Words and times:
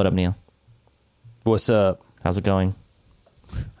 What 0.00 0.06
up, 0.06 0.14
Neil? 0.14 0.34
What's 1.42 1.68
up? 1.68 2.00
How's 2.24 2.38
it 2.38 2.44
going? 2.44 2.74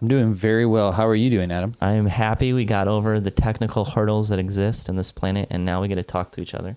I'm 0.02 0.06
doing 0.06 0.34
very 0.34 0.66
well. 0.66 0.92
How 0.92 1.06
are 1.06 1.14
you 1.14 1.30
doing, 1.30 1.50
Adam? 1.50 1.76
I 1.80 1.92
am 1.92 2.04
happy 2.04 2.52
we 2.52 2.66
got 2.66 2.88
over 2.88 3.20
the 3.20 3.30
technical 3.30 3.86
hurdles 3.86 4.28
that 4.28 4.38
exist 4.38 4.90
in 4.90 4.96
this 4.96 5.12
planet, 5.12 5.48
and 5.50 5.64
now 5.64 5.80
we 5.80 5.88
get 5.88 5.94
to 5.94 6.02
talk 6.02 6.30
to 6.32 6.42
each 6.42 6.52
other. 6.52 6.76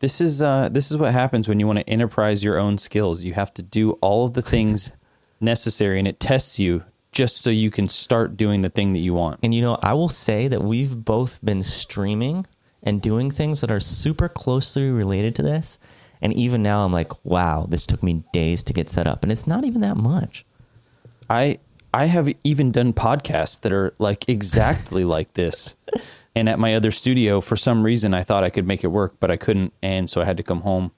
This 0.00 0.20
is 0.20 0.42
uh, 0.42 0.68
this 0.68 0.90
is 0.90 0.98
what 0.98 1.14
happens 1.14 1.48
when 1.48 1.58
you 1.58 1.66
want 1.66 1.78
to 1.78 1.88
enterprise 1.88 2.44
your 2.44 2.58
own 2.58 2.76
skills. 2.76 3.24
You 3.24 3.32
have 3.32 3.54
to 3.54 3.62
do 3.62 3.92
all 4.02 4.26
of 4.26 4.34
the 4.34 4.42
things 4.42 4.92
necessary, 5.40 5.98
and 5.98 6.06
it 6.06 6.20
tests 6.20 6.58
you 6.58 6.84
just 7.12 7.38
so 7.38 7.48
you 7.48 7.70
can 7.70 7.88
start 7.88 8.36
doing 8.36 8.60
the 8.60 8.68
thing 8.68 8.92
that 8.92 8.98
you 8.98 9.14
want. 9.14 9.40
And 9.42 9.54
you 9.54 9.62
know, 9.62 9.78
I 9.82 9.94
will 9.94 10.10
say 10.10 10.46
that 10.46 10.62
we've 10.62 11.06
both 11.06 11.42
been 11.42 11.62
streaming 11.62 12.46
and 12.82 13.00
doing 13.00 13.30
things 13.30 13.62
that 13.62 13.70
are 13.70 13.80
super 13.80 14.28
closely 14.28 14.90
related 14.90 15.34
to 15.36 15.42
this. 15.42 15.78
And 16.20 16.32
even 16.32 16.62
now, 16.62 16.84
I'm 16.84 16.92
like, 16.92 17.12
wow, 17.24 17.66
this 17.68 17.86
took 17.86 18.02
me 18.02 18.24
days 18.32 18.64
to 18.64 18.72
get 18.72 18.90
set 18.90 19.06
up, 19.06 19.22
and 19.22 19.30
it's 19.30 19.46
not 19.46 19.64
even 19.64 19.80
that 19.82 19.96
much. 19.96 20.44
I 21.28 21.58
I 21.92 22.06
have 22.06 22.28
even 22.44 22.72
done 22.72 22.92
podcasts 22.92 23.60
that 23.62 23.72
are 23.72 23.94
like 23.98 24.28
exactly 24.28 25.04
like 25.16 25.34
this. 25.34 25.76
And 26.34 26.48
at 26.48 26.58
my 26.58 26.74
other 26.74 26.90
studio, 26.90 27.40
for 27.40 27.56
some 27.56 27.82
reason, 27.82 28.12
I 28.12 28.22
thought 28.22 28.44
I 28.44 28.50
could 28.50 28.66
make 28.66 28.84
it 28.84 28.88
work, 28.88 29.14
but 29.18 29.30
I 29.30 29.36
couldn't, 29.36 29.72
and 29.82 30.10
so 30.10 30.20
I 30.20 30.26
had 30.26 30.36
to 30.36 30.42
come 30.42 30.60
home. 30.60 30.90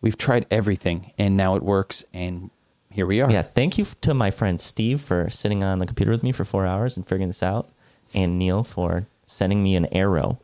We've 0.00 0.16
tried 0.16 0.46
everything, 0.50 1.12
and 1.18 1.36
now 1.36 1.56
it 1.56 1.62
works, 1.62 2.04
and 2.14 2.50
here 2.90 3.06
we 3.06 3.20
are. 3.20 3.30
Yeah, 3.30 3.42
thank 3.42 3.76
you 3.76 3.86
to 4.02 4.14
my 4.14 4.30
friend 4.30 4.60
Steve 4.60 5.00
for 5.00 5.28
sitting 5.30 5.64
on 5.64 5.78
the 5.78 5.86
computer 5.86 6.12
with 6.12 6.22
me 6.22 6.32
for 6.32 6.44
four 6.44 6.64
hours 6.64 6.96
and 6.96 7.04
figuring 7.04 7.28
this 7.28 7.42
out, 7.42 7.68
and 8.14 8.38
Neil 8.38 8.62
for 8.62 9.06
sending 9.26 9.62
me 9.62 9.74
an 9.74 9.86
arrow. 9.86 10.38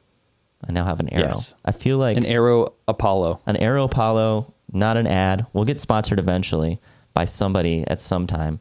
I 0.69 0.73
now 0.73 0.85
have 0.85 1.01
an 1.01 1.13
arrow. 1.13 1.27
Yes. 1.29 1.55
I 1.65 1.73
feel 1.73 1.99
like 1.99 2.17
An 2.17 2.27
Arrow 2.27 2.75
Apollo. 2.89 3.41
an 3.47 3.57
arrow 3.57 3.85
Apollo, 3.85 4.53
not 4.73 4.97
an 4.97 5.07
ad. 5.07 5.47
We'll 5.53 5.65
get 5.65 5.81
sponsored 5.81 6.19
eventually 6.19 6.81
by 7.15 7.25
somebody 7.25 7.85
at 7.87 8.01
some 8.01 8.27
time 8.27 8.61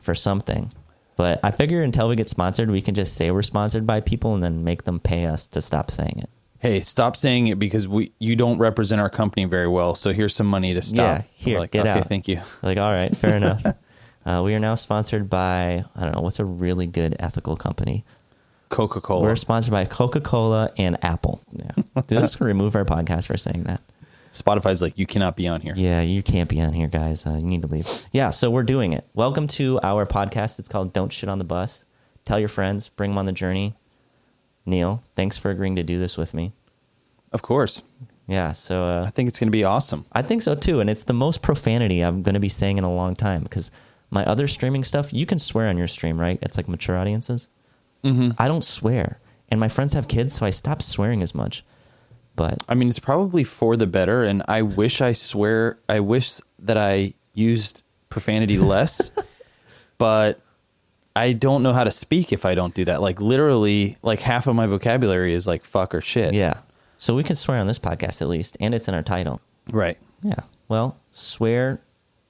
for 0.00 0.14
something. 0.14 0.72
But 1.16 1.40
I 1.42 1.50
figure 1.50 1.82
until 1.82 2.08
we 2.08 2.16
get 2.16 2.28
sponsored, 2.28 2.70
we 2.70 2.80
can 2.80 2.94
just 2.94 3.14
say 3.14 3.30
we're 3.30 3.42
sponsored 3.42 3.86
by 3.86 4.00
people 4.00 4.34
and 4.34 4.42
then 4.42 4.62
make 4.64 4.84
them 4.84 5.00
pay 5.00 5.26
us 5.26 5.46
to 5.48 5.60
stop 5.60 5.90
saying 5.90 6.18
it. 6.18 6.30
Hey, 6.60 6.80
stop 6.80 7.14
saying 7.16 7.46
it 7.46 7.58
because 7.58 7.86
we 7.86 8.12
you 8.18 8.34
don't 8.34 8.58
represent 8.58 9.00
our 9.00 9.10
company 9.10 9.44
very 9.44 9.68
well. 9.68 9.94
So 9.94 10.12
here's 10.12 10.34
some 10.34 10.46
money 10.48 10.74
to 10.74 10.82
stop. 10.82 11.18
Yeah, 11.18 11.22
here, 11.34 11.58
like, 11.60 11.70
get 11.70 11.86
okay, 11.86 12.00
out. 12.00 12.08
thank 12.08 12.26
you. 12.28 12.40
Like, 12.62 12.78
all 12.78 12.90
right, 12.92 13.16
fair 13.16 13.36
enough. 13.42 13.64
Uh, 14.26 14.42
we 14.44 14.54
are 14.54 14.58
now 14.60 14.74
sponsored 14.74 15.30
by 15.30 15.84
I 15.94 16.02
don't 16.02 16.14
know 16.16 16.20
what's 16.20 16.40
a 16.40 16.44
really 16.44 16.86
good 16.86 17.14
ethical 17.20 17.56
company. 17.56 18.04
Coca 18.68 19.00
Cola. 19.00 19.22
We're 19.22 19.36
sponsored 19.36 19.72
by 19.72 19.84
Coca 19.84 20.20
Cola 20.20 20.70
and 20.76 21.02
Apple. 21.02 21.40
Yeah, 21.52 21.70
Dude, 22.06 22.20
let's 22.20 22.40
remove 22.40 22.74
our 22.76 22.84
podcast 22.84 23.26
for 23.26 23.36
saying 23.36 23.64
that. 23.64 23.80
Spotify's 24.32 24.82
like, 24.82 24.98
you 24.98 25.06
cannot 25.06 25.36
be 25.36 25.48
on 25.48 25.60
here. 25.62 25.74
Yeah, 25.76 26.02
you 26.02 26.22
can't 26.22 26.48
be 26.48 26.60
on 26.60 26.72
here, 26.74 26.86
guys. 26.86 27.26
Uh, 27.26 27.34
you 27.34 27.46
need 27.46 27.62
to 27.62 27.68
leave. 27.68 27.86
Yeah, 28.12 28.30
so 28.30 28.50
we're 28.50 28.62
doing 28.62 28.92
it. 28.92 29.06
Welcome 29.14 29.46
to 29.48 29.80
our 29.82 30.06
podcast. 30.06 30.58
It's 30.58 30.68
called 30.68 30.92
Don't 30.92 31.12
Shit 31.12 31.28
on 31.28 31.38
the 31.38 31.44
Bus. 31.44 31.84
Tell 32.24 32.38
your 32.38 32.50
friends, 32.50 32.88
bring 32.88 33.12
them 33.12 33.18
on 33.18 33.26
the 33.26 33.32
journey. 33.32 33.74
Neil, 34.66 35.02
thanks 35.16 35.38
for 35.38 35.50
agreeing 35.50 35.76
to 35.76 35.82
do 35.82 35.98
this 35.98 36.18
with 36.18 36.34
me. 36.34 36.52
Of 37.32 37.40
course. 37.40 37.82
Yeah, 38.26 38.52
so 38.52 38.84
uh, 38.84 39.04
I 39.06 39.10
think 39.10 39.28
it's 39.30 39.38
going 39.38 39.48
to 39.48 39.52
be 39.52 39.64
awesome. 39.64 40.04
I 40.12 40.20
think 40.20 40.42
so 40.42 40.54
too. 40.54 40.80
And 40.80 40.90
it's 40.90 41.04
the 41.04 41.14
most 41.14 41.40
profanity 41.40 42.02
I'm 42.02 42.22
going 42.22 42.34
to 42.34 42.40
be 42.40 42.50
saying 42.50 42.76
in 42.76 42.84
a 42.84 42.92
long 42.92 43.16
time 43.16 43.42
because 43.42 43.70
my 44.10 44.24
other 44.26 44.46
streaming 44.46 44.84
stuff, 44.84 45.12
you 45.12 45.24
can 45.24 45.38
swear 45.38 45.68
on 45.68 45.78
your 45.78 45.86
stream, 45.86 46.20
right? 46.20 46.38
It's 46.42 46.58
like 46.58 46.68
mature 46.68 46.98
audiences. 46.98 47.48
Mm-hmm. 48.04 48.30
I 48.38 48.48
don't 48.48 48.64
swear. 48.64 49.18
And 49.50 49.58
my 49.58 49.68
friends 49.68 49.94
have 49.94 50.08
kids, 50.08 50.34
so 50.34 50.46
I 50.46 50.50
stopped 50.50 50.82
swearing 50.82 51.22
as 51.22 51.34
much. 51.34 51.64
But 52.36 52.62
I 52.68 52.74
mean, 52.74 52.88
it's 52.88 52.98
probably 52.98 53.44
for 53.44 53.76
the 53.76 53.86
better. 53.86 54.22
And 54.22 54.42
I 54.46 54.62
wish 54.62 55.00
I 55.00 55.12
swear, 55.12 55.78
I 55.88 56.00
wish 56.00 56.40
that 56.60 56.76
I 56.76 57.14
used 57.34 57.82
profanity 58.10 58.58
less, 58.74 59.10
but 59.96 60.40
I 61.16 61.32
don't 61.32 61.62
know 61.62 61.72
how 61.72 61.82
to 61.84 61.90
speak 61.90 62.32
if 62.32 62.44
I 62.44 62.54
don't 62.54 62.74
do 62.74 62.84
that. 62.84 63.02
Like, 63.02 63.20
literally, 63.20 63.96
like 64.02 64.20
half 64.20 64.46
of 64.46 64.54
my 64.54 64.66
vocabulary 64.66 65.32
is 65.34 65.46
like 65.46 65.64
fuck 65.64 65.94
or 65.94 66.00
shit. 66.00 66.34
yeah. 66.34 66.58
So 67.00 67.14
we 67.14 67.22
can 67.22 67.36
swear 67.36 67.58
on 67.58 67.68
this 67.68 67.78
podcast 67.78 68.22
at 68.22 68.28
least, 68.28 68.56
and 68.60 68.74
it's 68.74 68.88
in 68.88 68.94
our 68.94 69.04
title. 69.04 69.40
Right. 69.70 69.96
Yeah. 70.22 70.40
Well, 70.66 70.96
swear, 71.12 71.80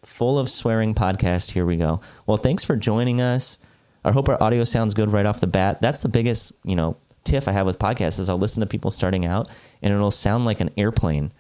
full 0.05 0.39
of 0.39 0.51
swearing 0.51 0.95
podcast. 0.95 1.53
Here 1.53 1.65
we 1.65 1.77
go. 1.77 2.03
Well, 2.27 2.37
thanks 2.37 2.65
for 2.65 2.77
joining 2.77 3.19
us. 3.21 3.59
I 4.05 4.13
hope 4.13 4.29
our 4.29 4.43
audio 4.43 4.65
sounds 4.65 4.95
good 4.95 5.13
right 5.13 5.27
off 5.27 5.41
the 5.41 5.47
bat. 5.47 5.81
That's 5.81 6.03
the 6.03 6.09
biggest, 6.09 6.53
you 6.65 6.77
know, 6.77 6.97
tiff 7.25 7.49
I 7.49 7.53
have 7.53 7.67
with 7.67 7.79
podcasts 7.79 8.19
is 8.19 8.29
I'll 8.29 8.39
listen 8.39 8.61
to 8.61 8.67
people 8.67 8.91
starting 8.91 9.27
out 9.27 9.49
and 9.83 9.93
it'll 9.93 10.11
sound 10.11 10.45
like 10.45 10.61
an 10.61 10.71
airplane 10.77 11.33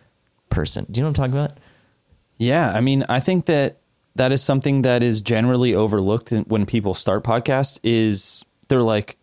person. 0.50 0.86
Do 0.90 0.98
you 0.98 1.02
know 1.02 1.10
what 1.10 1.18
I'm 1.18 1.30
talking 1.30 1.40
about? 1.44 1.58
Yeah, 2.36 2.70
I 2.70 2.80
mean, 2.80 3.04
I 3.08 3.20
think 3.20 3.46
that 3.46 3.78
that 4.14 4.32
is 4.32 4.42
something 4.42 4.82
that 4.82 5.02
is 5.02 5.20
generally 5.20 5.74
overlooked 5.74 6.30
when 6.46 6.66
people 6.66 6.94
start 6.94 7.24
podcasts. 7.24 7.78
Is 7.82 8.44
they're 8.68 8.82
like, 8.82 9.16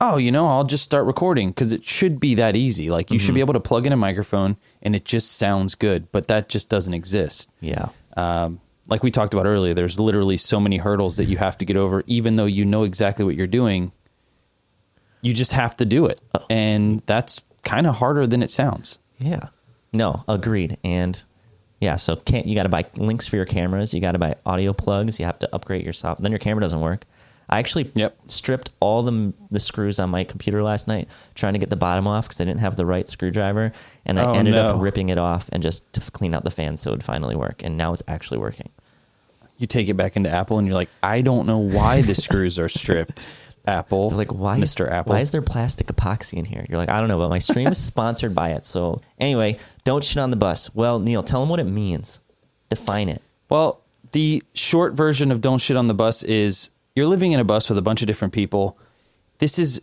oh, 0.00 0.16
you 0.16 0.32
know, 0.32 0.46
I'll 0.46 0.64
just 0.64 0.84
start 0.84 1.06
recording 1.06 1.50
because 1.50 1.72
it 1.72 1.84
should 1.84 2.20
be 2.20 2.36
that 2.36 2.56
easy. 2.56 2.90
Like 2.90 3.10
you 3.10 3.18
should 3.18 3.34
be 3.34 3.40
able 3.40 3.54
to 3.54 3.60
plug 3.60 3.86
in 3.86 3.92
a 3.92 3.96
microphone 3.96 4.56
and 4.82 4.94
it 4.96 5.04
just 5.04 5.32
sounds 5.32 5.74
good, 5.74 6.10
but 6.12 6.28
that 6.28 6.48
just 6.48 6.68
doesn't 6.68 6.94
exist. 6.94 7.50
Yeah. 7.60 7.88
Um, 8.16 8.60
like 8.90 9.02
we 9.02 9.10
talked 9.10 9.32
about 9.34 9.46
earlier, 9.46 9.72
there's 9.72 9.98
literally 10.00 10.36
so 10.36 10.60
many 10.60 10.76
hurdles 10.78 11.16
that 11.16 11.24
you 11.26 11.36
have 11.38 11.56
to 11.58 11.64
get 11.64 11.76
over, 11.76 12.02
even 12.06 12.36
though 12.36 12.46
you 12.46 12.64
know 12.64 12.82
exactly 12.82 13.24
what 13.24 13.36
you're 13.36 13.46
doing. 13.46 13.92
You 15.22 15.34
just 15.34 15.52
have 15.52 15.76
to 15.76 15.84
do 15.84 16.06
it, 16.06 16.20
and 16.48 17.00
that's 17.06 17.44
kind 17.62 17.86
of 17.86 17.96
harder 17.96 18.26
than 18.26 18.42
it 18.42 18.50
sounds. 18.50 18.98
Yeah. 19.18 19.48
No, 19.92 20.24
agreed. 20.26 20.78
And 20.82 21.22
yeah, 21.80 21.96
so 21.96 22.16
can't 22.16 22.46
you 22.46 22.54
got 22.54 22.62
to 22.62 22.68
buy 22.70 22.86
links 22.96 23.26
for 23.26 23.36
your 23.36 23.44
cameras, 23.44 23.92
you 23.92 24.00
got 24.00 24.12
to 24.12 24.18
buy 24.18 24.36
audio 24.46 24.72
plugs, 24.72 25.18
you 25.20 25.26
have 25.26 25.38
to 25.40 25.54
upgrade 25.54 25.84
your 25.84 25.92
software. 25.92 26.22
Then 26.22 26.32
your 26.32 26.38
camera 26.38 26.62
doesn't 26.62 26.80
work. 26.80 27.04
I 27.50 27.58
actually 27.58 27.90
Yep. 27.96 28.16
stripped 28.28 28.70
all 28.80 29.02
the 29.02 29.32
the 29.50 29.58
screws 29.60 29.98
on 29.98 30.08
my 30.08 30.22
computer 30.24 30.62
last 30.62 30.86
night 30.88 31.08
trying 31.34 31.52
to 31.54 31.58
get 31.58 31.68
the 31.68 31.76
bottom 31.76 32.06
off 32.06 32.26
because 32.28 32.40
I 32.40 32.44
didn't 32.44 32.60
have 32.60 32.76
the 32.76 32.86
right 32.86 33.08
screwdriver, 33.08 33.72
and 34.06 34.18
I 34.20 34.24
Oh, 34.24 34.34
ended 34.34 34.56
up 34.56 34.80
ripping 34.80 35.08
it 35.10 35.18
off 35.18 35.50
and 35.52 35.62
just 35.62 35.92
to 35.94 36.00
clean 36.12 36.32
out 36.32 36.44
the 36.44 36.50
fan 36.50 36.76
so 36.78 36.92
it 36.92 36.94
would 36.94 37.04
finally 37.04 37.34
work. 37.36 37.62
And 37.64 37.76
now 37.76 37.92
it's 37.92 38.02
actually 38.08 38.38
working. 38.38 38.70
You 39.60 39.66
take 39.66 39.88
it 39.88 39.94
back 39.94 40.16
into 40.16 40.30
Apple, 40.30 40.58
and 40.58 40.66
you're 40.66 40.74
like, 40.74 40.88
I 41.02 41.20
don't 41.20 41.46
know 41.46 41.58
why 41.58 42.02
the 42.02 42.14
screws 42.26 42.58
are 42.58 42.68
stripped. 42.68 43.28
Apple, 43.66 44.08
They're 44.08 44.16
like, 44.18 44.32
why, 44.32 44.58
Mr. 44.58 44.86
Is, 44.86 44.92
Apple? 44.92 45.12
why 45.12 45.20
is 45.20 45.32
there 45.32 45.42
plastic 45.42 45.88
epoxy 45.88 46.38
in 46.38 46.46
here? 46.46 46.64
You're 46.68 46.78
like, 46.78 46.88
I 46.88 46.98
don't 46.98 47.08
know, 47.08 47.18
but 47.18 47.28
my 47.28 47.38
stream 47.38 47.68
is 47.68 47.76
sponsored 47.78 48.34
by 48.34 48.52
it. 48.52 48.64
So 48.64 49.02
anyway, 49.18 49.58
don't 49.84 50.02
shit 50.02 50.16
on 50.16 50.30
the 50.30 50.36
bus. 50.36 50.74
Well, 50.74 50.98
Neil, 50.98 51.22
tell 51.22 51.40
them 51.40 51.50
what 51.50 51.60
it 51.60 51.64
means. 51.64 52.20
Define 52.70 53.10
it. 53.10 53.22
Well, 53.50 53.82
the 54.12 54.42
short 54.54 54.94
version 54.94 55.30
of 55.30 55.40
Don't 55.42 55.58
Shit 55.58 55.76
on 55.76 55.88
the 55.88 55.94
Bus 55.94 56.22
is 56.22 56.70
you're 56.96 57.06
living 57.06 57.32
in 57.32 57.38
a 57.38 57.44
bus 57.44 57.68
with 57.68 57.76
a 57.78 57.82
bunch 57.82 58.00
of 58.00 58.06
different 58.06 58.32
people. 58.32 58.78
This 59.38 59.58
is 59.58 59.82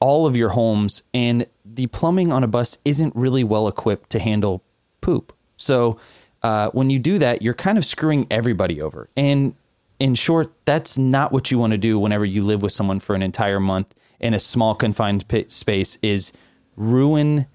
all 0.00 0.26
of 0.26 0.36
your 0.36 0.50
homes, 0.50 1.02
and 1.14 1.46
the 1.64 1.86
plumbing 1.86 2.32
on 2.32 2.42
a 2.42 2.48
bus 2.48 2.76
isn't 2.84 3.14
really 3.14 3.44
well 3.44 3.68
equipped 3.68 4.10
to 4.10 4.18
handle 4.18 4.64
poop. 5.00 5.32
So 5.56 5.98
uh, 6.42 6.70
when 6.70 6.90
you 6.90 6.98
do 6.98 7.18
that, 7.18 7.42
you're 7.42 7.54
kind 7.54 7.78
of 7.78 7.84
screwing 7.84 8.26
everybody 8.30 8.80
over. 8.80 9.08
And 9.16 9.54
in 9.98 10.14
short, 10.14 10.52
that's 10.64 10.98
not 10.98 11.32
what 11.32 11.50
you 11.50 11.58
want 11.58 11.72
to 11.72 11.78
do 11.78 11.98
whenever 11.98 12.24
you 12.24 12.42
live 12.42 12.62
with 12.62 12.72
someone 12.72 13.00
for 13.00 13.14
an 13.14 13.22
entire 13.22 13.60
month 13.60 13.94
in 14.20 14.34
a 14.34 14.38
small 14.38 14.74
confined 14.74 15.28
pit 15.28 15.50
space 15.50 15.98
is 16.02 16.32
ruin 16.76 17.46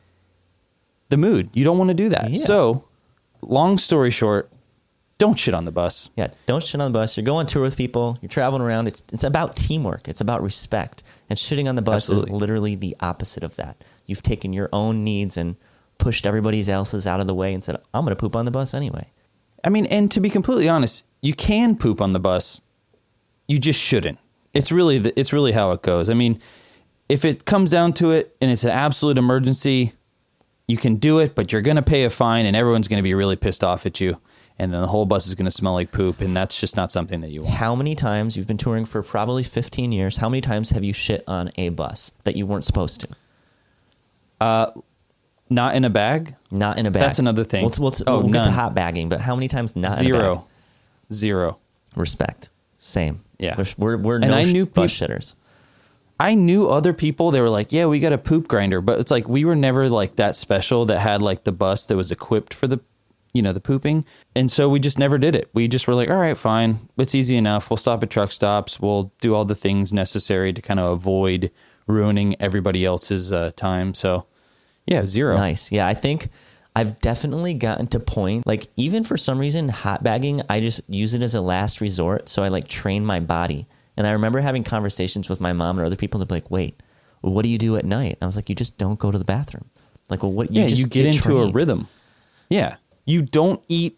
the 1.10 1.18
mood. 1.18 1.50
You 1.54 1.64
don't 1.64 1.78
want 1.78 1.90
to 1.90 1.94
do 1.94 2.10
that. 2.10 2.30
Yeah. 2.30 2.38
So, 2.38 2.86
long 3.42 3.78
story 3.78 4.12
short, 4.12 4.50
don't 5.18 5.38
shit 5.38 5.54
on 5.54 5.66
the 5.66 5.72
bus. 5.72 6.10
Yeah, 6.16 6.28
don't 6.46 6.64
shit 6.64 6.80
on 6.80 6.92
the 6.92 6.98
bus. 6.98 7.18
You're 7.18 7.26
going 7.26 7.48
tour 7.48 7.64
with 7.64 7.76
people. 7.76 8.18
You're 8.22 8.30
traveling 8.30 8.62
around. 8.62 8.88
It's 8.88 9.04
it's 9.12 9.24
about 9.24 9.56
teamwork. 9.56 10.08
It's 10.08 10.22
about 10.22 10.44
respect. 10.44 11.04
And 11.30 11.38
shitting 11.38 11.68
on 11.68 11.76
the 11.76 11.82
bus 11.82 12.10
Absolutely. 12.10 12.36
is 12.36 12.42
literally 12.42 12.76
the 12.76 12.96
opposite 13.00 13.44
of 13.44 13.56
that. 13.56 13.84
You've 14.06 14.24
taken 14.24 14.54
your 14.54 14.70
own 14.72 15.04
needs 15.04 15.36
and 15.36 15.56
pushed 15.98 16.26
everybody 16.26 16.68
else's 16.70 17.08
out 17.08 17.20
of 17.20 17.28
the 17.28 17.36
way 17.36 17.54
and 17.54 17.64
said, 17.64 17.78
"I'm 17.94 18.04
going 18.04 18.16
to 18.16 18.20
poop 18.20 18.36
on 18.36 18.46
the 18.46 18.52
bus 18.52 18.74
anyway." 18.74 19.12
I 19.64 19.70
mean, 19.70 19.86
and 19.88 20.12
to 20.12 20.20
be 20.20 20.30
completely 20.30 20.70
honest, 20.70 21.04
you 21.22 21.34
can 21.34 21.76
poop 21.76 22.02
on 22.02 22.14
the 22.14 22.20
bus. 22.20 22.62
You 23.48 23.60
just 23.60 23.80
shouldn't. 23.80 24.20
It's 24.54 24.72
really 24.72 25.00
the, 25.00 25.20
it's 25.20 25.34
really 25.34 25.52
how 25.52 25.72
it 25.72 25.82
goes. 25.82 26.10
I 26.10 26.14
mean, 26.14 26.40
if 27.10 27.26
it 27.26 27.46
comes 27.46 27.72
down 27.72 27.94
to 27.94 28.12
it 28.12 28.36
and 28.42 28.52
it's 28.52 28.64
an 28.64 28.72
absolute 28.72 29.18
emergency, 29.18 29.94
you 30.68 30.78
can 30.78 30.96
do 30.96 31.20
it, 31.20 31.36
but 31.36 31.52
you're 31.52 31.62
going 31.62 31.76
to 31.76 31.82
pay 31.82 32.04
a 32.04 32.10
fine 32.10 32.46
and 32.46 32.56
everyone's 32.56 32.88
going 32.88 32.98
to 32.98 33.04
be 33.04 33.14
really 33.14 33.36
pissed 33.36 33.64
off 33.64 33.86
at 33.86 34.02
you 34.02 34.20
and 34.60 34.74
then 34.74 34.82
the 34.82 34.88
whole 34.88 35.06
bus 35.06 35.28
is 35.28 35.36
going 35.36 35.46
to 35.46 35.52
smell 35.52 35.74
like 35.74 35.92
poop 35.92 36.20
and 36.20 36.36
that's 36.36 36.60
just 36.60 36.76
not 36.76 36.92
something 36.92 37.22
that 37.22 37.30
you 37.30 37.44
want. 37.44 37.56
How 37.56 37.76
many 37.76 37.96
times 37.96 38.36
you've 38.36 38.48
been 38.48 38.58
touring 38.58 38.86
for 38.86 39.04
probably 39.04 39.44
15 39.44 39.92
years? 39.92 40.18
How 40.18 40.30
many 40.30 40.42
times 40.42 40.72
have 40.72 40.84
you 40.84 40.94
shit 40.94 41.24
on 41.28 41.52
a 41.58 41.70
bus 41.70 42.12
that 42.24 42.36
you 42.36 42.46
weren't 42.46 42.66
supposed 42.66 43.02
to? 43.02 43.08
Uh, 44.42 44.72
Not 45.50 45.76
in 45.76 45.86
a 45.86 45.90
bag? 45.90 46.36
Not 46.52 46.78
in 46.78 46.86
a 46.86 46.92
bag. 46.92 47.02
That's 47.02 47.20
another 47.20 47.44
thing. 47.44 47.64
We'll, 47.64 47.72
we'll, 47.80 47.94
Oh, 48.06 48.20
we'll 48.22 48.34
get 48.34 48.44
to 48.46 48.52
hot 48.52 48.74
bagging, 48.74 49.10
but 49.10 49.22
how 49.22 49.36
many 49.36 49.48
times 49.48 49.76
not 49.76 50.00
in 50.02 50.08
a 50.08 50.12
bag? 50.12 50.22
Zero. 50.22 50.46
Zero. 51.12 51.60
Respect. 51.96 52.50
Same. 52.78 53.22
Yeah. 53.40 53.56
There's- 53.56 53.78
We're, 53.78 53.98
we're 53.98 54.16
And 54.18 54.30
no 54.30 54.34
I 54.38 54.44
knew 54.44 54.66
bus 54.66 54.98
peop- 54.98 55.10
shitters. 55.10 55.36
I 56.20 56.34
knew 56.34 56.68
other 56.68 56.94
people. 56.94 57.30
They 57.30 57.42
were 57.42 57.50
like, 57.50 57.72
"Yeah, 57.72 57.86
we 57.86 58.00
got 58.00 58.12
a 58.12 58.18
poop 58.18 58.48
grinder," 58.48 58.82
but 58.82 59.00
it's 59.00 59.12
like 59.12 59.30
we 59.30 59.46
were 59.46 59.56
never 59.56 59.88
like 59.88 60.16
that 60.16 60.36
special 60.36 60.84
that 60.88 60.98
had 60.98 61.22
like 61.22 61.44
the 61.44 61.52
bus 61.52 61.86
that 61.86 61.96
was 61.96 62.12
equipped 62.12 62.56
for 62.56 62.66
the 62.68 62.80
you 63.34 63.44
know, 63.44 63.54
the 63.54 63.60
pooping. 63.60 64.04
And 64.36 64.50
so 64.50 64.68
we 64.68 64.80
just 64.80 64.98
never 64.98 65.20
did 65.20 65.36
it. 65.36 65.48
We 65.54 65.68
just 65.68 65.88
were 65.88 65.94
like, 65.94 66.10
all 66.10 66.18
right, 66.18 66.36
fine. 66.36 66.80
It's 66.98 67.14
easy 67.14 67.38
enough. 67.38 67.70
We'll 67.70 67.78
stop 67.78 68.02
at 68.02 68.10
truck 68.10 68.32
stops. 68.32 68.80
We'll 68.80 69.12
do 69.22 69.36
all 69.36 69.46
the 69.46 69.54
things 69.54 69.94
necessary 69.94 70.52
to 70.54 70.62
kind 70.62 70.80
of 70.80 70.92
avoid 70.94 71.52
ruining 71.86 72.36
everybody 72.42 72.84
else's 72.84 73.32
uh, 73.32 73.52
time. 73.56 73.94
So, 73.94 74.26
yeah, 74.88 75.06
zero. 75.06 75.36
Nice. 75.36 75.72
Yeah, 75.72 75.86
I 75.86 75.94
think 75.94 76.30
I've 76.76 77.00
definitely 77.02 77.54
gotten 77.54 77.88
to 77.88 78.00
point 78.00 78.48
like 78.48 78.68
even 78.76 79.04
for 79.04 79.18
some 79.18 79.38
reason 79.38 79.70
hot 79.70 80.04
bagging, 80.04 80.42
I 80.50 80.60
just 80.60 80.82
use 80.88 81.14
it 81.14 81.22
as 81.22 81.36
a 81.36 81.42
last 81.42 81.82
resort. 81.82 82.30
So 82.30 82.44
I 82.44 82.48
like 82.48 82.68
train 82.68 83.06
my 83.06 83.20
body. 83.20 83.68
And 83.98 84.06
I 84.06 84.12
remember 84.12 84.42
having 84.42 84.64
conversations 84.64 85.28
with 85.28 85.42
my 85.42 85.54
mom 85.54 85.80
and 85.80 85.86
other 85.86 85.96
people 85.96 86.20
that 86.20 86.28
be 86.28 86.36
like, 86.36 86.52
"Wait, 86.52 86.82
what 87.22 87.42
do 87.42 87.50
you 87.50 87.58
do 87.58 87.78
at 87.78 87.86
night?" 87.86 88.18
I 88.22 88.28
was 88.28 88.36
like, 88.36 88.48
"You 88.48 88.54
just 88.54 88.78
don't 88.78 89.00
go 89.00 89.10
to 89.10 89.18
the 89.18 89.26
bathroom." 89.26 89.66
Like, 90.08 90.22
well, 90.22 90.32
what? 90.32 90.52
You 90.54 90.62
yeah, 90.62 90.68
just 90.68 90.82
you 90.82 90.88
get, 90.88 91.08
into 91.08 91.40
a 91.40 91.52
rhythm. 91.52 91.88
Yeah, 92.48 92.76
you 93.06 93.24
don't 93.24 93.62
eat 93.68 93.98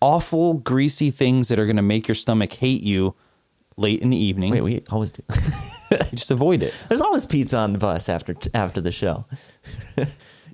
awful, 0.00 0.54
greasy 0.54 1.10
things 1.10 1.48
that 1.48 1.58
are 1.58 1.64
going 1.64 1.76
to 1.76 1.82
make 1.82 2.06
your 2.06 2.14
stomach 2.14 2.52
hate 2.52 2.82
you 2.82 3.14
late 3.78 4.00
in 4.00 4.10
the 4.10 4.16
evening. 4.16 4.52
Wait, 4.52 4.60
we 4.60 4.82
always 4.90 5.10
do. 5.10 5.22
just 6.14 6.30
avoid 6.30 6.62
it. 6.62 6.74
There's 6.88 7.00
always 7.00 7.26
pizza 7.26 7.56
on 7.58 7.72
the 7.72 7.78
bus 7.78 8.08
after 8.08 8.34
after 8.54 8.80
the 8.80 8.92
show. 8.92 9.24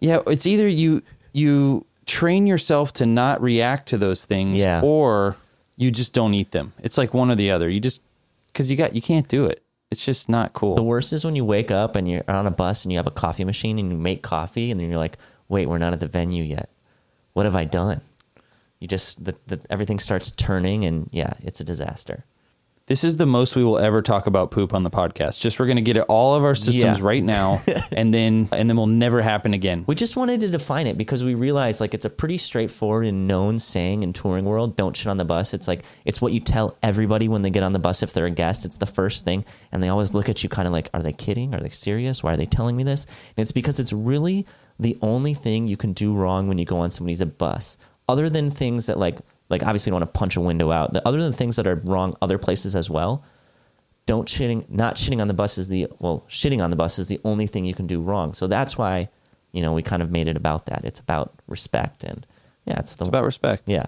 Yeah, 0.03 0.21
it's 0.27 0.47
either 0.47 0.67
you 0.67 1.03
you 1.35 1.85
train 2.07 2.47
yourself 2.47 2.93
to 2.95 3.05
not 3.07 3.43
react 3.43 3.89
to 3.91 3.99
those 3.99 4.25
things, 4.25 4.63
Yeah. 4.63 4.81
or 4.83 5.37
you 5.77 5.91
just 5.91 6.15
don't 6.15 6.33
eat 6.33 6.53
them. 6.53 6.73
It's 6.83 6.97
like 6.97 7.13
one 7.13 7.31
or 7.31 7.35
the 7.35 7.51
other. 7.51 7.69
You 7.69 7.81
just 7.81 8.03
because 8.47 8.71
you 8.71 8.77
got 8.79 8.95
you 8.95 9.03
can't 9.03 9.29
do 9.29 9.45
it. 9.45 9.63
It's 9.91 10.03
just 10.05 10.29
not 10.31 10.55
cool. 10.55 10.75
The 10.75 10.83
worst 10.83 11.13
is 11.13 11.25
when 11.25 11.37
you 11.37 11.45
wake 11.45 11.71
up 11.71 11.97
and 11.97 12.09
you're 12.09 12.25
on 12.29 12.47
a 12.47 12.51
bus 12.51 12.85
and 12.85 12.93
you 12.93 12.99
have 12.99 13.07
a 13.07 13.11
coffee 13.11 13.45
machine 13.45 13.79
and 13.79 13.93
you 13.93 13.99
make 13.99 14.23
coffee 14.23 14.71
and 14.71 14.81
then 14.81 14.89
you're 14.89 14.99
like, 14.99 15.19
"Wait, 15.49 15.69
we're 15.69 15.79
not 15.79 15.93
at 15.93 16.01
the 16.01 16.07
venue 16.07 16.45
yet. 16.45 16.71
What 17.35 17.45
have 17.45 17.57
I 17.57 17.65
done?" 17.65 18.01
You 18.79 18.89
just 18.89 19.23
the, 19.23 19.35
the 19.49 19.61
everything 19.69 19.99
starts 19.99 20.31
turning 20.31 20.87
and 20.87 21.11
yeah, 21.13 21.35
it's 21.43 21.61
a 21.61 21.65
disaster. 21.65 22.25
This 22.91 23.05
is 23.05 23.19
the 23.19 23.25
most 23.25 23.55
we 23.55 23.63
will 23.63 23.79
ever 23.79 24.03
talk 24.03 24.27
about 24.27 24.51
poop 24.51 24.75
on 24.75 24.83
the 24.83 24.91
podcast. 24.91 25.39
Just 25.39 25.61
we're 25.61 25.67
going 25.67 25.77
to 25.77 25.81
get 25.81 25.97
it 25.97 26.01
all 26.09 26.35
of 26.35 26.43
our 26.43 26.57
systems 26.57 26.99
Yeah. 26.99 27.05
right 27.07 27.23
now, 27.23 27.61
and 27.93 28.13
then 28.13 28.49
and 28.51 28.69
then 28.69 28.77
will 28.77 28.89
never 28.89 29.23
happen 29.23 29.55
again. 29.55 29.85
We 29.87 29.95
just 29.95 30.17
wanted 30.17 30.41
to 30.41 30.49
define 30.49 30.89
it 30.89 30.99
because 30.99 31.23
we 31.23 31.37
realized 31.37 31.81
like 31.81 31.95
it's 31.95 32.05
a 32.05 32.11
pretty 32.11 32.37
straightforward 32.37 33.07
and 33.07 33.29
known 33.29 33.61
saying 33.61 34.03
in 34.03 34.13
touring 34.13 34.45
world. 34.45 34.75
Don't 34.75 34.97
shit 34.97 35.07
on 35.07 35.19
the 35.19 35.25
bus. 35.25 35.55
It's 35.55 35.69
like 35.69 35.85
it's 36.05 36.21
what 36.21 36.33
you 36.33 36.41
tell 36.41 36.77
everybody 36.83 37.29
when 37.29 37.43
they 37.43 37.51
get 37.51 37.63
on 37.63 37.73
the 37.75 37.79
bus 37.79 38.03
if 38.03 38.13
they're 38.13 38.27
a 38.27 38.31
guest. 38.31 38.65
It's 38.65 38.79
the 38.79 38.87
first 38.87 39.25
thing, 39.25 39.45
and 39.71 39.81
they 39.85 39.89
always 39.89 40.13
look 40.13 40.29
at 40.29 40.43
you 40.43 40.49
kind 40.49 40.67
of 40.67 40.73
like, 40.73 40.91
are 40.93 41.01
they 41.01 41.13
kidding? 41.13 41.55
Are 41.55 41.61
they 41.61 41.69
serious? 41.71 42.25
Why 42.25 42.33
are 42.33 42.37
they 42.37 42.45
telling 42.47 42.77
me 42.77 42.83
this? 42.83 43.05
And 43.37 43.43
it's 43.43 43.53
because 43.53 43.79
it's 43.79 43.93
really 43.93 44.47
the 44.81 44.99
only 45.01 45.35
thing 45.35 45.69
you 45.69 45.77
can 45.77 45.93
do 45.93 46.13
wrong 46.13 46.49
when 46.49 46.59
you 46.59 46.65
go 46.65 46.79
on 46.81 46.91
somebody's 46.91 47.23
bus, 47.23 47.79
other 48.09 48.29
than 48.29 48.51
things 48.51 48.87
that 48.87 48.99
like 48.99 49.21
like 49.51 49.63
obviously 49.63 49.91
you 49.91 49.93
don't 49.93 50.01
want 50.01 50.15
to 50.15 50.19
punch 50.19 50.37
a 50.37 50.41
window 50.41 50.71
out. 50.73 50.93
The 50.95 51.07
other 51.07 51.21
than 51.21 51.33
things 51.33 51.57
that 51.57 51.67
are 51.67 51.77
wrong 51.85 52.17
other 52.23 52.39
places 52.39 52.75
as 52.75 52.89
well 52.89 53.25
don't 54.07 54.27
shitting 54.29 54.69
not 54.71 54.97
shitting 54.97 55.21
on 55.21 55.29
the 55.29 55.35
bus 55.35 55.59
is 55.59 55.69
the 55.69 55.87
well 56.01 56.25
shitting 56.29 56.63
on 56.65 56.71
the 56.71 56.77
bus 56.77 56.99
is 56.99 57.07
the 57.09 57.21
only 57.25 57.47
thing 57.47 57.65
you 57.65 57.75
can 57.75 57.87
do 57.87 58.01
wrong 58.01 58.33
so 58.35 58.47
that's 58.47 58.77
why 58.79 59.09
you 59.53 59.63
know 59.63 59.73
we 59.73 59.83
kind 59.83 60.03
of 60.03 60.11
made 60.11 60.27
it 60.27 60.37
about 60.37 60.67
that 60.67 60.85
it's 60.85 60.99
about 60.99 61.33
respect 61.47 62.03
and 62.03 62.27
yeah 62.65 62.79
it's 62.79 62.97
the 62.97 63.03
It's 63.03 63.09
about 63.09 63.25
respect. 63.25 63.65
yeah 63.67 63.87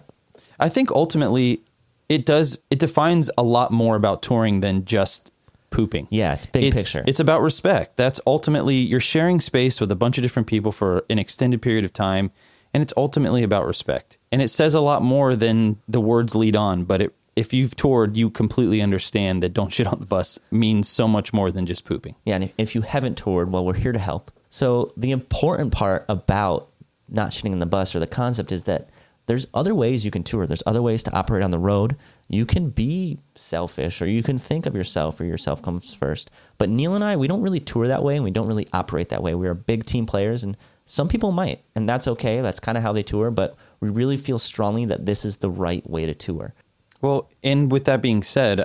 I 0.60 0.68
think 0.68 0.90
ultimately 0.92 1.62
it 2.08 2.24
does 2.26 2.58
it 2.70 2.78
defines 2.78 3.30
a 3.38 3.42
lot 3.42 3.72
more 3.72 3.96
about 3.96 4.22
touring 4.22 4.60
than 4.60 4.84
just 4.84 5.32
pooping. 5.70 6.06
yeah 6.10 6.34
it's 6.34 6.46
big 6.46 6.64
it's, 6.64 6.82
picture 6.82 7.02
It's 7.06 7.18
about 7.18 7.40
respect. 7.40 7.96
That's 7.96 8.20
ultimately 8.26 8.76
you're 8.76 9.00
sharing 9.00 9.40
space 9.40 9.80
with 9.80 9.90
a 9.90 9.96
bunch 9.96 10.18
of 10.18 10.22
different 10.22 10.46
people 10.46 10.70
for 10.70 11.04
an 11.10 11.18
extended 11.18 11.62
period 11.62 11.84
of 11.84 11.92
time, 11.92 12.30
and 12.74 12.82
it's 12.82 12.92
ultimately 12.96 13.42
about 13.42 13.66
respect. 13.66 14.18
And 14.30 14.40
it 14.40 14.48
says 14.48 14.74
a 14.74 14.80
lot 14.80 15.02
more 15.02 15.36
than 15.36 15.78
the 15.88 16.00
words 16.00 16.34
lead 16.34 16.56
on. 16.56 16.84
But 16.84 17.02
it, 17.02 17.14
if 17.36 17.52
you've 17.52 17.76
toured, 17.76 18.16
you 18.16 18.30
completely 18.30 18.80
understand 18.80 19.42
that 19.42 19.54
"Don't 19.54 19.72
shit 19.72 19.86
on 19.86 19.98
the 20.00 20.06
bus" 20.06 20.38
means 20.50 20.88
so 20.88 21.06
much 21.08 21.32
more 21.32 21.50
than 21.50 21.66
just 21.66 21.84
pooping. 21.84 22.14
yeah 22.24 22.36
and 22.36 22.52
if, 22.58 22.74
you 22.74 22.82
haven't 22.82 23.16
toured 23.18 23.50
well 23.52 23.64
we're 23.64 23.74
here 23.74 23.92
to 23.92 23.98
help 23.98 24.30
so 24.48 24.92
the 24.96 25.10
important 25.10 25.72
part 25.72 26.04
about 26.08 26.68
not 27.08 27.30
shitting 27.30 27.52
on 27.52 27.58
the 27.58 27.66
bus 27.66 27.94
or 27.94 28.00
the 28.00 28.06
concept 28.06 28.52
is 28.52 28.64
that 28.64 28.88
there's 29.26 29.46
other 29.54 29.74
ways 29.74 30.04
you 30.04 30.10
can 30.10 30.22
tour 30.22 30.46
there's 30.46 30.62
other 30.66 30.82
ways 30.82 31.02
to 31.02 31.12
operate 31.14 31.42
on 31.42 31.50
the 31.50 31.58
road 31.58 31.96
you 32.28 32.44
can 32.46 32.70
be 32.70 33.18
selfish 33.34 34.00
or 34.02 34.06
you 34.06 34.22
can 34.22 34.38
think 34.38 34.66
of 34.66 34.74
yourself 34.74 35.20
or 35.20 35.24
yourself 35.24 35.62
comes 35.62 35.94
first 35.94 36.30
but 36.58 36.68
neil 36.68 36.94
and 36.94 37.04
i 37.04 37.16
we 37.16 37.28
don't 37.28 37.42
really 37.42 37.60
tour 37.60 37.86
that 37.86 38.02
way 38.02 38.14
and 38.14 38.24
we 38.24 38.30
don't 38.30 38.48
really 38.48 38.66
operate 38.72 39.10
that 39.10 39.22
way 39.22 39.34
we're 39.34 39.54
big 39.54 39.84
team 39.84 40.06
players 40.06 40.42
and 40.42 40.56
some 40.84 41.08
people 41.08 41.32
might 41.32 41.62
and 41.74 41.88
that's 41.88 42.08
okay 42.08 42.40
that's 42.40 42.60
kind 42.60 42.76
of 42.76 42.82
how 42.82 42.92
they 42.92 43.02
tour 43.02 43.30
but 43.30 43.56
we 43.80 43.88
really 43.88 44.16
feel 44.16 44.38
strongly 44.38 44.84
that 44.84 45.06
this 45.06 45.24
is 45.24 45.38
the 45.38 45.50
right 45.50 45.88
way 45.88 46.06
to 46.06 46.14
tour 46.14 46.54
Well, 47.02 47.28
and 47.42 47.70
with 47.70 47.84
that 47.84 48.00
being 48.00 48.22
said, 48.22 48.64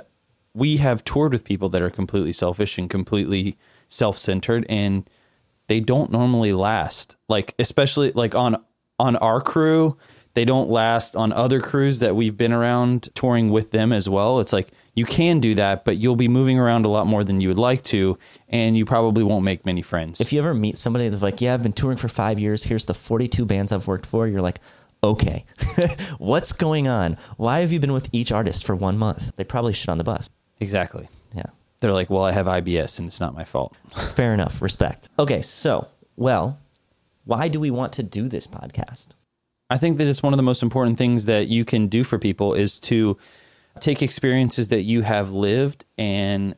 we 0.54 0.78
have 0.78 1.04
toured 1.04 1.32
with 1.32 1.44
people 1.44 1.68
that 1.70 1.82
are 1.82 1.90
completely 1.90 2.32
selfish 2.32 2.78
and 2.78 2.88
completely 2.88 3.58
self-centered 3.88 4.64
and 4.68 5.08
they 5.66 5.80
don't 5.80 6.10
normally 6.10 6.52
last. 6.52 7.16
Like 7.28 7.54
especially 7.58 8.12
like 8.12 8.34
on 8.34 8.64
on 8.98 9.16
our 9.16 9.40
crew, 9.40 9.96
they 10.34 10.44
don't 10.44 10.68
last 10.70 11.16
on 11.16 11.32
other 11.32 11.60
crews 11.60 11.98
that 12.00 12.14
we've 12.16 12.36
been 12.36 12.52
around 12.52 13.08
touring 13.14 13.50
with 13.50 13.70
them 13.72 13.92
as 13.92 14.08
well. 14.08 14.40
It's 14.40 14.52
like 14.52 14.70
you 14.94 15.04
can 15.04 15.40
do 15.40 15.54
that, 15.56 15.84
but 15.84 15.96
you'll 15.96 16.16
be 16.16 16.28
moving 16.28 16.58
around 16.58 16.84
a 16.84 16.88
lot 16.88 17.06
more 17.06 17.24
than 17.24 17.40
you 17.40 17.48
would 17.48 17.58
like 17.58 17.82
to 17.84 18.18
and 18.48 18.76
you 18.76 18.84
probably 18.84 19.24
won't 19.24 19.44
make 19.44 19.64
many 19.66 19.82
friends. 19.82 20.20
if 20.20 20.32
you 20.32 20.38
ever 20.38 20.54
meet 20.54 20.78
somebody 20.78 21.08
that's 21.08 21.22
like, 21.22 21.40
yeah, 21.40 21.54
I've 21.54 21.62
been 21.62 21.72
touring 21.72 21.96
for 21.98 22.08
five 22.08 22.38
years. 22.38 22.64
Here's 22.64 22.86
the 22.86 22.94
42 22.94 23.44
bands 23.44 23.72
I've 23.72 23.86
worked 23.86 24.06
for. 24.06 24.26
You're 24.28 24.40
like, 24.40 24.60
okay, 25.02 25.44
what's 26.18 26.52
going 26.52 26.88
on? 26.88 27.16
Why 27.36 27.60
have 27.60 27.72
you 27.72 27.80
been 27.80 27.92
with 27.92 28.08
each 28.12 28.32
artist 28.32 28.64
for 28.66 28.74
one 28.76 28.98
month? 28.98 29.32
They 29.36 29.44
probably 29.44 29.72
shit 29.72 29.88
on 29.88 29.98
the 29.98 30.04
bus. 30.04 30.30
exactly. 30.60 31.08
Yeah. 31.34 31.44
They're 31.80 31.92
like, 31.92 32.10
"Well, 32.10 32.24
I 32.24 32.32
have 32.32 32.46
IBS 32.46 32.98
and 32.98 33.06
it's 33.06 33.20
not 33.20 33.34
my 33.34 33.44
fault." 33.44 33.76
Fair 34.16 34.34
enough. 34.34 34.60
Respect. 34.60 35.08
Okay. 35.16 35.42
So, 35.42 35.86
well, 36.16 36.58
why 37.24 37.46
do 37.46 37.60
we 37.60 37.70
want 37.70 37.92
to 37.92 38.02
do 38.02 38.26
this 38.26 38.48
podcast? 38.48 39.08
I 39.70 39.76
think 39.76 39.98
that 39.98 40.06
it's 40.06 40.22
one 40.22 40.32
of 40.32 40.38
the 40.38 40.42
most 40.42 40.62
important 40.62 40.96
things 40.96 41.26
that 41.26 41.48
you 41.48 41.64
can 41.64 41.88
do 41.88 42.04
for 42.04 42.18
people 42.18 42.54
is 42.54 42.78
to 42.80 43.18
take 43.80 44.02
experiences 44.02 44.68
that 44.70 44.82
you 44.82 45.02
have 45.02 45.30
lived 45.32 45.84
and 45.96 46.54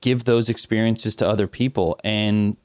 give 0.00 0.24
those 0.24 0.48
experiences 0.48 1.14
to 1.16 1.28
other 1.28 1.46
people. 1.46 1.98
And 2.02 2.56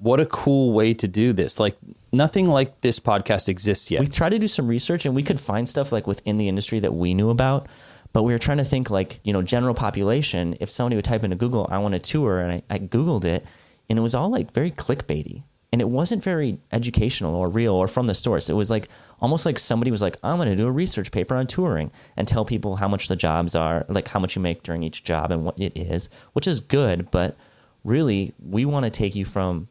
what 0.00 0.18
a 0.18 0.26
cool 0.26 0.72
way 0.72 0.94
to 0.94 1.06
do 1.06 1.32
this. 1.32 1.60
Like 1.60 1.76
nothing 2.12 2.48
like 2.48 2.80
this 2.80 2.98
podcast 2.98 3.48
exists 3.48 3.90
yet. 3.90 4.00
We 4.00 4.08
tried 4.08 4.30
to 4.30 4.38
do 4.38 4.48
some 4.48 4.66
research 4.66 5.06
and 5.06 5.14
we 5.14 5.22
could 5.22 5.38
find 5.38 5.68
stuff 5.68 5.92
like 5.92 6.06
within 6.06 6.38
the 6.38 6.48
industry 6.48 6.80
that 6.80 6.94
we 6.94 7.14
knew 7.14 7.30
about, 7.30 7.68
but 8.12 8.24
we 8.24 8.32
were 8.32 8.38
trying 8.38 8.58
to 8.58 8.64
think 8.64 8.90
like, 8.90 9.20
you 9.22 9.32
know, 9.32 9.42
general 9.42 9.74
population. 9.74 10.56
If 10.58 10.70
somebody 10.70 10.96
would 10.96 11.04
type 11.04 11.22
into 11.22 11.36
Google, 11.36 11.68
I 11.70 11.78
want 11.78 11.94
a 11.94 11.98
tour, 11.98 12.40
and 12.40 12.52
I, 12.52 12.62
I 12.68 12.78
Googled 12.78 13.24
it, 13.24 13.44
and 13.88 13.98
it 13.98 14.02
was 14.02 14.14
all 14.14 14.30
like 14.30 14.52
very 14.52 14.70
clickbaity. 14.70 15.44
And 15.72 15.80
it 15.80 15.88
wasn't 15.88 16.24
very 16.24 16.58
educational 16.72 17.34
or 17.36 17.48
real 17.48 17.74
or 17.74 17.86
from 17.86 18.08
the 18.08 18.14
source. 18.14 18.50
It 18.50 18.54
was 18.54 18.70
like 18.70 18.88
almost 19.20 19.46
like 19.46 19.58
somebody 19.58 19.92
was 19.92 20.02
like, 20.02 20.16
I'm 20.24 20.36
going 20.36 20.48
to 20.48 20.56
do 20.56 20.66
a 20.66 20.72
research 20.72 21.12
paper 21.12 21.36
on 21.36 21.46
touring 21.46 21.92
and 22.16 22.26
tell 22.26 22.44
people 22.44 22.76
how 22.76 22.88
much 22.88 23.06
the 23.06 23.14
jobs 23.14 23.54
are, 23.54 23.86
like 23.88 24.08
how 24.08 24.18
much 24.18 24.34
you 24.34 24.42
make 24.42 24.64
during 24.64 24.82
each 24.82 25.04
job 25.04 25.30
and 25.30 25.44
what 25.44 25.60
it 25.60 25.76
is, 25.78 26.08
which 26.32 26.48
is 26.48 26.58
good. 26.58 27.10
But 27.12 27.36
really, 27.84 28.34
we 28.44 28.64
want 28.64 28.84
to 28.84 28.90
take 28.90 29.14
you 29.14 29.24
from 29.24 29.68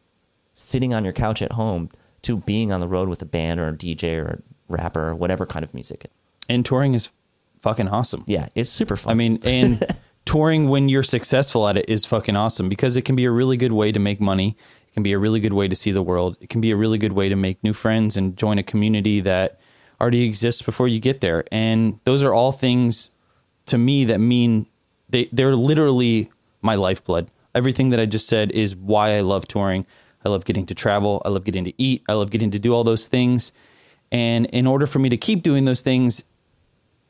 sitting 0.53 0.93
on 0.93 1.03
your 1.03 1.13
couch 1.13 1.41
at 1.41 1.53
home 1.53 1.89
to 2.21 2.37
being 2.37 2.71
on 2.71 2.79
the 2.79 2.87
road 2.87 3.09
with 3.09 3.21
a 3.21 3.25
band 3.25 3.59
or 3.59 3.67
a 3.67 3.73
DJ 3.73 4.21
or 4.21 4.27
a 4.27 4.39
rapper 4.73 5.09
or 5.09 5.15
whatever 5.15 5.45
kind 5.45 5.63
of 5.63 5.73
music. 5.73 6.09
and 6.47 6.65
touring 6.65 6.93
is 6.93 7.09
fucking 7.59 7.87
awesome. 7.87 8.23
Yeah, 8.27 8.47
it's 8.55 8.69
super 8.69 8.95
fun. 8.95 9.11
I 9.11 9.13
mean, 9.15 9.39
and 9.43 9.85
touring 10.25 10.69
when 10.69 10.89
you're 10.89 11.03
successful 11.03 11.67
at 11.67 11.77
it 11.77 11.89
is 11.89 12.05
fucking 12.05 12.35
awesome 12.35 12.69
because 12.69 12.95
it 12.95 13.03
can 13.03 13.15
be 13.15 13.25
a 13.25 13.31
really 13.31 13.57
good 13.57 13.71
way 13.71 13.91
to 13.91 13.99
make 13.99 14.19
money. 14.21 14.55
It 14.89 14.93
can 14.93 15.03
be 15.03 15.13
a 15.13 15.19
really 15.19 15.39
good 15.39 15.53
way 15.53 15.67
to 15.67 15.75
see 15.75 15.91
the 15.91 16.01
world. 16.01 16.35
It 16.41 16.49
can 16.49 16.61
be 16.61 16.71
a 16.71 16.75
really 16.75 16.97
good 16.97 17.13
way 17.13 17.29
to 17.29 17.35
make 17.35 17.63
new 17.63 17.73
friends 17.73 18.17
and 18.17 18.35
join 18.35 18.57
a 18.57 18.63
community 18.63 19.19
that 19.21 19.59
already 20.01 20.23
exists 20.23 20.63
before 20.63 20.87
you 20.87 20.99
get 20.99 21.21
there. 21.21 21.43
And 21.51 21.99
those 22.05 22.23
are 22.23 22.33
all 22.33 22.51
things 22.51 23.11
to 23.67 23.77
me 23.77 24.03
that 24.05 24.19
mean 24.19 24.65
they 25.07 25.25
they're 25.31 25.55
literally 25.55 26.31
my 26.63 26.73
lifeblood. 26.73 27.29
Everything 27.53 27.89
that 27.91 27.99
I 27.99 28.07
just 28.07 28.27
said 28.27 28.51
is 28.51 28.75
why 28.75 29.15
I 29.15 29.21
love 29.21 29.47
touring. 29.47 29.85
I 30.25 30.29
love 30.29 30.45
getting 30.45 30.65
to 30.65 30.75
travel. 30.75 31.21
I 31.23 31.29
love 31.29 31.43
getting 31.43 31.63
to 31.65 31.73
eat. 31.77 32.03
I 32.09 32.13
love 32.13 32.31
getting 32.31 32.51
to 32.51 32.59
do 32.59 32.73
all 32.73 32.83
those 32.83 33.07
things. 33.07 33.51
And 34.11 34.47
in 34.47 34.65
order 34.65 34.87
for 34.87 34.97
me 34.97 35.09
to 35.09 35.17
keep 35.17 35.43
doing 35.43 35.65
those 35.65 35.81
things, 35.81 36.23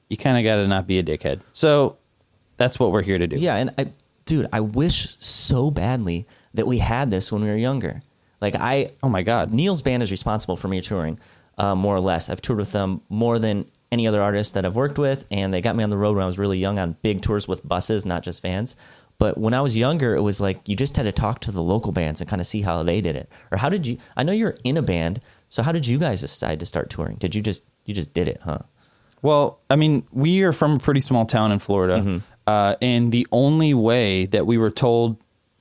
you 0.10 0.18
kind 0.18 0.38
of 0.38 0.44
got 0.44 0.56
to 0.56 0.68
not 0.68 0.86
be 0.86 1.00
a 1.00 1.04
dickhead. 1.04 1.40
So 1.54 1.98
that's 2.58 2.78
what 2.78 2.92
we're 2.92 3.04
here 3.04 3.18
to 3.18 3.26
do. 3.26 3.38
yeah, 3.38 3.56
and 3.56 3.74
I, 3.78 3.88
dude, 4.26 4.50
I 4.52 4.60
wish 4.60 5.18
so 5.18 5.72
badly 5.72 6.28
that 6.54 6.68
we 6.68 6.80
had 6.80 7.12
this 7.12 7.32
when 7.32 7.42
we 7.42 7.48
were 7.48 7.56
younger. 7.58 8.02
Like 8.42 8.56
I, 8.56 8.92
Oh 9.04 9.10
my 9.10 9.24
God. 9.24 9.52
Neil's 9.52 9.82
band 9.82 10.04
is 10.04 10.12
responsible 10.12 10.56
for 10.56 10.68
me 10.68 10.82
touring, 10.82 11.20
uh, 11.58 11.76
more 11.76 11.96
or 11.96 12.00
less. 12.00 12.30
I've 12.30 12.42
toured 12.42 12.60
with 12.60 12.72
them 12.72 13.02
more 13.10 13.40
than 13.40 13.70
any 13.92 14.08
other 14.08 14.22
artist 14.22 14.54
that 14.54 14.66
I've 14.66 14.76
worked 14.76 15.00
with, 15.00 15.26
and 15.32 15.54
they 15.54 15.62
got 15.62 15.76
me 15.76 15.84
on 15.84 15.90
the 15.90 15.98
road 15.98 16.16
when 16.16 16.24
I 16.24 16.28
was 16.28 16.38
really 16.38 16.60
young 16.60 16.78
on 16.78 16.96
big 17.02 17.22
tours 17.22 17.48
with 17.48 17.68
buses, 17.68 18.06
not 18.06 18.24
just 18.24 18.42
vans. 18.42 18.76
But 19.18 19.38
when 19.38 19.54
I 19.54 19.60
was 19.62 19.76
younger, 19.76 20.16
it 20.16 20.22
was 20.22 20.40
like 20.40 20.68
you 20.70 20.76
just 20.76 20.96
had 20.96 21.04
to 21.04 21.12
talk 21.12 21.42
to 21.42 21.52
the 21.52 21.62
local 21.62 21.92
bands 21.92 22.22
and 22.22 22.30
kind 22.30 22.40
of 22.40 22.48
see 22.48 22.62
how 22.62 22.84
they 22.84 23.02
did 23.02 23.16
it. 23.18 23.30
Or 23.52 23.58
how 23.58 23.68
did 23.68 23.86
you? 23.86 23.98
I 24.16 24.24
know 24.24 24.32
you're 24.32 24.56
in 24.64 24.78
a 24.78 24.82
band, 24.82 25.20
so 25.50 25.62
how 25.64 25.72
did 25.74 25.86
you 25.88 25.98
guys 25.98 26.22
decide 26.22 26.60
to 26.62 26.66
start 26.66 26.90
touring? 26.90 27.18
Did 27.18 27.36
you 27.36 27.42
just 27.42 27.64
you 27.84 27.94
just 27.94 28.14
did 28.14 28.28
it, 28.30 28.40
huh? 28.44 28.60
Well, 29.22 29.60
I 29.70 29.76
mean, 29.76 30.08
we 30.12 30.44
are 30.44 30.54
from 30.54 30.76
a 30.76 30.80
pretty 30.80 31.02
small 31.02 31.26
town 31.26 31.52
in 31.52 31.60
Florida, 31.60 32.22
uh, 32.48 32.76
and 32.82 33.12
the 33.12 33.28
only 33.34 33.74
way 33.74 34.26
that 34.28 34.46
we 34.46 34.58
were 34.58 34.70
told 34.72 35.18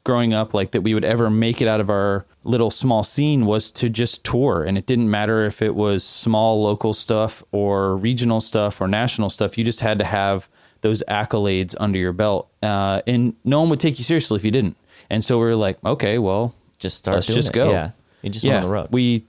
growing 0.09 0.33
up, 0.33 0.55
like 0.55 0.71
that 0.71 0.81
we 0.81 0.95
would 0.95 1.05
ever 1.05 1.29
make 1.29 1.61
it 1.61 1.69
out 1.69 1.81
of 1.81 1.91
our 1.91 2.25
little 2.43 2.71
small 2.71 3.03
scene, 3.03 3.45
was 3.45 3.71
to 3.71 3.91
just 3.91 4.25
tour, 4.25 4.63
and 4.63 4.79
it 4.79 4.87
didn't 4.87 5.11
matter 5.11 5.45
if 5.45 5.61
it 5.61 5.75
was 5.75 6.03
small 6.03 6.63
local 6.63 6.95
stuff 6.95 7.45
or 7.53 7.95
regional 7.95 8.41
stuff 8.41 8.81
or 8.81 8.89
national 8.89 9.29
stuff. 9.29 9.59
You 9.59 9.65
just 9.65 9.81
had 9.81 9.99
to 9.99 10.07
have 10.07 10.49
those 10.81 11.03
accolades 11.09 11.75
under 11.79 11.99
your 11.99 12.15
belt, 12.15 12.49
uh, 12.63 13.03
and 13.07 13.35
no 13.45 13.61
one 13.61 13.69
would 13.69 13.81
take 13.81 13.99
you 13.99 14.05
seriously 14.05 14.37
if 14.37 14.45
you 14.47 14.51
didn't. 14.51 14.77
And 15.11 15.23
so 15.23 15.37
we 15.39 15.45
were 15.45 15.55
like, 15.57 15.77
okay, 15.85 16.19
well, 16.19 16.55
Just 16.79 16.97
start. 16.97 17.17
let's 17.17 17.27
just 17.27 17.51
it. 17.51 17.53
go. 17.55 17.71
Yeah, 17.71 17.91
you 18.23 18.31
just 18.31 18.47
went 18.47 18.57
on 18.57 18.63
the 18.63 18.69
road. 18.69 18.89
We 18.91 19.27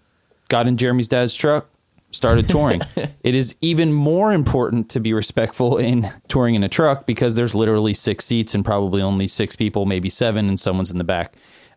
got 0.48 0.66
in 0.66 0.78
Jeremy's 0.78 1.10
dad's 1.10 1.36
truck, 1.36 1.68
started 2.12 2.50
touring. 2.50 2.82
it 3.24 3.36
is 3.36 3.56
even 3.62 3.94
more 3.94 4.32
important 4.34 4.90
to 4.90 5.00
be 5.00 5.14
respectful 5.14 5.78
in 5.78 6.08
touring 6.28 6.56
in 6.56 6.64
a 6.64 6.70
truck 6.70 7.06
because 7.06 7.36
there's 7.36 7.54
literally 7.56 7.94
six 7.94 8.26
seats 8.26 8.56
and 8.56 8.66
probably 8.66 9.02
only 9.02 9.28
six 9.28 9.56
people, 9.56 9.86
maybe 9.86 10.10
seven, 10.10 10.48
and 10.48 10.60
someone's 10.60 10.92
in 10.92 10.98
the 10.98 11.04
back. 11.04 11.36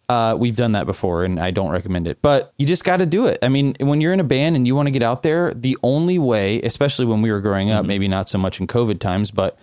Uh, 0.09 0.35
we've 0.39 0.57
done 0.57 0.73
that 0.73 0.85
before 0.85 1.25
and 1.25 1.39
I 1.39 1.53
don't 1.53 1.71
recommend 1.71 2.07
it, 2.07 2.21
but 2.21 2.53
you 2.59 2.67
just 2.67 2.85
got 2.85 2.99
to 2.99 3.07
do 3.07 3.27
it. 3.27 3.39
I 3.41 3.49
mean, 3.49 3.75
when 3.81 4.01
you're 4.01 4.13
in 4.13 4.21
a 4.21 4.25
band 4.25 4.57
and 4.57 4.67
you 4.67 4.75
want 4.75 4.89
to 4.89 4.91
get 4.91 5.03
out 5.03 5.23
there, 5.23 5.55
the 5.55 5.79
only 5.83 6.19
way, 6.19 6.61
especially 6.63 7.07
when 7.07 7.23
we 7.23 7.31
were 7.31 7.41
growing 7.41 7.69
Mm-hmm. 7.69 7.79
up, 7.79 7.87
maybe 7.87 8.09
not 8.09 8.29
so 8.29 8.37
much 8.37 8.61
in 8.61 8.67
COVID 8.67 8.99
times, 8.99 9.31
but 9.31 9.59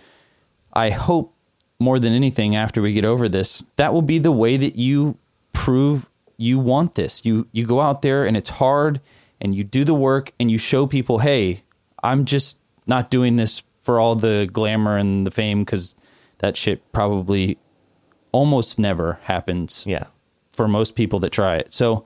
I 0.73 0.89
hope 0.91 1.35
more 1.79 1.99
than 1.99 2.13
anything 2.13 2.55
after 2.55 2.81
we 2.81 2.93
get 2.93 3.05
over 3.05 3.27
this, 3.29 3.63
that 3.75 3.93
will 3.93 4.01
be 4.01 4.17
the 4.17 4.31
way 4.31 4.57
that 4.57 4.75
you 4.75 5.17
prove 5.53 6.09
you 6.37 6.57
want 6.57 6.95
this. 6.95 7.25
You 7.25 7.47
you 7.51 7.65
go 7.65 7.81
out 7.81 8.01
there 8.01 8.25
and 8.25 8.37
it's 8.37 8.49
hard 8.49 9.01
and 9.41 9.55
you 9.55 9.63
do 9.63 9.83
the 9.83 9.93
work 9.93 10.31
and 10.39 10.49
you 10.51 10.57
show 10.57 10.87
people, 10.87 11.19
"Hey, 11.19 11.61
I'm 12.03 12.25
just 12.25 12.57
not 12.87 13.09
doing 13.09 13.35
this 13.35 13.63
for 13.81 13.99
all 13.99 14.15
the 14.15 14.49
glamour 14.51 14.97
and 14.97 15.25
the 15.25 15.31
fame 15.31 15.65
cuz 15.65 15.95
that 16.39 16.57
shit 16.57 16.91
probably 16.91 17.57
almost 18.31 18.77
never 18.79 19.19
happens 19.23 19.83
yeah, 19.87 20.05
for 20.51 20.67
most 20.67 20.95
people 20.95 21.19
that 21.19 21.31
try 21.31 21.57
it." 21.57 21.73
So, 21.73 22.05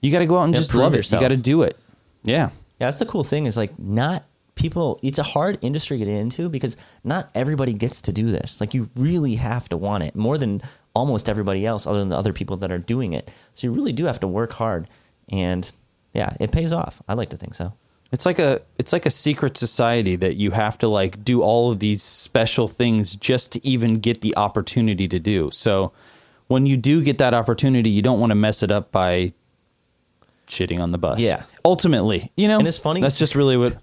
you 0.00 0.10
got 0.10 0.20
to 0.20 0.26
go 0.26 0.38
out 0.38 0.44
and 0.44 0.54
just 0.54 0.74
love 0.74 0.94
yourself. 0.94 1.20
it. 1.20 1.24
You 1.24 1.28
got 1.28 1.34
to 1.34 1.42
do 1.42 1.62
it. 1.62 1.76
Yeah. 2.22 2.50
Yeah, 2.80 2.86
that's 2.86 2.98
the 2.98 3.06
cool 3.06 3.24
thing 3.24 3.46
is 3.46 3.56
like 3.56 3.78
not 3.78 4.24
people 4.54 4.98
it's 5.02 5.18
a 5.18 5.22
hard 5.22 5.58
industry 5.62 5.98
to 5.98 6.04
get 6.04 6.12
into 6.12 6.48
because 6.48 6.76
not 7.02 7.30
everybody 7.34 7.72
gets 7.72 8.02
to 8.02 8.12
do 8.12 8.30
this. 8.30 8.60
Like 8.60 8.74
you 8.74 8.90
really 8.96 9.36
have 9.36 9.68
to 9.70 9.76
want 9.76 10.04
it 10.04 10.14
more 10.14 10.38
than 10.38 10.62
almost 10.94 11.28
everybody 11.28 11.64
else 11.66 11.86
other 11.86 11.98
than 11.98 12.08
the 12.08 12.16
other 12.16 12.32
people 12.32 12.56
that 12.58 12.72
are 12.72 12.78
doing 12.78 13.12
it. 13.12 13.30
So 13.54 13.66
you 13.66 13.72
really 13.72 13.92
do 13.92 14.04
have 14.06 14.20
to 14.20 14.26
work 14.26 14.54
hard 14.54 14.88
and 15.28 15.70
yeah, 16.14 16.34
it 16.40 16.52
pays 16.52 16.72
off. 16.72 17.00
I 17.08 17.14
like 17.14 17.30
to 17.30 17.36
think 17.36 17.54
so. 17.54 17.72
It's 18.12 18.26
like 18.26 18.38
a 18.40 18.60
it's 18.78 18.92
like 18.92 19.06
a 19.06 19.10
secret 19.10 19.56
society 19.56 20.16
that 20.16 20.36
you 20.36 20.50
have 20.50 20.76
to 20.78 20.88
like 20.88 21.22
do 21.24 21.42
all 21.42 21.70
of 21.70 21.78
these 21.78 22.02
special 22.02 22.66
things 22.66 23.14
just 23.14 23.52
to 23.52 23.64
even 23.66 24.00
get 24.00 24.20
the 24.20 24.36
opportunity 24.36 25.06
to 25.06 25.18
do. 25.20 25.50
So 25.52 25.92
when 26.48 26.66
you 26.66 26.76
do 26.76 27.02
get 27.04 27.18
that 27.18 27.34
opportunity, 27.34 27.90
you 27.90 28.02
don't 28.02 28.18
want 28.18 28.30
to 28.30 28.34
mess 28.34 28.64
it 28.64 28.72
up 28.72 28.90
by 28.90 29.32
shitting 30.48 30.80
on 30.80 30.90
the 30.90 30.98
bus. 30.98 31.20
Yeah. 31.20 31.44
Ultimately, 31.64 32.32
you 32.36 32.48
know, 32.48 32.58
And 32.58 32.66
it's 32.66 32.80
funny- 32.80 33.00
That's 33.00 33.18
just 33.18 33.36
really 33.36 33.56
what 33.56 33.76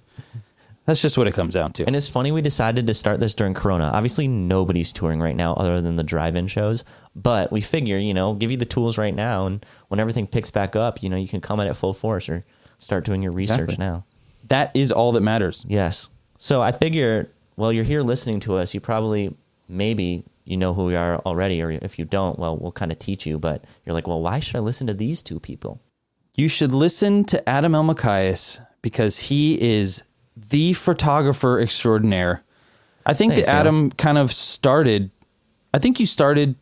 that's 0.87 1.01
just 1.01 1.17
what 1.17 1.27
it 1.27 1.33
comes 1.33 1.53
down 1.53 1.73
to. 1.73 1.85
And 1.85 1.95
it's 1.95 2.09
funny 2.09 2.31
we 2.31 2.41
decided 2.41 2.87
to 2.87 2.93
start 2.95 3.19
this 3.19 3.35
during 3.35 3.53
Corona. 3.53 3.91
Obviously, 3.93 4.27
nobody's 4.27 4.91
touring 4.91 5.19
right 5.21 5.35
now 5.35 5.53
other 5.53 5.81
than 5.81 5.97
the 5.97 6.03
drive-in 6.03 6.47
shows. 6.47 6.83
But 7.15 7.51
we 7.51 7.61
figure, 7.61 7.97
you 7.97 8.13
know, 8.13 8.33
give 8.33 8.49
you 8.49 8.57
the 8.57 8.65
tools 8.65 8.97
right 8.97 9.13
now, 9.13 9.45
and 9.45 9.63
when 9.89 9.99
everything 9.99 10.25
picks 10.25 10.49
back 10.49 10.75
up, 10.75 11.03
you 11.03 11.09
know, 11.09 11.17
you 11.17 11.27
can 11.27 11.41
come 11.41 11.59
at 11.59 11.67
it 11.67 11.75
full 11.75 11.93
force 11.93 12.27
or 12.29 12.43
start 12.79 13.05
doing 13.05 13.21
your 13.21 13.31
research 13.33 13.59
Exactly. 13.73 13.85
now. 13.85 14.05
that 14.47 14.71
is 14.75 14.91
all 14.91 15.11
that 15.11 15.21
matters. 15.21 15.65
Yes. 15.67 16.09
So 16.37 16.61
I 16.61 16.71
figure, 16.71 17.29
well, 17.55 17.71
you're 17.73 17.83
here 17.83 18.01
listening 18.01 18.39
to 18.41 18.55
us. 18.55 18.73
You 18.73 18.79
probably, 18.79 19.35
maybe 19.67 20.23
you 20.45 20.55
know 20.55 20.73
who 20.73 20.85
we 20.85 20.95
are 20.95 21.17
already, 21.25 21.61
or 21.61 21.71
if 21.71 21.99
you 21.99 22.05
don't, 22.05 22.39
well, 22.39 22.55
we'll 22.55 22.71
kind 22.71 22.91
of 22.93 22.99
teach 22.99 23.25
you. 23.25 23.37
But 23.37 23.65
you're 23.85 23.93
like, 23.93 24.07
well, 24.07 24.21
why 24.21 24.39
should 24.39 24.55
I 24.55 24.59
listen 24.59 24.87
to 24.87 24.93
these 24.93 25.21
two 25.21 25.39
people? 25.39 25.81
You 26.35 26.47
should 26.47 26.71
listen 26.71 27.25
to 27.25 27.49
Adam 27.49 27.73
Elmakias 27.73 28.63
because 28.83 29.17
he 29.17 29.59
is 29.59 30.03
the 30.49 30.73
photographer 30.73 31.59
extraordinaire. 31.59 32.43
I 33.05 33.13
think 33.13 33.33
Thanks, 33.33 33.47
that. 33.47 33.55
Adam 33.55 33.91
kind 33.91 34.17
of 34.17 34.31
started, 34.31 35.11
I 35.73 35.79
think 35.79 35.99
you 35.99 36.05
started 36.05 36.55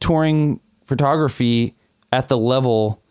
touring 0.00 0.60
photography 0.86 1.74
at 2.12 2.28
the 2.28 2.38
level 2.38 3.02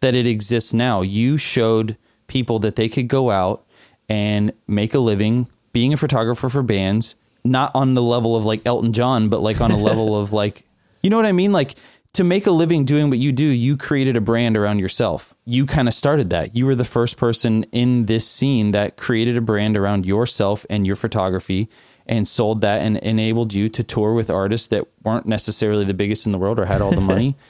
that 0.00 0.14
it 0.14 0.26
exists 0.26 0.72
now. 0.72 1.02
You 1.02 1.36
showed 1.36 1.96
people 2.26 2.58
that 2.60 2.76
they 2.76 2.88
could 2.88 3.08
go 3.08 3.30
out 3.30 3.64
and 4.08 4.52
make 4.66 4.94
a 4.94 4.98
living 4.98 5.48
being 5.72 5.92
a 5.92 5.96
photographer 5.96 6.48
for 6.48 6.62
bands, 6.62 7.16
not 7.44 7.70
on 7.74 7.94
the 7.94 8.02
level 8.02 8.36
of 8.36 8.44
like 8.44 8.60
Elton 8.66 8.92
John, 8.92 9.28
but 9.28 9.40
like 9.40 9.60
on 9.60 9.70
a 9.70 9.76
level 9.82 10.18
of 10.18 10.32
like, 10.32 10.66
you 11.02 11.10
know 11.10 11.16
what 11.16 11.26
I 11.26 11.32
mean? 11.32 11.52
Like 11.52 11.76
to 12.14 12.24
make 12.24 12.46
a 12.46 12.50
living 12.50 12.84
doing 12.84 13.08
what 13.08 13.18
you 13.18 13.32
do, 13.32 13.44
you 13.44 13.76
created 13.76 14.16
a 14.16 14.20
brand 14.20 14.56
around 14.56 14.78
yourself. 14.78 15.34
You 15.44 15.66
kind 15.66 15.86
of 15.86 15.94
started 15.94 16.30
that. 16.30 16.56
You 16.56 16.66
were 16.66 16.74
the 16.74 16.84
first 16.84 17.16
person 17.16 17.64
in 17.72 18.06
this 18.06 18.28
scene 18.28 18.72
that 18.72 18.96
created 18.96 19.36
a 19.36 19.40
brand 19.40 19.76
around 19.76 20.04
yourself 20.04 20.66
and 20.68 20.86
your 20.86 20.96
photography 20.96 21.68
and 22.06 22.26
sold 22.26 22.62
that 22.62 22.82
and 22.82 22.96
enabled 22.98 23.52
you 23.52 23.68
to 23.68 23.84
tour 23.84 24.12
with 24.12 24.30
artists 24.30 24.68
that 24.68 24.88
weren't 25.04 25.26
necessarily 25.26 25.84
the 25.84 25.94
biggest 25.94 26.26
in 26.26 26.32
the 26.32 26.38
world 26.38 26.58
or 26.58 26.64
had 26.64 26.80
all 26.80 26.90
the 26.90 27.00
money. 27.00 27.36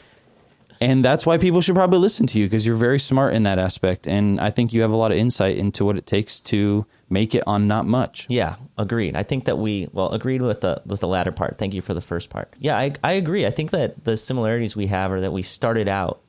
And 0.81 1.05
that's 1.05 1.27
why 1.27 1.37
people 1.37 1.61
should 1.61 1.75
probably 1.75 1.99
listen 1.99 2.27
to 2.29 2.39
you 2.39 2.47
because 2.47 2.65
you're 2.65 2.75
very 2.75 2.99
smart 2.99 3.35
in 3.35 3.43
that 3.43 3.59
aspect. 3.59 4.07
And 4.07 4.41
I 4.41 4.51
think 4.51 4.73
you 4.73 4.81
have 4.81 4.91
a 4.91 4.97
lot 4.97 5.13
of 5.13 5.19
insight 5.19 5.59
into 5.59 5.85
what 5.85 5.99
it 5.99 6.07
takes 6.07 6.41
to 6.41 6.87
make 7.11 7.35
it 7.35 7.45
on 7.47 7.69
not 7.69 7.85
much. 7.85 8.27
Yeah, 8.31 8.57
agreed. 8.79 9.15
I 9.15 9.23
think 9.23 9.45
that 9.45 9.59
we 9.59 9.89
well 9.93 10.11
agreed 10.13 10.41
with 10.41 10.63
the 10.63 10.81
with 10.87 11.01
the 11.01 11.09
latter 11.09 11.33
part. 11.33 11.59
Thank 11.59 11.75
you 11.75 11.83
for 11.83 11.93
the 11.93 12.01
first 12.01 12.31
part. 12.31 12.55
Yeah, 12.59 12.79
I 12.79 12.93
I 13.05 13.13
agree. 13.13 13.45
I 13.47 13.51
think 13.51 13.73
that 13.73 14.05
the 14.05 14.17
similarities 14.17 14.75
we 14.75 14.87
have 14.87 15.13
are 15.13 15.21
that 15.21 15.33
we 15.33 15.43
started 15.43 15.87
out 15.87 16.23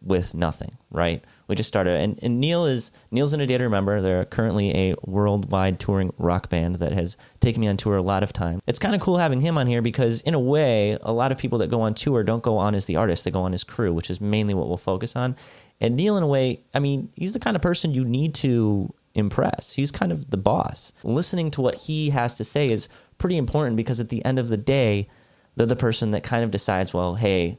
with 0.00 0.34
nothing, 0.34 0.78
right? 0.90 1.22
We 1.46 1.54
just 1.54 1.68
started, 1.68 2.00
and, 2.00 2.18
and 2.22 2.40
Neil 2.40 2.64
is 2.64 2.90
Neil's 3.10 3.32
in 3.32 3.40
A 3.40 3.46
Day 3.46 3.58
to 3.58 3.64
Remember. 3.64 4.00
They're 4.00 4.24
currently 4.24 4.74
a 4.74 4.94
worldwide 5.04 5.78
touring 5.78 6.12
rock 6.16 6.48
band 6.48 6.76
that 6.76 6.92
has 6.92 7.16
taken 7.40 7.60
me 7.60 7.68
on 7.68 7.76
tour 7.76 7.96
a 7.96 8.02
lot 8.02 8.22
of 8.22 8.32
time. 8.32 8.62
It's 8.66 8.78
kind 8.78 8.94
of 8.94 9.00
cool 9.00 9.18
having 9.18 9.40
him 9.40 9.58
on 9.58 9.66
here 9.66 9.82
because, 9.82 10.22
in 10.22 10.32
a 10.34 10.40
way, 10.40 10.96
a 11.02 11.12
lot 11.12 11.32
of 11.32 11.38
people 11.38 11.58
that 11.58 11.68
go 11.68 11.82
on 11.82 11.94
tour 11.94 12.24
don't 12.24 12.42
go 12.42 12.56
on 12.56 12.74
as 12.74 12.86
the 12.86 12.96
artist; 12.96 13.24
they 13.24 13.30
go 13.30 13.42
on 13.42 13.52
as 13.52 13.64
crew, 13.64 13.92
which 13.92 14.10
is 14.10 14.20
mainly 14.20 14.54
what 14.54 14.68
we'll 14.68 14.76
focus 14.76 15.14
on. 15.16 15.36
And 15.80 15.96
Neil, 15.96 16.16
in 16.16 16.22
a 16.22 16.26
way, 16.26 16.62
I 16.72 16.78
mean, 16.78 17.10
he's 17.14 17.34
the 17.34 17.40
kind 17.40 17.56
of 17.56 17.62
person 17.62 17.92
you 17.92 18.04
need 18.04 18.34
to 18.36 18.94
impress. 19.14 19.72
He's 19.72 19.90
kind 19.90 20.12
of 20.12 20.30
the 20.30 20.36
boss. 20.36 20.92
Listening 21.02 21.50
to 21.52 21.60
what 21.60 21.74
he 21.74 22.10
has 22.10 22.36
to 22.36 22.44
say 22.44 22.68
is 22.68 22.88
pretty 23.18 23.36
important 23.36 23.76
because 23.76 24.00
at 24.00 24.08
the 24.08 24.24
end 24.24 24.38
of 24.38 24.48
the 24.48 24.56
day, 24.56 25.08
they're 25.56 25.66
the 25.66 25.76
person 25.76 26.10
that 26.10 26.22
kind 26.22 26.44
of 26.44 26.50
decides, 26.50 26.92
well, 26.92 27.14
hey, 27.14 27.58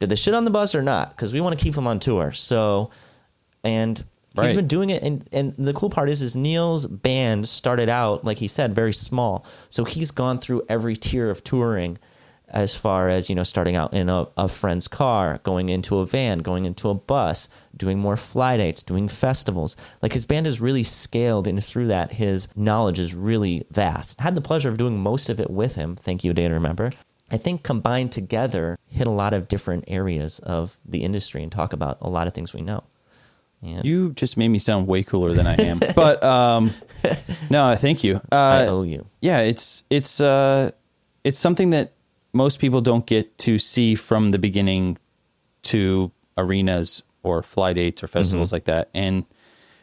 did 0.00 0.08
they 0.08 0.16
shit 0.16 0.34
on 0.34 0.44
the 0.44 0.50
bus 0.50 0.74
or 0.74 0.82
not? 0.82 1.10
Because 1.10 1.32
we 1.32 1.40
want 1.40 1.56
to 1.56 1.62
keep 1.62 1.76
him 1.76 1.86
on 1.86 2.00
tour. 2.00 2.32
So, 2.32 2.90
and 3.62 3.98
he's 3.98 4.06
Right. 4.36 4.56
been 4.56 4.66
doing 4.66 4.90
it. 4.90 5.02
And, 5.02 5.28
and 5.30 5.54
the 5.56 5.74
cool 5.74 5.90
part 5.90 6.08
is, 6.08 6.22
is 6.22 6.34
Neil's 6.34 6.86
band 6.86 7.46
started 7.46 7.88
out, 7.88 8.24
like 8.24 8.38
he 8.38 8.48
said, 8.48 8.74
very 8.74 8.92
small. 8.94 9.44
So 9.68 9.84
he's 9.84 10.10
gone 10.10 10.38
through 10.38 10.62
every 10.68 10.96
tier 10.96 11.30
of 11.30 11.44
touring 11.44 11.98
as 12.48 12.74
far 12.74 13.08
as, 13.08 13.28
you 13.28 13.36
know, 13.36 13.44
starting 13.44 13.76
out 13.76 13.92
in 13.92 14.08
a, 14.08 14.26
a 14.36 14.48
friend's 14.48 14.88
car, 14.88 15.38
going 15.44 15.68
into 15.68 15.98
a 15.98 16.06
van, 16.06 16.38
going 16.38 16.64
into 16.64 16.88
a 16.88 16.94
bus, 16.94 17.48
doing 17.76 17.98
more 17.98 18.16
fly 18.16 18.56
dates, 18.56 18.82
doing 18.82 19.06
festivals. 19.06 19.76
Like 20.02 20.14
his 20.14 20.26
band 20.26 20.46
is 20.48 20.60
really 20.60 20.82
scaled 20.82 21.46
and 21.46 21.62
through 21.62 21.88
that 21.88 22.12
his 22.12 22.48
knowledge 22.56 22.98
is 22.98 23.14
really 23.14 23.66
vast. 23.70 24.18
I 24.18 24.24
had 24.24 24.34
the 24.34 24.40
pleasure 24.40 24.68
of 24.68 24.78
doing 24.78 24.98
most 24.98 25.28
of 25.30 25.38
it 25.38 25.50
with 25.50 25.76
him. 25.76 25.94
Thank 25.94 26.24
you, 26.24 26.32
Day 26.32 26.48
to 26.48 26.54
Remember. 26.54 26.92
I 27.30 27.36
think 27.36 27.62
combined 27.62 28.12
together 28.12 28.78
hit 28.88 29.06
a 29.06 29.10
lot 29.10 29.32
of 29.32 29.46
different 29.48 29.84
areas 29.88 30.38
of 30.40 30.76
the 30.84 31.02
industry 31.04 31.42
and 31.42 31.52
talk 31.52 31.72
about 31.72 31.98
a 32.00 32.10
lot 32.10 32.26
of 32.26 32.34
things 32.34 32.52
we 32.52 32.60
know. 32.60 32.82
And 33.62 33.84
You 33.84 34.12
just 34.12 34.36
made 34.36 34.48
me 34.48 34.58
sound 34.58 34.86
way 34.86 35.02
cooler 35.02 35.32
than 35.32 35.46
I 35.46 35.54
am. 35.54 35.78
but 35.94 36.22
um, 36.24 36.72
no, 37.50 37.74
thank 37.76 38.02
you. 38.02 38.20
I 38.32 38.66
Uh, 38.66 38.70
owe 38.70 38.82
you. 38.82 39.06
yeah, 39.20 39.40
it's 39.40 39.84
it's 39.90 40.20
uh, 40.20 40.70
it's 41.24 41.38
something 41.38 41.70
that 41.70 41.92
most 42.32 42.58
people 42.58 42.80
don't 42.80 43.06
get 43.06 43.36
to 43.38 43.58
see 43.58 43.94
from 43.94 44.30
the 44.30 44.38
beginning 44.38 44.96
to 45.64 46.10
arenas 46.38 47.02
or 47.22 47.42
fly 47.42 47.72
dates 47.74 48.02
or 48.02 48.06
festivals 48.06 48.50
like 48.52 48.64
that. 48.64 48.88
And 48.94 49.24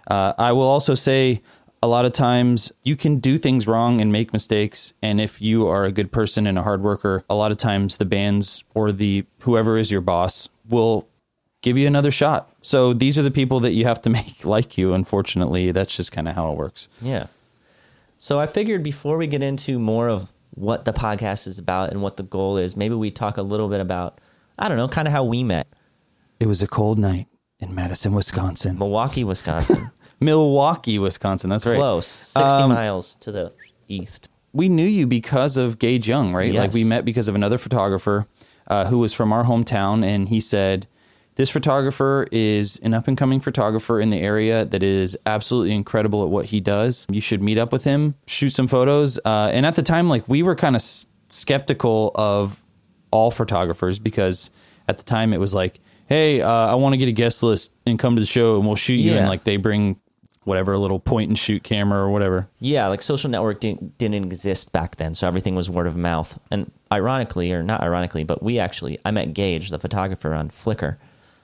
uh, 0.09 0.33
I 0.37 0.53
will 0.53 0.67
also 0.67 0.95
say 0.95 1.41
a 1.81 1.87
lot 1.87 2.05
of 2.05 2.13
times 2.13 2.71
you 2.83 2.95
can 2.95 3.19
do 3.19 3.37
things 3.37 3.67
wrong 3.67 4.01
and 4.01 4.11
make 4.11 4.33
mistakes. 4.33 4.93
And 5.01 5.21
if 5.21 5.41
you 5.41 5.67
are 5.67 5.85
a 5.85 5.91
good 5.91 6.11
person 6.11 6.47
and 6.47 6.57
a 6.57 6.63
hard 6.63 6.81
worker, 6.81 7.23
a 7.29 7.35
lot 7.35 7.51
of 7.51 7.57
times 7.57 7.97
the 7.97 8.05
bands 8.05 8.63
or 8.73 8.91
the 8.91 9.25
whoever 9.41 9.77
is 9.77 9.91
your 9.91 10.01
boss 10.01 10.49
will 10.67 11.07
give 11.61 11.77
you 11.77 11.87
another 11.87 12.11
shot. 12.11 12.49
So 12.61 12.93
these 12.93 13.17
are 13.17 13.21
the 13.21 13.31
people 13.31 13.59
that 13.61 13.73
you 13.73 13.85
have 13.85 14.01
to 14.01 14.09
make 14.17 14.43
like 14.43 14.77
you. 14.77 14.93
Unfortunately, 14.93 15.71
that's 15.71 15.95
just 15.95 16.11
kind 16.11 16.27
of 16.27 16.35
how 16.35 16.51
it 16.51 16.57
works. 16.57 16.87
Yeah. 17.01 17.27
So 18.17 18.39
I 18.39 18.47
figured 18.47 18.81
before 18.81 19.17
we 19.17 19.27
get 19.27 19.43
into 19.43 19.77
more 19.77 20.07
of 20.07 20.31
what 20.51 20.85
the 20.85 20.93
podcast 20.93 21.45
is 21.45 21.59
about 21.59 21.91
and 21.91 22.01
what 22.01 22.17
the 22.17 22.23
goal 22.23 22.57
is, 22.57 22.75
maybe 22.75 22.95
we 22.95 23.11
talk 23.11 23.37
a 23.37 23.43
little 23.43 23.69
bit 23.69 23.79
about, 23.79 24.19
I 24.57 24.67
don't 24.67 24.77
know, 24.77 24.87
kind 24.87 25.07
of 25.07 25.11
how 25.11 25.23
we 25.23 25.43
met. 25.43 25.67
It 26.39 26.47
was 26.47 26.63
a 26.63 26.67
cold 26.67 26.97
night 26.97 27.27
in 27.59 27.75
Madison, 27.75 28.13
Wisconsin. 28.13 28.77
Milwaukee, 28.79 29.23
Wisconsin. 29.23 29.91
Milwaukee, 30.19 30.99
Wisconsin. 30.99 31.49
That's 31.49 31.65
right. 31.65 31.75
Close, 31.77 32.07
sixty 32.07 32.41
Um, 32.63 32.69
miles 32.71 33.15
to 33.17 33.31
the 33.31 33.51
east. 33.87 34.29
we 34.53 34.69
knew 34.69 34.85
you 34.87 35.05
because 35.07 35.57
of 35.57 35.77
Gage 35.79 36.07
Young, 36.07 36.33
right? 36.33 36.53
Like 36.53 36.73
we 36.73 36.83
met 36.83 37.05
because 37.05 37.27
of 37.27 37.35
another 37.35 37.57
photographer 37.57 38.25
uh, 38.67 38.85
who 38.85 38.97
was 38.97 39.13
from 39.13 39.31
our 39.31 39.43
hometown, 39.43 40.03
and 40.03 40.27
he 40.29 40.39
said, 40.39 40.87
"This 41.35 41.49
photographer 41.49 42.27
is 42.31 42.77
an 42.79 42.93
up 42.93 43.07
and 43.07 43.17
coming 43.17 43.39
photographer 43.39 43.99
in 43.99 44.09
the 44.09 44.17
area 44.19 44.65
that 44.65 44.81
is 44.83 45.15
absolutely 45.25 45.73
incredible 45.75 46.23
at 46.23 46.29
what 46.29 46.45
he 46.45 46.59
does. 46.59 47.05
You 47.11 47.21
should 47.21 47.41
meet 47.41 47.57
up 47.57 47.71
with 47.71 47.83
him, 47.83 48.15
shoot 48.25 48.49
some 48.49 48.67
photos." 48.67 49.19
Uh, 49.23 49.51
and 49.53 49.65
at 49.65 49.75
the 49.75 49.83
time, 49.83 50.09
like 50.09 50.27
we 50.27 50.41
were 50.43 50.55
kind 50.55 50.75
of 50.75 50.79
s- 50.81 51.05
skeptical 51.29 52.11
of 52.15 52.61
all 53.11 53.31
photographers 53.31 53.99
because 53.99 54.49
at 54.89 54.97
the 54.97 55.03
time 55.03 55.31
it 55.33 55.39
was 55.39 55.53
like, 55.53 55.79
"Hey, 56.07 56.41
uh, 56.41 56.49
I 56.49 56.75
want 56.75 56.93
to 56.93 56.97
get 56.97 57.07
a 57.07 57.13
guest 57.13 57.43
list 57.43 57.73
and 57.85 57.99
come 57.99 58.15
to 58.15 58.19
the 58.19 58.25
show, 58.25 58.57
and 58.57 58.65
we'll 58.65 58.75
shoot 58.75 58.95
you." 58.95 59.13
And 59.13 59.27
like 59.29 59.43
they 59.43 59.57
bring 59.57 59.99
whatever 60.47 60.71
a 60.71 60.79
little 60.79 60.99
point 60.99 61.27
and 61.27 61.37
shoot 61.37 61.61
camera 61.61 61.99
or 61.99 62.09
whatever. 62.09 62.47
Yeah, 62.59 62.87
like 62.87 63.01
social 63.01 63.29
network 63.29 63.59
didn't, 63.59 63.97
didn't 63.97 64.23
exist 64.23 64.71
back 64.71 64.95
then, 64.95 65.13
so 65.13 65.27
everything 65.27 65.55
was 65.55 65.69
word 65.69 65.87
of 65.87 65.97
mouth. 65.97 66.39
And 66.49 66.71
ironically, 66.91 67.51
or 67.51 67.61
not 67.61 67.81
ironically, 67.81 68.23
but 68.23 68.41
we 68.41 68.57
actually, 68.57 68.97
I 69.03 69.11
met 69.11 69.33
Gage, 69.33 69.69
the 69.69 69.77
photographer, 69.77 70.33
on 70.33 70.49
Flickr. 70.49 70.97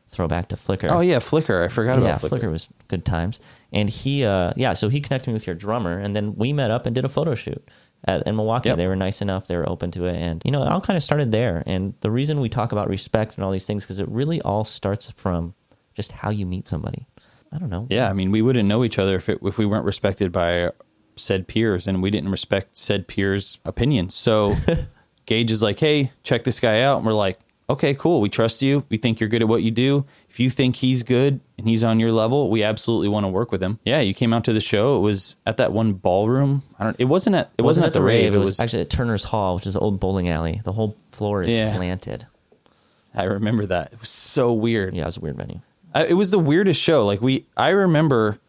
Throwback 0.08 0.50
to 0.50 0.56
Flickr. 0.56 0.90
Oh 0.92 1.00
yeah, 1.00 1.18
Flickr. 1.18 1.64
I 1.64 1.70
forgot 1.70 2.00
yeah, 2.00 2.16
about 2.16 2.22
Flickr. 2.22 2.42
Flickr. 2.42 2.52
was 2.52 2.70
good 2.88 3.04
times. 3.04 3.40
And 3.72 3.90
he, 3.90 4.24
uh, 4.24 4.54
yeah, 4.56 4.74
so 4.74 4.90
he 4.90 5.02
connected 5.02 5.30
me 5.30 5.34
with 5.34 5.48
your 5.48 5.56
drummer, 5.56 5.98
and 5.98 6.16
then 6.16 6.36
we 6.36 6.54
met 6.54 6.72
up 6.72 6.86
and 6.86 6.94
did 6.94 7.04
a 7.04 7.10
photo 7.10 7.36
shoot 7.36 7.68
at, 8.06 8.26
in 8.28 8.36
Milwaukee. 8.36 8.70
Yep. 8.70 8.78
They 8.78 8.88
were 8.88 8.96
nice 8.96 9.22
enough; 9.22 9.48
they 9.48 9.58
were 9.58 9.68
open 9.68 9.92
to 9.92 10.06
it, 10.06 10.16
and 10.16 10.42
you 10.46 10.52
know, 10.52 10.62
it 10.62 10.70
all 10.70 10.82
kind 10.82 10.98
of 10.98 11.04
started 11.04 11.32
there. 11.32 11.64
And 11.66 11.94
the 12.02 12.12
reason 12.12 12.42
we 12.42 12.50
talk 12.50 12.72
about 12.72 12.90
respect 12.90 13.36
and 13.36 13.44
all 13.44 13.52
these 13.52 13.66
things 13.66 13.86
because 13.86 14.00
it 14.00 14.08
really 14.08 14.42
all 14.42 14.64
starts 14.64 15.10
from 15.12 15.56
just 15.94 16.12
how 16.12 16.30
you 16.30 16.46
meet 16.46 16.68
somebody. 16.68 17.08
I 17.54 17.60
don't 17.60 17.70
know. 17.70 17.86
Yeah, 17.90 18.10
I 18.10 18.14
mean, 18.14 18.32
we 18.32 18.42
wouldn't 18.42 18.68
know 18.68 18.84
each 18.84 18.98
other 18.98 19.16
if 19.16 19.30
it, 19.30 19.40
if 19.44 19.58
we 19.58 19.66
weren't 19.66 19.86
respected 19.86 20.32
by 20.32 20.72
said 21.16 21.48
peers, 21.48 21.88
and 21.88 22.02
we 22.02 22.10
didn't 22.10 22.30
respect 22.30 22.76
said 22.78 23.08
peers' 23.08 23.60
opinions. 23.66 24.16
So 24.16 24.56
Gage 25.26 25.52
is 25.52 25.62
like, 25.62 25.80
"Hey, 25.80 26.12
check 26.24 26.44
this 26.44 26.60
guy 26.60 26.82
out," 26.82 26.98
and 26.98 27.06
we're 27.06 27.14
like, 27.14 27.40
"Okay, 27.70 27.94
cool. 27.94 28.20
We 28.22 28.30
trust 28.30 28.62
you. 28.64 28.84
We 28.90 28.98
think 28.98 29.20
you're 29.20 29.30
good 29.30 29.44
at 29.44 29.48
what 29.48 29.62
you 29.62 29.70
do. 29.72 30.06
If 30.30 30.40
you 30.40 30.50
think 30.50 30.78
he's 30.78 31.04
good 31.04 31.40
and 31.58 31.68
he's 31.68 31.84
on 31.84 32.00
your 32.00 32.12
level, 32.12 32.50
we 32.50 32.64
absolutely 32.64 33.08
want 33.10 33.24
to 33.26 33.28
work 33.30 33.52
with 33.52 33.62
him." 33.62 33.78
Yeah, 33.86 34.00
you 34.00 34.14
came 34.16 34.34
out 34.34 34.44
to 34.46 34.54
the 34.54 34.60
show. 34.60 34.98
It 34.98 35.02
was 35.02 35.36
at 35.46 35.58
that 35.58 35.72
one 35.72 35.94
ballroom. 35.94 36.64
I 36.80 36.86
don't. 36.86 36.96
It 37.00 37.06
wasn't 37.06 37.36
at. 37.36 37.52
It, 37.58 37.62
wasn't, 37.62 37.86
at 37.86 37.94
the 37.94 38.02
rave. 38.02 38.34
It 38.34 38.40
was, 38.40 38.60
actually 38.60 38.82
at 38.82 38.90
Turner's 38.90 39.26
Hall, 39.26 39.56
which 39.56 39.68
is 39.68 39.76
an 39.76 39.82
old 39.84 40.00
bowling 40.00 40.28
alley. 40.28 40.60
The 40.64 40.72
whole 40.72 40.98
floor 41.10 41.44
is 41.44 41.52
Yeah. 41.52 41.72
slanted. 41.72 42.26
I 43.16 43.26
remember 43.26 43.68
that. 43.68 43.94
It 43.94 44.00
was 44.00 44.10
so 44.10 44.52
weird. 44.54 44.96
Yeah, 44.96 45.04
it 45.04 45.06
was 45.06 45.18
a 45.18 45.20
weird 45.20 45.38
venue. 45.38 45.60
I, 45.94 46.06
it 46.06 46.14
was 46.14 46.32
the 46.32 46.40
weirdest 46.40 46.82
show. 46.82 47.06
Like 47.06 47.22
we, 47.22 47.46
I 47.56 47.70
remember 47.70 48.40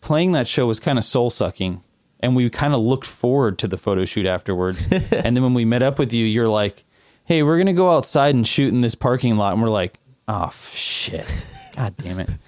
playing 0.00 0.32
that 0.32 0.48
show 0.48 0.66
was 0.66 0.80
kind 0.80 0.98
of 0.98 1.04
soul 1.04 1.30
sucking, 1.30 1.82
and 2.20 2.36
we 2.36 2.48
kind 2.50 2.74
of 2.74 2.80
looked 2.80 3.06
forward 3.06 3.58
to 3.58 3.68
the 3.68 3.76
photo 3.76 4.04
shoot 4.04 4.26
afterwards. 4.26 4.88
and 4.92 5.36
then 5.36 5.42
when 5.42 5.54
we 5.54 5.64
met 5.64 5.82
up 5.82 5.98
with 5.98 6.12
you, 6.12 6.24
you're 6.24 6.48
like, 6.48 6.84
"Hey, 7.24 7.42
we're 7.42 7.58
gonna 7.58 7.72
go 7.72 7.90
outside 7.90 8.34
and 8.34 8.46
shoot 8.46 8.72
in 8.72 8.80
this 8.80 8.94
parking 8.94 9.36
lot," 9.36 9.52
and 9.52 9.62
we're 9.62 9.68
like, 9.68 9.98
"Oh 10.28 10.50
shit, 10.52 11.46
god 11.74 11.96
damn 11.96 12.20
it." 12.20 12.30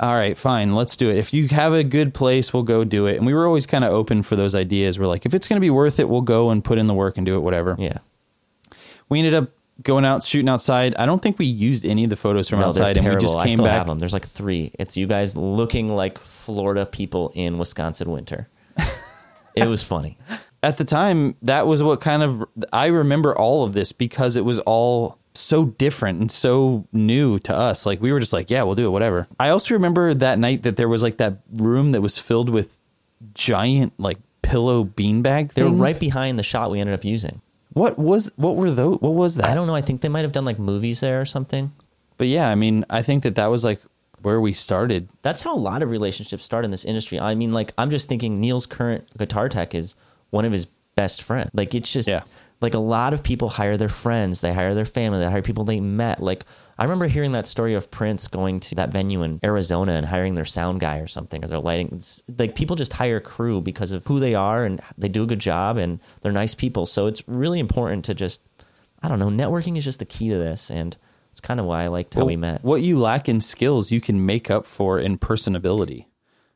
All 0.00 0.14
right, 0.14 0.36
fine, 0.36 0.74
let's 0.74 0.96
do 0.96 1.08
it. 1.08 1.18
If 1.18 1.32
you 1.32 1.46
have 1.48 1.72
a 1.72 1.84
good 1.84 2.14
place, 2.14 2.52
we'll 2.52 2.64
go 2.64 2.82
do 2.82 3.06
it. 3.06 3.16
And 3.16 3.24
we 3.24 3.32
were 3.32 3.46
always 3.46 3.64
kind 3.64 3.84
of 3.84 3.92
open 3.92 4.24
for 4.24 4.34
those 4.34 4.52
ideas. 4.52 4.98
We're 4.98 5.06
like, 5.06 5.24
if 5.24 5.34
it's 5.34 5.46
going 5.46 5.56
to 5.56 5.60
be 5.60 5.70
worth 5.70 6.00
it, 6.00 6.08
we'll 6.08 6.20
go 6.20 6.50
and 6.50 6.64
put 6.64 6.78
in 6.78 6.88
the 6.88 6.94
work 6.94 7.16
and 7.16 7.24
do 7.24 7.36
it, 7.36 7.38
whatever. 7.38 7.76
Yeah. 7.78 7.98
We 9.08 9.20
ended 9.20 9.34
up 9.34 9.50
going 9.82 10.04
out 10.04 10.22
shooting 10.22 10.48
outside. 10.48 10.94
I 10.96 11.06
don't 11.06 11.20
think 11.22 11.38
we 11.38 11.46
used 11.46 11.84
any 11.84 12.04
of 12.04 12.10
the 12.10 12.16
photos 12.16 12.48
from 12.48 12.60
No, 12.60 12.66
outside, 12.66 12.96
and 12.96 13.06
we 13.08 13.16
just 13.16 13.36
I 13.36 13.46
came 13.46 13.56
still 13.56 13.64
back. 13.66 13.78
have 13.78 13.86
them. 13.86 13.98
There's 13.98 14.12
like 14.12 14.24
three. 14.26 14.72
It's 14.78 14.96
you 14.96 15.06
guys 15.06 15.36
looking 15.36 15.88
like 15.94 16.18
Florida 16.18 16.86
people 16.86 17.32
in 17.34 17.58
Wisconsin 17.58 18.10
winter. 18.10 18.48
it 19.56 19.66
was 19.66 19.82
funny. 19.82 20.16
at 20.62 20.76
the 20.78 20.84
time 20.84 21.36
that 21.42 21.66
was 21.66 21.82
what 21.82 22.00
kind 22.00 22.22
of 22.22 22.42
i 22.72 22.86
remember 22.86 23.36
all 23.36 23.64
of 23.64 23.72
this 23.74 23.92
because 23.92 24.34
it 24.34 24.44
was 24.44 24.58
all 24.60 25.18
so 25.34 25.66
different 25.66 26.18
and 26.20 26.30
so 26.32 26.86
new 26.92 27.38
to 27.38 27.54
us 27.54 27.84
like 27.84 28.00
we 28.00 28.10
were 28.10 28.18
just 28.18 28.32
like 28.32 28.48
yeah 28.50 28.62
we'll 28.62 28.74
do 28.74 28.86
it 28.86 28.90
whatever 28.90 29.28
i 29.38 29.50
also 29.50 29.74
remember 29.74 30.14
that 30.14 30.38
night 30.38 30.62
that 30.62 30.76
there 30.76 30.88
was 30.88 31.02
like 31.02 31.18
that 31.18 31.36
room 31.52 31.92
that 31.92 32.00
was 32.00 32.16
filled 32.18 32.48
with 32.48 32.78
giant 33.34 33.92
like 33.98 34.18
pillow 34.42 34.84
beanbag 34.84 35.52
They 35.52 35.62
were 35.62 35.70
right 35.70 35.98
behind 36.00 36.38
the 36.38 36.42
shot 36.42 36.70
we 36.70 36.80
ended 36.80 36.94
up 36.94 37.04
using. 37.04 37.40
What 37.74 37.98
was 37.98 38.32
what 38.36 38.56
were 38.56 38.70
those 38.70 38.98
what 39.00 39.14
was 39.14 39.36
that 39.36 39.46
I 39.46 39.54
don't 39.54 39.66
know. 39.66 39.74
I 39.76 39.82
think 39.82 40.00
they 40.00 40.08
might 40.08 40.22
have 40.22 40.32
done 40.32 40.44
like 40.46 40.58
movies 40.58 41.00
there 41.00 41.20
or 41.20 41.24
something. 41.26 41.72
but 42.16 42.26
yeah 42.28 42.48
i 42.48 42.54
mean 42.54 42.84
i 42.90 43.02
think 43.02 43.22
that 43.24 43.34
that 43.34 43.46
was 43.48 43.64
like 43.64 43.80
where 44.22 44.40
we 44.40 44.52
started 44.54 45.08
That's 45.22 45.42
how 45.42 45.54
a 45.54 45.58
lot 45.70 45.82
of 45.82 45.90
relationships 45.90 46.44
start 46.44 46.64
in 46.64 46.70
this 46.70 46.86
industry. 46.86 47.20
I 47.20 47.34
mean, 47.34 47.52
like 47.52 47.72
I'm 47.76 47.90
just 47.90 48.08
thinking 48.08 48.40
Neil's 48.40 48.64
current 48.64 49.04
guitar 49.18 49.50
tech 49.50 49.74
is 49.74 49.94
one 50.30 50.46
of 50.46 50.52
his 50.52 50.64
best 50.96 51.22
friends. 51.22 51.50
Like 51.52 51.74
it's 51.74 51.92
just 51.92 52.08
Yeah. 52.08 52.22
Like 52.64 52.74
a 52.74 52.78
lot 52.78 53.12
of 53.14 53.22
people 53.22 53.48
hire 53.50 53.76
their 53.76 53.88
friends, 53.88 54.40
they 54.40 54.52
hire 54.52 54.74
their 54.74 54.84
family, 54.84 55.18
they 55.18 55.30
hire 55.30 55.42
people 55.42 55.64
they 55.64 55.80
met. 55.80 56.20
Like 56.22 56.44
I 56.78 56.82
remember 56.84 57.06
hearing 57.06 57.32
that 57.32 57.46
story 57.46 57.74
of 57.74 57.90
Prince 57.90 58.26
going 58.26 58.58
to 58.60 58.74
that 58.76 58.90
venue 58.90 59.22
in 59.22 59.38
Arizona 59.44 59.92
and 59.92 60.06
hiring 60.06 60.34
their 60.34 60.44
sound 60.44 60.80
guy 60.80 60.98
or 60.98 61.06
something 61.06 61.44
or 61.44 61.48
their 61.48 61.60
lighting. 61.60 61.90
It's, 61.92 62.24
like 62.38 62.54
people 62.54 62.74
just 62.74 62.94
hire 62.94 63.20
crew 63.20 63.60
because 63.60 63.92
of 63.92 64.06
who 64.06 64.18
they 64.18 64.34
are 64.34 64.64
and 64.64 64.80
they 64.98 65.08
do 65.08 65.22
a 65.22 65.26
good 65.26 65.38
job 65.40 65.76
and 65.76 66.00
they're 66.22 66.32
nice 66.32 66.54
people. 66.54 66.86
So 66.86 67.06
it's 67.06 67.22
really 67.28 67.60
important 67.60 68.04
to 68.06 68.14
just 68.14 68.40
I 69.02 69.08
don't 69.08 69.18
know, 69.18 69.28
networking 69.28 69.76
is 69.76 69.84
just 69.84 69.98
the 69.98 70.06
key 70.06 70.30
to 70.30 70.38
this 70.38 70.70
and 70.70 70.96
it's 71.30 71.40
kind 71.40 71.60
of 71.60 71.66
why 71.66 71.84
I 71.84 71.88
liked 71.88 72.14
how 72.14 72.20
Well, 72.20 72.28
we 72.28 72.36
met. 72.36 72.64
what 72.64 72.80
you 72.82 72.98
lack 72.98 73.28
in 73.28 73.40
skills 73.40 73.92
you 73.92 74.00
can 74.00 74.24
make 74.24 74.50
up 74.50 74.64
for 74.66 74.98
in 74.98 75.18
personability 75.18 76.06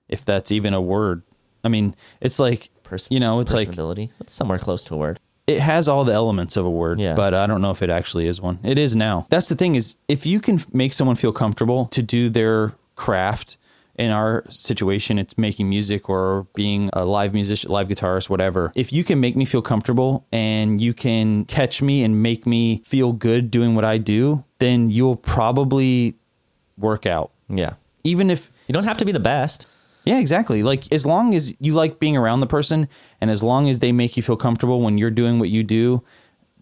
if 0.09 0.25
that's 0.25 0.51
even 0.51 0.73
a 0.73 0.81
word 0.81 1.23
i 1.65 1.69
mean 1.69 1.95
it's 2.21 2.39
like 2.39 2.71
you 3.11 3.21
know 3.21 3.41
it's 3.41 3.53
like 3.53 3.69
personability. 3.69 4.11
It's 4.21 4.33
somewhere 4.33 4.59
close 4.59 4.85
to 4.87 4.95
a 4.95 4.97
word. 4.97 5.21
It 5.49 5.61
has 5.61 5.89
all 5.89 6.05
the 6.05 6.13
elements 6.13 6.57
of 6.57 6.65
a 6.65 6.71
word, 6.71 7.01
Yeah. 7.01 7.15
but 7.15 7.35
I 7.35 7.47
don't 7.49 7.61
know 7.61 7.71
if 7.73 7.83
it 7.83 7.91
actually 7.91 8.27
is 8.29 8.41
one. 8.41 8.59
It 8.63 8.79
is 8.79 8.95
now. 8.95 9.27
That's 9.31 9.49
the 9.49 9.57
thing 9.57 9.75
is 9.75 9.97
if 10.07 10.25
you 10.27 10.39
can 10.41 10.61
make 10.73 10.93
someone 10.93 11.17
feel 11.17 11.33
comfortable 11.33 11.87
to 11.87 12.03
do 12.03 12.29
their 12.29 12.75
craft, 12.95 13.57
in 13.99 14.13
our 14.13 14.45
situation, 14.49 15.19
it's 15.19 15.37
making 15.37 15.69
music 15.69 16.09
or 16.09 16.47
being 16.55 16.89
a 16.93 17.05
live 17.05 17.35
musician, 17.35 17.69
live 17.69 17.89
guitarist, 17.89 18.31
whatever. 18.31 18.71
If 18.77 18.93
you 18.93 19.03
can 19.03 19.19
make 19.19 19.35
me 19.35 19.45
feel 19.45 19.61
comfortable 19.61 20.25
and 20.31 20.81
you 20.81 20.95
can 20.95 21.45
catch 21.47 21.83
me 21.83 22.05
and 22.05 22.23
make 22.23 22.47
me 22.47 22.81
feel 22.85 23.13
good 23.13 23.51
doing 23.51 23.75
what 23.75 23.85
I 23.85 23.99
do, 23.99 24.45
then 24.61 24.89
you'll 24.89 25.17
probably 25.17 26.15
work 26.77 27.07
out. 27.07 27.33
Yeah. 27.49 27.73
Even 28.05 28.31
if 28.31 28.51
You 28.69 28.73
don't 28.73 28.85
have 28.85 28.99
to 28.99 29.05
be 29.05 29.11
the 29.11 29.19
best. 29.35 29.67
Yeah, 30.09 30.21
exactly. 30.21 30.63
Like 30.63 30.91
as 30.91 31.05
long 31.05 31.35
as 31.35 31.55
you 31.61 31.75
like 31.75 31.99
being 31.99 32.17
around 32.17 32.41
the 32.41 32.47
person 32.47 32.89
and 33.21 33.31
as 33.31 33.43
long 33.43 33.69
as 33.69 33.81
they 33.81 33.93
make 33.93 34.17
you 34.17 34.23
feel 34.23 34.39
comfortable 34.39 34.81
when 34.81 34.97
you're 34.97 35.11
doing 35.11 35.39
what 35.39 35.51
you 35.51 35.63
do, 35.63 36.03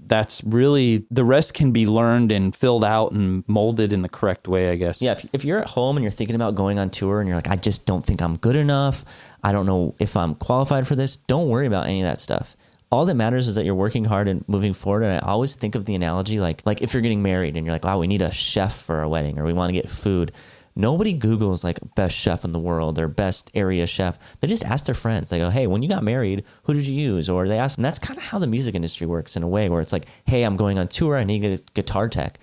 that's 0.07 0.43
really 0.43 1.07
the 1.13 1.25
rest 1.25 1.55
can 1.55 1.71
be 1.71 1.87
learned 1.87 2.33
and 2.33 2.57
filled 2.57 2.85
out 2.85 3.13
and 3.13 3.45
molded 3.47 3.93
in 3.93 4.03
the 4.03 4.09
correct 4.09 4.49
way, 4.49 4.71
I 4.71 4.75
guess. 4.75 5.01
Yeah, 5.01 5.13
if, 5.13 5.27
if 5.33 5.45
you're 5.45 5.61
at 5.61 5.69
home 5.69 5.97
and 5.97 6.03
you're 6.03 6.11
thinking 6.11 6.35
about 6.35 6.57
going 6.57 6.81
on 6.81 6.91
tour 6.91 7.21
and 7.21 7.29
you're 7.29 7.37
like, 7.37 7.47
I 7.47 7.55
just 7.55 7.87
don't 7.87 8.05
think 8.05 8.21
I'm 8.21 8.37
good 8.37 8.57
enough. 8.57 9.05
I 9.45 9.53
don't 9.53 9.67
know 9.67 9.95
if 10.01 10.17
I'm 10.17 10.35
qualified 10.35 10.89
for 10.89 10.97
this. 10.97 11.15
Don't 11.15 11.49
worry 11.49 11.67
about 11.67 11.87
any 11.87 12.03
of 12.03 12.07
that 12.07 12.19
stuff. 12.19 12.57
All 12.91 13.05
that 13.05 13.15
matters 13.15 13.47
is 13.47 13.55
that 13.55 13.65
you're 13.65 13.77
working 13.77 14.07
hard 14.07 14.27
and 14.27 14.45
moving 14.49 14.73
forward. 14.73 15.05
And 15.05 15.13
I 15.13 15.19
always 15.29 15.55
think 15.55 15.77
of 15.77 15.85
the 15.85 15.95
analogy 15.95 16.41
like 16.41 16.63
like 16.67 16.83
if 16.83 16.95
you're 16.95 17.03
getting 17.03 17.23
married 17.23 17.57
and 17.57 17.65
you're 17.65 17.75
like, 17.75 17.85
wow, 17.85 17.99
we 17.99 18.09
need 18.09 18.23
a 18.23 18.33
chef 18.33 18.75
for 18.75 18.97
our 18.97 19.09
wedding 19.09 19.39
or 19.39 19.45
we 19.45 19.53
want 19.53 19.69
to 19.69 19.73
get 19.73 19.89
food. 19.89 20.33
Nobody 20.77 21.19
Googles 21.19 21.65
like 21.65 21.79
best 21.95 22.15
chef 22.15 22.45
in 22.45 22.53
the 22.53 22.59
world 22.59 22.99
or 22.99 23.09
best 23.09 23.51
area 23.55 23.87
chef. 23.87 24.19
They 24.41 24.47
just 24.47 24.65
ask 24.65 24.85
their 24.85 24.95
friends. 24.95 25.31
They 25.31 25.39
go, 25.39 25.51
hey, 25.51 25.67
when 25.67 25.83
you 25.83 25.89
got 25.89 26.05
married, 26.05 26.45
who 26.65 26.75
did 26.75 26.87
you 26.87 26.95
use? 26.95 27.31
Or 27.31 27.49
they 27.49 27.59
ask, 27.59 27.79
and 27.79 27.85
that's 27.85 27.99
kind 27.99 28.19
of 28.19 28.25
how 28.25 28.39
the 28.39 28.47
music 28.47 28.75
industry 28.75 29.07
works 29.07 29.37
in 29.37 29.43
a 29.43 29.49
way 29.49 29.69
where 29.69 29.81
it's 29.81 29.93
like, 29.93 30.07
hey, 30.27 30.43
I'm 30.43 30.57
going 30.57 30.79
on 30.79 30.89
tour. 30.89 31.17
I 31.17 31.25
need 31.25 31.45
a 31.45 31.59
guitar 31.75 32.09
tech 32.09 32.39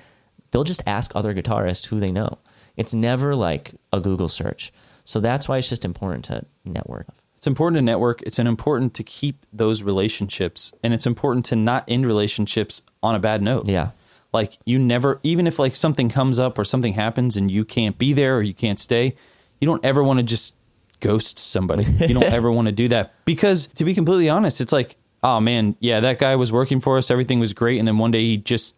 they'll 0.54 0.64
just 0.64 0.84
ask 0.88 1.12
other 1.14 1.34
guitarists 1.34 1.88
who 1.88 2.00
they 2.00 2.12
know. 2.12 2.38
It's 2.78 2.94
never 2.94 3.36
like 3.36 3.76
a 3.92 4.00
Google 4.00 4.30
search. 4.30 4.72
So 5.04 5.20
that's 5.20 5.50
why 5.50 5.58
it's 5.58 5.68
just 5.68 5.84
important 5.84 6.26
to 6.26 6.46
network. 6.64 7.08
It's 7.36 7.48
important 7.48 7.78
to 7.78 7.82
network. 7.82 8.22
It's 8.22 8.40
an 8.40 8.48
important 8.48 8.94
to 8.94 9.04
keep 9.04 9.46
those 9.52 9.84
relationships 9.84 10.72
and 10.82 10.94
it's 10.94 11.06
important 11.06 11.46
to 11.48 11.58
not 11.58 11.84
end 11.90 12.06
relationships 12.06 12.84
on 13.02 13.16
a 13.16 13.20
bad 13.20 13.42
note. 13.42 13.68
Yeah. 13.68 13.90
Like 14.34 14.58
you 14.66 14.80
never 14.80 15.20
even 15.24 15.46
if 15.48 15.60
like 15.60 15.76
something 15.76 16.10
comes 16.10 16.40
up 16.40 16.58
or 16.58 16.64
something 16.64 16.94
happens 16.94 17.38
and 17.38 17.52
you 17.52 17.64
can't 17.64 17.98
be 17.98 18.14
there 18.14 18.36
or 18.38 18.42
you 18.42 18.54
can't 18.54 18.80
stay, 18.80 19.16
you 19.62 19.68
don't 19.68 19.84
ever 19.86 20.04
want 20.04 20.20
to 20.20 20.24
just 20.24 20.56
ghost 21.00 21.38
somebody. 21.38 21.84
You 21.84 22.14
don't 22.14 22.24
ever 22.34 22.52
want 22.52 22.68
to 22.68 22.72
do 22.72 22.88
that 22.90 23.14
because 23.26 23.68
to 23.68 23.86
be 23.86 23.94
completely 23.94 24.30
honest, 24.30 24.60
it's 24.60 24.72
like, 24.72 24.96
oh 25.22 25.40
man, 25.40 25.76
yeah, 25.80 26.00
that 26.00 26.18
guy 26.20 26.36
was 26.36 26.52
working 26.52 26.82
for 26.82 26.98
us, 26.98 27.12
everything 27.12 27.40
was 27.40 27.54
great 27.54 27.78
and 27.78 27.88
then 27.88 28.00
one 28.00 28.12
day 28.12 28.24
he 28.24 28.38
just 28.38 28.76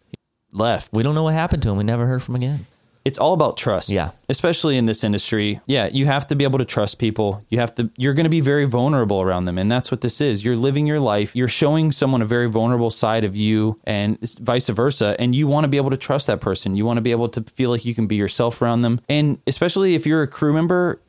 left. 0.52 0.92
We 0.92 1.02
don't 1.02 1.14
know 1.14 1.24
what 1.24 1.34
happened 1.34 1.62
to 1.62 1.70
him. 1.70 1.76
We 1.78 1.84
never 1.84 2.06
heard 2.06 2.22
from 2.22 2.36
him 2.36 2.42
again. 2.42 2.66
It's 3.06 3.18
all 3.18 3.34
about 3.34 3.56
trust. 3.56 3.88
Yeah. 3.88 4.10
Especially 4.28 4.76
in 4.76 4.86
this 4.86 5.04
industry. 5.04 5.60
Yeah, 5.66 5.88
you 5.92 6.06
have 6.06 6.26
to 6.26 6.34
be 6.34 6.42
able 6.42 6.58
to 6.58 6.64
trust 6.64 6.98
people. 6.98 7.44
You 7.50 7.60
have 7.60 7.72
to 7.76 7.88
you're 7.96 8.14
going 8.14 8.24
to 8.24 8.30
be 8.30 8.40
very 8.40 8.64
vulnerable 8.64 9.22
around 9.22 9.44
them 9.44 9.58
and 9.58 9.70
that's 9.70 9.92
what 9.92 10.00
this 10.00 10.20
is. 10.20 10.44
You're 10.44 10.56
living 10.56 10.88
your 10.88 10.98
life. 10.98 11.36
You're 11.36 11.46
showing 11.46 11.92
someone 11.92 12.20
a 12.20 12.24
very 12.24 12.48
vulnerable 12.48 12.90
side 12.90 13.22
of 13.22 13.36
you 13.36 13.78
and 13.84 14.18
vice 14.40 14.68
versa 14.68 15.14
and 15.20 15.36
you 15.36 15.46
want 15.46 15.62
to 15.62 15.68
be 15.68 15.76
able 15.76 15.90
to 15.90 15.96
trust 15.96 16.26
that 16.26 16.40
person. 16.40 16.74
You 16.74 16.84
want 16.84 16.96
to 16.96 17.00
be 17.00 17.12
able 17.12 17.28
to 17.28 17.42
feel 17.42 17.70
like 17.70 17.84
you 17.84 17.94
can 17.94 18.08
be 18.08 18.16
yourself 18.16 18.60
around 18.60 18.82
them. 18.82 19.00
And 19.08 19.38
especially 19.46 19.94
if 19.94 20.04
you're 20.04 20.22
a 20.22 20.28
crew 20.28 20.52
member, 20.52 21.00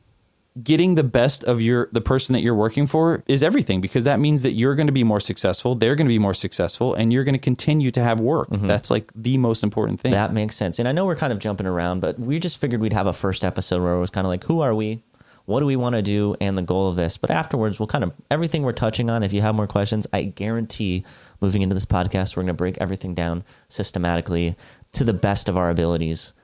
getting 0.62 0.94
the 0.96 1.04
best 1.04 1.44
of 1.44 1.60
your 1.60 1.88
the 1.92 2.00
person 2.00 2.32
that 2.32 2.40
you're 2.40 2.54
working 2.54 2.86
for 2.86 3.22
is 3.26 3.42
everything 3.42 3.80
because 3.80 4.04
that 4.04 4.18
means 4.18 4.42
that 4.42 4.52
you're 4.52 4.74
going 4.74 4.86
to 4.86 4.92
be 4.92 5.04
more 5.04 5.20
successful, 5.20 5.74
they're 5.74 5.94
going 5.94 6.06
to 6.06 6.12
be 6.12 6.18
more 6.18 6.34
successful 6.34 6.94
and 6.94 7.12
you're 7.12 7.24
going 7.24 7.34
to 7.34 7.38
continue 7.38 7.90
to 7.90 8.02
have 8.02 8.20
work. 8.20 8.48
That's 8.50 8.90
like 8.90 9.10
the 9.14 9.38
most 9.38 9.62
important 9.62 10.00
thing. 10.00 10.12
That 10.12 10.32
makes 10.32 10.56
sense. 10.56 10.78
And 10.78 10.88
I 10.88 10.92
know 10.92 11.06
we're 11.06 11.16
kind 11.16 11.32
of 11.32 11.38
jumping 11.38 11.66
around, 11.66 12.00
but 12.00 12.18
we 12.18 12.38
just 12.40 12.60
figured 12.60 12.80
we'd 12.80 12.92
have 12.92 13.06
a 13.06 13.12
first 13.12 13.44
episode 13.44 13.82
where 13.82 13.94
it 13.94 14.00
was 14.00 14.10
kind 14.10 14.26
of 14.26 14.30
like, 14.30 14.44
who 14.44 14.60
are 14.60 14.74
we? 14.74 15.02
What 15.44 15.60
do 15.60 15.66
we 15.66 15.76
want 15.76 15.94
to 15.94 16.02
do? 16.02 16.36
And 16.42 16.58
the 16.58 16.62
goal 16.62 16.88
of 16.88 16.96
this. 16.96 17.16
But 17.16 17.30
afterwards, 17.30 17.80
we'll 17.80 17.86
kind 17.86 18.04
of 18.04 18.12
everything 18.30 18.64
we're 18.64 18.72
touching 18.72 19.08
on. 19.08 19.22
If 19.22 19.32
you 19.32 19.40
have 19.40 19.54
more 19.54 19.66
questions, 19.66 20.06
I 20.12 20.24
guarantee 20.24 21.04
moving 21.40 21.62
into 21.62 21.72
this 21.72 21.86
podcast, 21.86 22.36
we're 22.36 22.42
going 22.42 22.48
to 22.48 22.54
break 22.54 22.76
everything 22.78 23.14
down 23.14 23.44
systematically 23.70 24.56
to 24.92 25.04
the 25.04 25.14
best 25.14 25.48
of 25.48 25.56
our 25.56 25.70
abilities. 25.70 26.34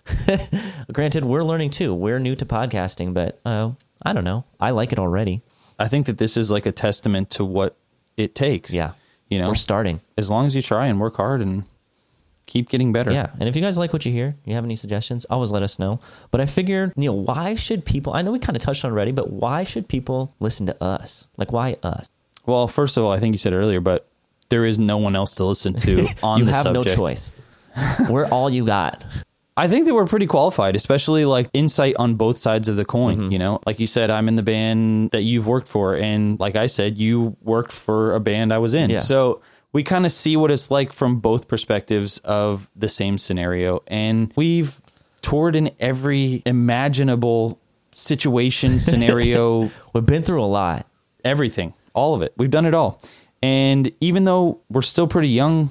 Granted, 0.93 1.27
we're 1.27 1.45
learning 1.45 1.71
too. 1.71 1.95
We're 1.95 2.19
new 2.19 2.35
to 2.37 2.47
podcasting, 2.47 3.13
but 3.13 3.41
uh, 3.45 3.73
I 4.05 4.13
don't 4.13 4.25
know. 4.25 4.45
I 4.61 4.71
like 4.71 4.93
it 4.93 4.99
already. 4.99 5.43
I 5.79 5.89
think 5.89 6.07
that 6.07 6.19
this 6.19 6.37
is 6.37 6.51
like 6.51 6.67
a 6.67 6.73
testament 6.73 7.31
to 7.31 7.45
what 7.45 7.77
it 8.17 8.35
takes. 8.35 8.73
Yeah. 8.73 8.93
You 9.29 9.39
know, 9.39 9.49
We're 9.49 9.55
starting. 9.55 10.01
as 10.17 10.31
long 10.31 10.47
as 10.47 10.55
you 10.55 10.63
try 10.63 10.87
and 10.87 11.01
work 11.01 11.17
hard 11.17 11.41
and 11.41 11.65
keep 12.47 12.69
getting 12.69 12.93
better. 12.93 13.11
Yeah. 13.11 13.31
And 13.41 13.49
if 13.49 13.57
you 13.57 13.63
guys 13.63 13.79
like 13.79 13.93
what 13.93 14.05
you 14.05 14.13
hear, 14.13 14.37
you 14.45 14.55
have 14.55 14.65
any 14.65 14.77
suggestions, 14.77 15.25
always 15.27 15.51
let 15.51 15.63
us 15.63 15.79
know. 15.79 15.99
But 16.31 16.41
I 16.41 16.47
figured, 16.47 16.93
Neil, 16.97 17.19
why 17.19 17.55
should 17.55 17.85
people, 17.85 18.13
I 18.13 18.23
know 18.23 18.33
we 18.33 18.39
kind 18.39 18.55
of 18.57 18.63
touched 18.63 18.85
on 18.85 18.91
already, 18.93 19.13
but 19.13 19.31
why 19.31 19.65
should 19.65 19.89
people 19.89 20.35
listen 20.41 20.67
to 20.67 20.85
us? 20.85 21.29
Like, 21.37 21.53
why 21.53 21.77
us? 21.83 22.09
Well, 22.47 22.69
first 22.69 22.97
of 22.97 23.05
all, 23.05 23.13
I 23.13 23.19
think 23.19 23.33
you 23.35 23.39
said 23.39 23.55
earlier, 23.55 23.81
but 23.81 24.07
there 24.51 24.65
is 24.67 24.79
no 24.79 24.99
one 24.99 25.17
else 25.17 25.35
to 25.37 25.45
listen 25.45 25.75
to 25.75 26.07
on 26.23 26.41
you 26.41 26.45
the 26.45 26.53
have 26.53 26.71
no 26.71 26.85
choice. 26.85 27.33
We're 28.11 28.29
all 28.29 28.51
you 28.51 28.67
got. 28.67 29.03
I 29.57 29.69
think 29.69 29.87
that 29.87 29.95
we're 29.95 30.07
pretty 30.07 30.27
qualified, 30.27 30.75
especially 30.75 31.25
like 31.25 31.49
insight 31.53 31.95
on 31.97 32.15
both 32.17 32.39
sides 32.39 32.69
of 32.69 32.75
the 32.77 32.85
coin. 32.85 33.17
Mm-hmm. 33.19 33.33
You 33.33 33.39
know, 33.39 33.61
like 33.67 33.79
you 33.79 33.87
said, 33.87 34.11
I'm 34.11 34.27
in 34.29 34.35
the 34.35 34.43
band 34.43 35.11
that 35.13 35.23
you've 35.23 35.47
worked 35.47 35.69
for, 35.69 35.95
and 35.97 36.39
like 36.41 36.57
I 36.57 36.67
said, 36.67 36.99
you 36.99 37.37
worked 37.43 37.71
for 37.73 38.15
a 38.15 38.21
band 38.21 38.53
I 38.53 38.59
was 38.59 38.75
in. 38.75 38.91
Yeah. 38.91 38.99
So 38.99 39.43
we 39.73 39.85
kind 39.85 40.07
of 40.07 40.13
see 40.13 40.37
what 40.37 40.51
it's 40.51 40.71
like 40.73 40.93
from 40.93 41.21
both 41.21 41.47
perspectives 41.47 42.19
of 42.19 42.69
the 42.75 42.89
same 42.89 43.17
scenario, 43.17 43.83
and 43.87 44.33
we've 44.35 44.81
toured 45.21 45.55
in 45.57 45.71
every 45.79 46.43
imaginable 46.45 47.61
situation, 47.93 48.81
scenario, 48.81 49.71
We've 49.93 50.05
been 50.05 50.23
through 50.23 50.43
a 50.43 50.47
lot. 50.47 50.87
everything, 51.25 51.75
all 51.95 52.15
of 52.15 52.23
it. 52.23 52.33
We've 52.37 52.51
done 52.51 52.67
it 52.67 52.75
all. 52.75 53.01
And 53.43 53.93
even 54.01 54.25
though 54.25 54.61
we're 54.69 54.83
still 54.83 55.07
pretty 55.07 55.29
young, 55.29 55.71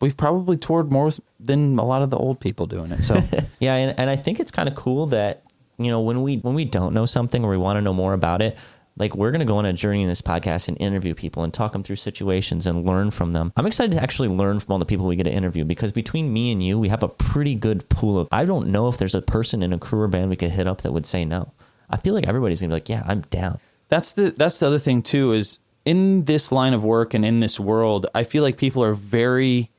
we've 0.00 0.16
probably 0.16 0.56
toured 0.56 0.92
more 0.92 1.10
than 1.40 1.78
a 1.78 1.84
lot 1.84 2.02
of 2.02 2.10
the 2.10 2.16
old 2.16 2.40
people 2.40 2.66
doing 2.66 2.90
it. 2.92 3.02
So 3.02 3.14
Yeah, 3.60 3.74
and, 3.74 3.98
and 3.98 4.10
I 4.10 4.16
think 4.16 4.40
it's 4.40 4.50
kind 4.50 4.68
of 4.68 4.74
cool 4.74 5.06
that 5.06 5.42
you 5.78 5.90
know 5.90 6.00
when 6.00 6.22
we 6.22 6.36
when 6.38 6.54
we 6.54 6.64
don't 6.64 6.94
know 6.94 7.06
something 7.06 7.44
or 7.44 7.50
we 7.50 7.56
want 7.56 7.76
to 7.76 7.80
know 7.82 7.92
more 7.92 8.12
about 8.12 8.42
it, 8.42 8.56
like 8.96 9.14
we're 9.14 9.30
going 9.30 9.40
to 9.40 9.46
go 9.46 9.58
on 9.58 9.66
a 9.66 9.72
journey 9.72 10.02
in 10.02 10.08
this 10.08 10.22
podcast 10.22 10.68
and 10.68 10.76
interview 10.80 11.14
people 11.14 11.42
and 11.44 11.52
talk 11.52 11.72
them 11.72 11.82
through 11.82 11.96
situations 11.96 12.66
and 12.66 12.86
learn 12.86 13.10
from 13.10 13.32
them. 13.32 13.52
I'm 13.56 13.66
excited 13.66 13.92
to 13.92 14.02
actually 14.02 14.28
learn 14.28 14.58
from 14.60 14.72
all 14.72 14.78
the 14.78 14.86
people 14.86 15.06
we 15.06 15.16
get 15.16 15.24
to 15.24 15.32
interview 15.32 15.64
because 15.64 15.92
between 15.92 16.32
me 16.32 16.50
and 16.52 16.62
you, 16.62 16.78
we 16.78 16.88
have 16.88 17.02
a 17.02 17.08
pretty 17.08 17.54
good 17.54 17.88
pool 17.88 18.18
of. 18.18 18.28
I 18.32 18.44
don't 18.44 18.68
know 18.68 18.88
if 18.88 18.98
there's 18.98 19.14
a 19.14 19.22
person 19.22 19.62
in 19.62 19.72
a 19.72 19.78
crew 19.78 20.00
or 20.00 20.08
band 20.08 20.30
we 20.30 20.36
could 20.36 20.50
hit 20.50 20.66
up 20.66 20.82
that 20.82 20.92
would 20.92 21.06
say 21.06 21.24
no. 21.24 21.52
I 21.90 21.98
feel 21.98 22.14
like 22.14 22.26
everybody's 22.26 22.60
gonna 22.60 22.70
be 22.70 22.74
like, 22.74 22.88
yeah, 22.88 23.02
I'm 23.06 23.20
down. 23.22 23.58
that's 23.88 24.12
the 24.12 24.30
that's 24.30 24.58
the 24.58 24.66
other 24.66 24.78
thing 24.78 25.02
too 25.02 25.32
is 25.32 25.60
in 25.84 26.24
this 26.24 26.50
line 26.50 26.74
of 26.74 26.82
work 26.82 27.14
and 27.14 27.24
in 27.24 27.40
this 27.40 27.60
world, 27.60 28.06
I 28.14 28.24
feel 28.24 28.42
like 28.42 28.58
people 28.58 28.82
are 28.82 28.94
very 28.94 29.70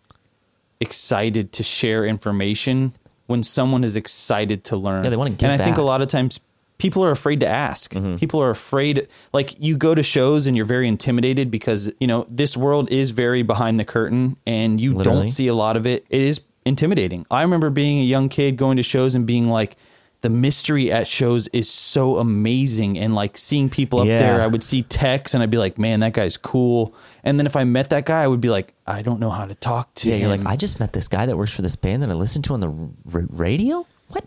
excited 0.80 1.52
to 1.54 1.64
share 1.64 2.06
information 2.06 2.94
when 3.26 3.44
someone 3.44 3.84
is 3.84 3.96
excited 3.96 4.64
to 4.66 4.78
learn. 4.78 5.04
Yeah, 5.04 5.10
they 5.10 5.18
wanna 5.18 5.32
give 5.32 5.50
And 5.50 5.62
I 5.62 5.64
think 5.64 5.78
a 5.78 5.82
lot 5.82 6.02
of 6.02 6.08
times 6.08 6.40
people 6.78 7.04
are 7.04 7.12
afraid 7.12 7.40
to 7.42 7.48
ask. 7.48 7.94
Mm-hmm. 7.94 8.18
People 8.18 8.42
are 8.42 8.50
afraid 8.50 9.08
like 9.34 9.56
you 9.60 9.78
go 9.78 9.96
to 9.96 10.04
shows 10.04 10.48
and 10.48 10.56
you're 10.56 10.66
very 10.66 10.88
intimidated 10.88 11.50
because, 11.52 11.92
you 12.00 12.08
know, 12.08 12.26
this 12.30 12.56
world 12.56 12.90
is 12.92 13.12
very 13.12 13.42
behind 13.42 13.80
the 13.80 13.86
curtain 13.86 14.38
and 14.46 14.80
you 14.80 14.94
Literally. 14.94 15.20
don't 15.20 15.28
see 15.28 15.48
a 15.48 15.54
lot 15.54 15.76
of 15.76 15.86
it. 15.88 16.06
It 16.10 16.22
is 16.22 16.42
intimidating. 16.66 17.26
I 17.32 17.42
remember 17.42 17.70
being 17.70 18.00
a 18.00 18.04
young 18.04 18.30
kid 18.30 18.58
going 18.58 18.78
to 18.78 18.84
shows 18.84 19.16
and 19.16 19.26
being 19.26 19.48
like 19.48 19.78
the 20.22 20.30
mystery 20.30 20.92
at 20.92 21.08
shows 21.08 21.48
is 21.50 21.70
so 21.70 22.18
amazing 22.18 22.98
and 22.98 23.14
like 23.14 23.38
seeing 23.38 23.70
people 23.70 24.00
up 24.00 24.08
Yeah. 24.08 24.20
there 24.20 24.42
I 24.42 24.48
would 24.48 24.64
see 24.64 24.82
techs 24.84 25.34
and 25.34 25.44
I'd 25.44 25.50
be 25.52 25.58
like, 25.60 25.78
man, 25.78 26.00
that 26.00 26.14
guy's 26.14 26.38
cool. 26.38 26.96
And 27.24 27.38
then 27.40 27.46
if 27.46 27.56
I 27.56 27.64
met 27.66 27.92
that 27.92 28.06
guy, 28.06 28.24
I 28.24 28.28
would 28.28 28.42
be 28.42 28.50
like, 28.50 28.74
I 28.88 29.02
don't 29.04 29.20
know 29.20 29.30
how 29.30 29.46
to 29.46 29.54
talk 29.56 29.94
to 29.96 30.10
Yeah, 30.10 30.16
him. 30.16 30.22
you're 30.22 30.30
like, 30.38 30.46
I 30.46 30.56
just 30.56 30.80
met 30.80 30.94
this 30.94 31.08
guy 31.08 31.26
that 31.28 31.38
works 31.38 31.54
for 31.54 31.62
this 31.62 31.76
band 31.76 32.02
that 32.02 32.10
I 32.10 32.14
listened 32.14 32.46
to 32.46 32.54
on 32.54 32.60
the 32.62 32.68
r- 33.14 33.28
radio. 33.30 33.86
What? 34.08 34.26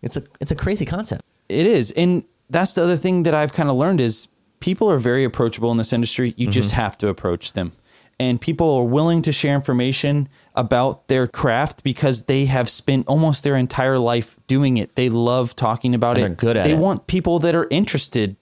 It's 0.00 0.16
a 0.16 0.22
it's 0.40 0.50
a 0.50 0.56
crazy 0.56 0.86
concept. 0.86 1.22
it 1.48 1.66
is. 1.66 1.90
And 1.92 2.24
that's 2.50 2.74
the 2.74 2.82
other 2.82 2.96
thing 2.96 3.24
that 3.24 3.34
I've 3.34 3.52
kind 3.52 3.68
of 3.68 3.76
learned 3.76 4.00
is 4.00 4.28
people 4.60 4.90
are 4.90 4.98
very 4.98 5.24
approachable 5.24 5.70
in 5.70 5.76
this 5.76 5.92
industry. 5.92 6.32
You 6.36 6.46
mm-hmm. 6.46 6.52
just 6.52 6.70
have 6.72 6.96
to 6.98 7.08
approach 7.08 7.52
them. 7.52 7.72
And 8.20 8.40
people 8.40 8.68
are 8.74 8.84
willing 8.84 9.22
to 9.22 9.32
share 9.32 9.54
information 9.54 10.28
about 10.54 11.06
their 11.08 11.26
craft 11.28 11.84
because 11.84 12.22
they 12.22 12.46
have 12.46 12.68
spent 12.68 13.06
almost 13.06 13.44
their 13.44 13.54
entire 13.56 13.98
life 13.98 14.36
doing 14.48 14.76
it. 14.76 14.96
They 14.96 15.08
love 15.08 15.54
talking 15.54 15.94
about 15.94 16.16
And 16.16 16.24
it. 16.24 16.28
they're 16.28 16.36
good 16.36 16.56
at 16.56 16.64
they 16.64 16.72
it. 16.72 16.78
want 16.78 17.06
people 17.06 17.38
that 17.38 17.54
are 17.54 17.68
interested 17.70 18.34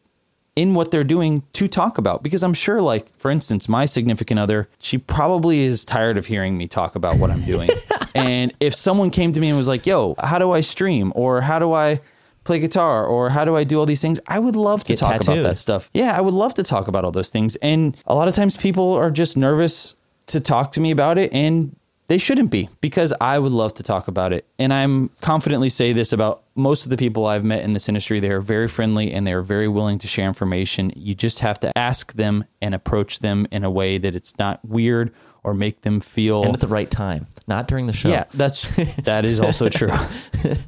in 0.55 0.73
what 0.73 0.91
they're 0.91 1.05
doing 1.05 1.43
to 1.53 1.69
talk 1.69 1.99
about 1.99 2.23
because 2.23 2.43
I'm 2.43 2.55
sure 2.55 2.81
like 2.81 3.15
for 3.19 3.31
instance 3.31 3.69
my 3.69 3.85
significant 3.85 4.41
other 4.41 4.71
she 4.79 4.97
probably 4.97 5.61
is 5.61 5.85
tired 5.85 6.17
of 6.17 6.25
hearing 6.25 6.57
me 6.57 6.67
talk 6.67 6.95
about 6.97 7.19
what 7.19 7.31
I'm 7.31 7.43
doing 7.43 7.69
and 8.15 8.55
if 8.59 8.75
someone 8.75 9.11
came 9.11 9.33
to 9.33 9.41
me 9.43 9.49
and 9.51 9.59
was 9.59 9.69
like 9.69 9.85
yo 9.87 10.15
how 10.19 10.39
do 10.39 10.53
I 10.53 10.63
stream 10.63 11.13
or 11.15 11.43
how 11.43 11.59
do 11.59 11.75
I 11.75 12.01
play 12.47 12.59
guitar 12.59 13.05
or 13.05 13.31
how 13.31 13.45
do 13.45 13.57
I 13.57 13.65
do 13.65 13.79
all 13.79 13.87
these 13.87 14.01
things 14.01 14.21
I 14.27 14.39
would 14.39 14.57
love 14.57 14.85
to 14.85 14.93
Get 14.93 14.99
talk 14.99 15.21
about 15.21 15.43
that 15.43 15.59
stuff 15.59 15.91
yeah 15.93 16.17
I 16.17 16.21
would 16.21 16.35
love 16.35 16.55
to 16.55 16.63
talk 16.63 16.89
about 16.89 17.05
all 17.05 17.13
those 17.13 17.31
things 17.31 17.57
and 17.57 17.97
a 18.07 18.15
lot 18.15 18.29
of 18.29 18.35
times 18.35 18.57
people 18.57 18.95
are 18.95 19.11
just 19.11 19.37
nervous 19.37 19.97
to 20.27 20.41
talk 20.41 20.73
to 20.73 20.81
me 20.81 20.91
about 20.91 21.19
it 21.19 21.33
and 21.33 21.77
they 22.09 22.19
shouldn't 22.19 22.51
be 22.51 22.69
because 22.81 23.13
I 23.21 23.39
would 23.39 23.53
love 23.53 23.75
to 23.75 23.83
talk 23.83 24.09
about 24.09 24.33
it. 24.33 24.47
And 24.59 24.73
I'm 24.73 25.09
confidently 25.21 25.69
say 25.69 25.93
this 25.93 26.13
about 26.13 26.45
most 26.55 26.85
of 26.85 26.91
the 26.91 26.97
people 26.97 27.27
I've 27.27 27.45
met 27.45 27.63
in 27.63 27.73
this 27.73 27.89
industry. 27.89 28.21
They 28.21 28.31
are 28.31 28.41
very 28.41 28.69
friendly 28.69 29.13
and 29.13 29.27
they 29.27 29.33
are 29.33 29.43
very 29.43 29.69
willing 29.69 29.99
to 29.99 30.07
share 30.07 30.27
information. 30.27 30.93
You 30.95 31.15
just 31.15 31.41
have 31.41 31.59
to 31.61 31.77
ask 31.77 32.13
them 32.13 32.45
and 32.63 32.75
approach 32.75 33.19
them 33.19 33.47
in 33.51 33.65
a 33.65 33.71
way 33.71 33.99
that 33.99 34.15
it's 34.15 34.39
not 34.39 34.65
weird 34.65 35.13
or 35.47 35.55
make 35.55 35.83
them 35.83 36.01
feel 36.01 36.43
And 36.43 36.53
at 36.53 36.61
the 36.61 36.67
right 36.67 36.91
time, 36.91 37.27
not 37.47 37.69
during 37.69 37.87
the 37.87 37.93
show. 37.93 38.09
yeah, 38.09 38.25
that's 38.35 38.75
that 39.05 39.25
is 39.25 39.39
also 39.41 39.69
true. 39.69 39.93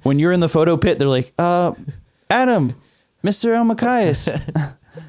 when 0.04 0.18
you're 0.20 0.32
in 0.32 0.40
the 0.40 0.48
photo 0.48 0.76
pit, 0.76 0.98
they're 1.00 1.08
like, 1.08 1.32
"Uh, 1.38 1.72
Adam, 2.30 2.74
Mr. 3.24 3.50
Elmakias, 3.54 4.22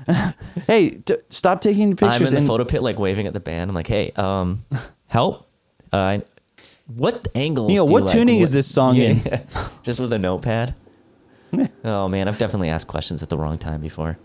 hey, 0.68 0.90
d- 0.90 1.16
stop 1.30 1.62
taking 1.62 1.92
pictures. 1.92 2.08
I'm 2.08 2.12
pictures." 2.14 2.30
in 2.32 2.36
the 2.36 2.40
and 2.40 2.48
photo 2.48 2.66
pit, 2.66 2.82
like 2.82 2.98
waving 2.98 3.28
at 3.28 3.34
the 3.34 3.40
band. 3.40 3.70
I'm 3.70 3.76
like, 3.76 3.88
hey, 3.88 4.12
um, 4.16 4.64
help. 5.08 5.48
Uh, 5.94 6.20
what 6.88 7.28
angles? 7.36 7.68
Neil, 7.70 7.86
what 7.88 8.04
like? 8.06 8.12
tuning 8.12 8.40
is 8.40 8.50
What- 8.50 8.54
this 8.56 8.68
song 8.74 8.98
in? 8.98 9.22
Just 9.84 10.00
with 10.00 10.12
a 10.12 10.18
notepad. 10.20 10.74
oh 11.84 12.08
man, 12.08 12.28
I've 12.28 12.38
definitely 12.40 12.70
asked 12.70 12.88
questions 12.88 13.22
at 13.24 13.30
the 13.30 13.38
wrong 13.38 13.58
time 13.60 13.82
before. 13.82 14.18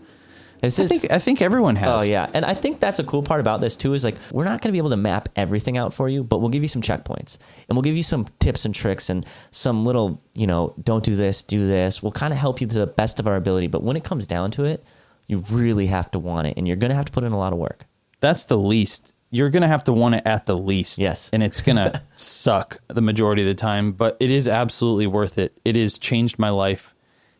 Is 0.61 0.79
I 0.79 0.83
this? 0.83 0.91
think 0.91 1.11
I 1.11 1.19
think 1.19 1.41
everyone 1.41 1.75
has. 1.75 2.01
Oh 2.01 2.05
yeah, 2.05 2.29
and 2.33 2.45
I 2.45 2.53
think 2.53 2.79
that's 2.79 2.99
a 2.99 3.03
cool 3.03 3.23
part 3.23 3.39
about 3.39 3.61
this 3.61 3.75
too. 3.75 3.93
Is 3.93 4.03
like 4.03 4.15
we're 4.31 4.43
not 4.45 4.61
going 4.61 4.69
to 4.69 4.71
be 4.71 4.77
able 4.77 4.89
to 4.91 4.97
map 4.97 5.29
everything 5.35 5.77
out 5.77 5.93
for 5.93 6.09
you, 6.09 6.23
but 6.23 6.39
we'll 6.39 6.49
give 6.49 6.63
you 6.63 6.69
some 6.69 6.81
checkpoints, 6.81 7.37
and 7.67 7.75
we'll 7.75 7.83
give 7.83 7.95
you 7.95 8.03
some 8.03 8.25
tips 8.39 8.65
and 8.65 8.73
tricks, 8.73 9.09
and 9.09 9.25
some 9.51 9.85
little, 9.85 10.21
you 10.33 10.47
know, 10.47 10.73
don't 10.81 11.03
do 11.03 11.15
this, 11.15 11.43
do 11.43 11.67
this. 11.67 12.01
We'll 12.01 12.11
kind 12.11 12.33
of 12.33 12.39
help 12.39 12.61
you 12.61 12.67
to 12.67 12.79
the 12.79 12.87
best 12.87 13.19
of 13.19 13.27
our 13.27 13.35
ability. 13.35 13.67
But 13.67 13.83
when 13.83 13.95
it 13.95 14.03
comes 14.03 14.25
down 14.27 14.51
to 14.51 14.63
it, 14.63 14.83
you 15.27 15.43
really 15.49 15.87
have 15.87 16.09
to 16.11 16.19
want 16.19 16.47
it, 16.47 16.53
and 16.57 16.67
you're 16.67 16.77
going 16.77 16.91
to 16.91 16.95
have 16.95 17.05
to 17.05 17.11
put 17.11 17.23
in 17.23 17.31
a 17.31 17.37
lot 17.37 17.53
of 17.53 17.59
work. 17.59 17.85
That's 18.21 18.45
the 18.45 18.57
least. 18.57 19.13
You're 19.31 19.49
gonna 19.49 19.67
have 19.67 19.83
to 19.85 19.91
want 19.93 20.15
it 20.15 20.23
at 20.25 20.45
the 20.45 20.57
least. 20.57 20.97
Yes. 20.97 21.29
and 21.33 21.43
it's 21.43 21.59
gonna 21.59 22.01
suck 22.15 22.77
the 22.87 23.01
majority 23.01 23.41
of 23.41 23.47
the 23.47 23.53
time, 23.53 23.91
but 23.91 24.15
it 24.21 24.31
is 24.31 24.47
absolutely 24.47 25.07
worth 25.07 25.37
it. 25.37 25.57
It 25.65 25.75
has 25.75 25.97
changed 25.97 26.39
my 26.39 26.49
life 26.49 26.94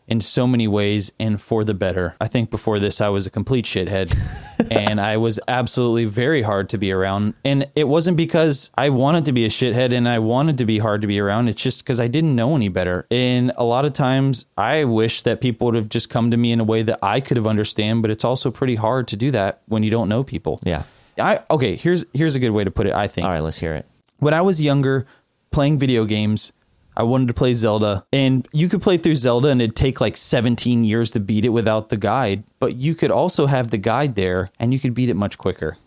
in 0.08 0.22
so 0.22 0.46
many 0.46 0.68
ways 0.68 1.12
and 1.20 1.42
for 1.42 1.64
the 1.64 1.74
better. 1.74 2.16
I 2.22 2.28
think 2.28 2.50
before 2.50 2.80
this, 2.80 3.02
I 3.02 3.10
was 3.10 3.26
a 3.26 3.30
complete 3.30 3.66
shithead, 3.66 4.16
and 4.72 5.02
I 5.02 5.18
was 5.18 5.40
absolutely 5.48 6.06
very 6.06 6.42
hard 6.42 6.70
to 6.70 6.78
be 6.78 6.92
around. 6.92 7.34
And 7.44 7.68
it 7.76 7.88
wasn't 7.88 8.18
because 8.18 8.72
I 8.78 8.90
wanted 8.90 9.26
to 9.26 9.32
be 9.32 9.46
a 9.46 9.50
shithead 9.50 9.94
and 9.94 10.08
I 10.08 10.20
wanted 10.20 10.58
to 10.60 10.66
be 10.66 10.80
hard 10.80 11.02
to 11.02 11.08
be 11.08 11.20
around. 11.20 11.48
It's 11.48 11.62
just 11.62 11.84
because 11.84 12.00
I 12.00 12.08
didn't 12.08 12.36
know 12.36 12.56
any 12.56 12.70
better. 12.70 13.08
And 13.10 13.52
a 13.58 13.64
lot 13.64 13.86
of 13.86 13.94
times, 13.94 14.46
I 14.58 14.84
wish 14.86 15.24
that 15.24 15.42
people 15.42 15.66
would 15.66 15.76
have 15.76 15.90
just 15.90 16.10
come 16.10 16.32
to 16.32 16.38
me 16.38 16.52
in 16.52 16.60
a 16.60 16.64
way 16.64 16.84
that 16.84 17.00
I 17.02 17.20
could 17.20 17.38
have 17.38 17.48
understand. 17.48 18.02
But 18.02 18.12
it's 18.12 18.24
also 18.24 18.52
pretty 18.52 18.76
hard 18.76 19.08
to 19.10 19.16
do 19.16 19.32
that 19.32 19.62
when 19.68 19.84
you 19.84 19.90
don't 19.90 20.10
know 20.10 20.24
people. 20.24 20.60
Yeah. 20.64 20.84
I 21.20 21.40
okay, 21.50 21.76
here's 21.76 22.06
here's 22.14 22.36
a 22.36 22.40
good 22.40 22.52
way 22.52 22.64
to 22.64 22.72
put 22.72 22.88
it, 22.88 22.94
I 22.94 23.08
think. 23.08 23.26
All 23.26 23.32
right, 23.32 23.40
let's 23.40 23.58
hear 23.58 23.74
it. 23.74 23.86
When 24.20 24.34
I 24.34 24.42
was 24.42 24.62
younger, 24.62 25.06
playing 25.52 25.80
video 25.80 26.06
games, 26.06 26.52
I 26.98 27.04
wanted 27.04 27.28
to 27.28 27.34
play 27.34 27.54
Zelda, 27.54 28.06
and 28.14 28.48
you 28.54 28.70
could 28.70 28.82
play 28.82 28.98
through 28.98 29.16
Zelda 29.18 29.50
and 29.50 29.62
it'd 29.62 29.76
take 29.76 30.00
like 30.00 30.16
17 30.18 30.84
years 30.84 31.12
to 31.12 31.20
beat 31.20 31.44
it 31.46 31.50
without 31.50 31.90
the 31.90 31.98
guide, 31.98 32.44
but 32.60 32.76
you 32.76 32.96
could 32.96 33.12
also 33.12 33.46
have 33.48 33.70
the 33.72 33.78
guide 33.78 34.16
there 34.16 34.50
and 34.60 34.72
you 34.74 34.80
could 34.80 34.94
beat 34.94 35.10
it 35.10 35.16
much 35.16 35.38
quicker. 35.38 35.78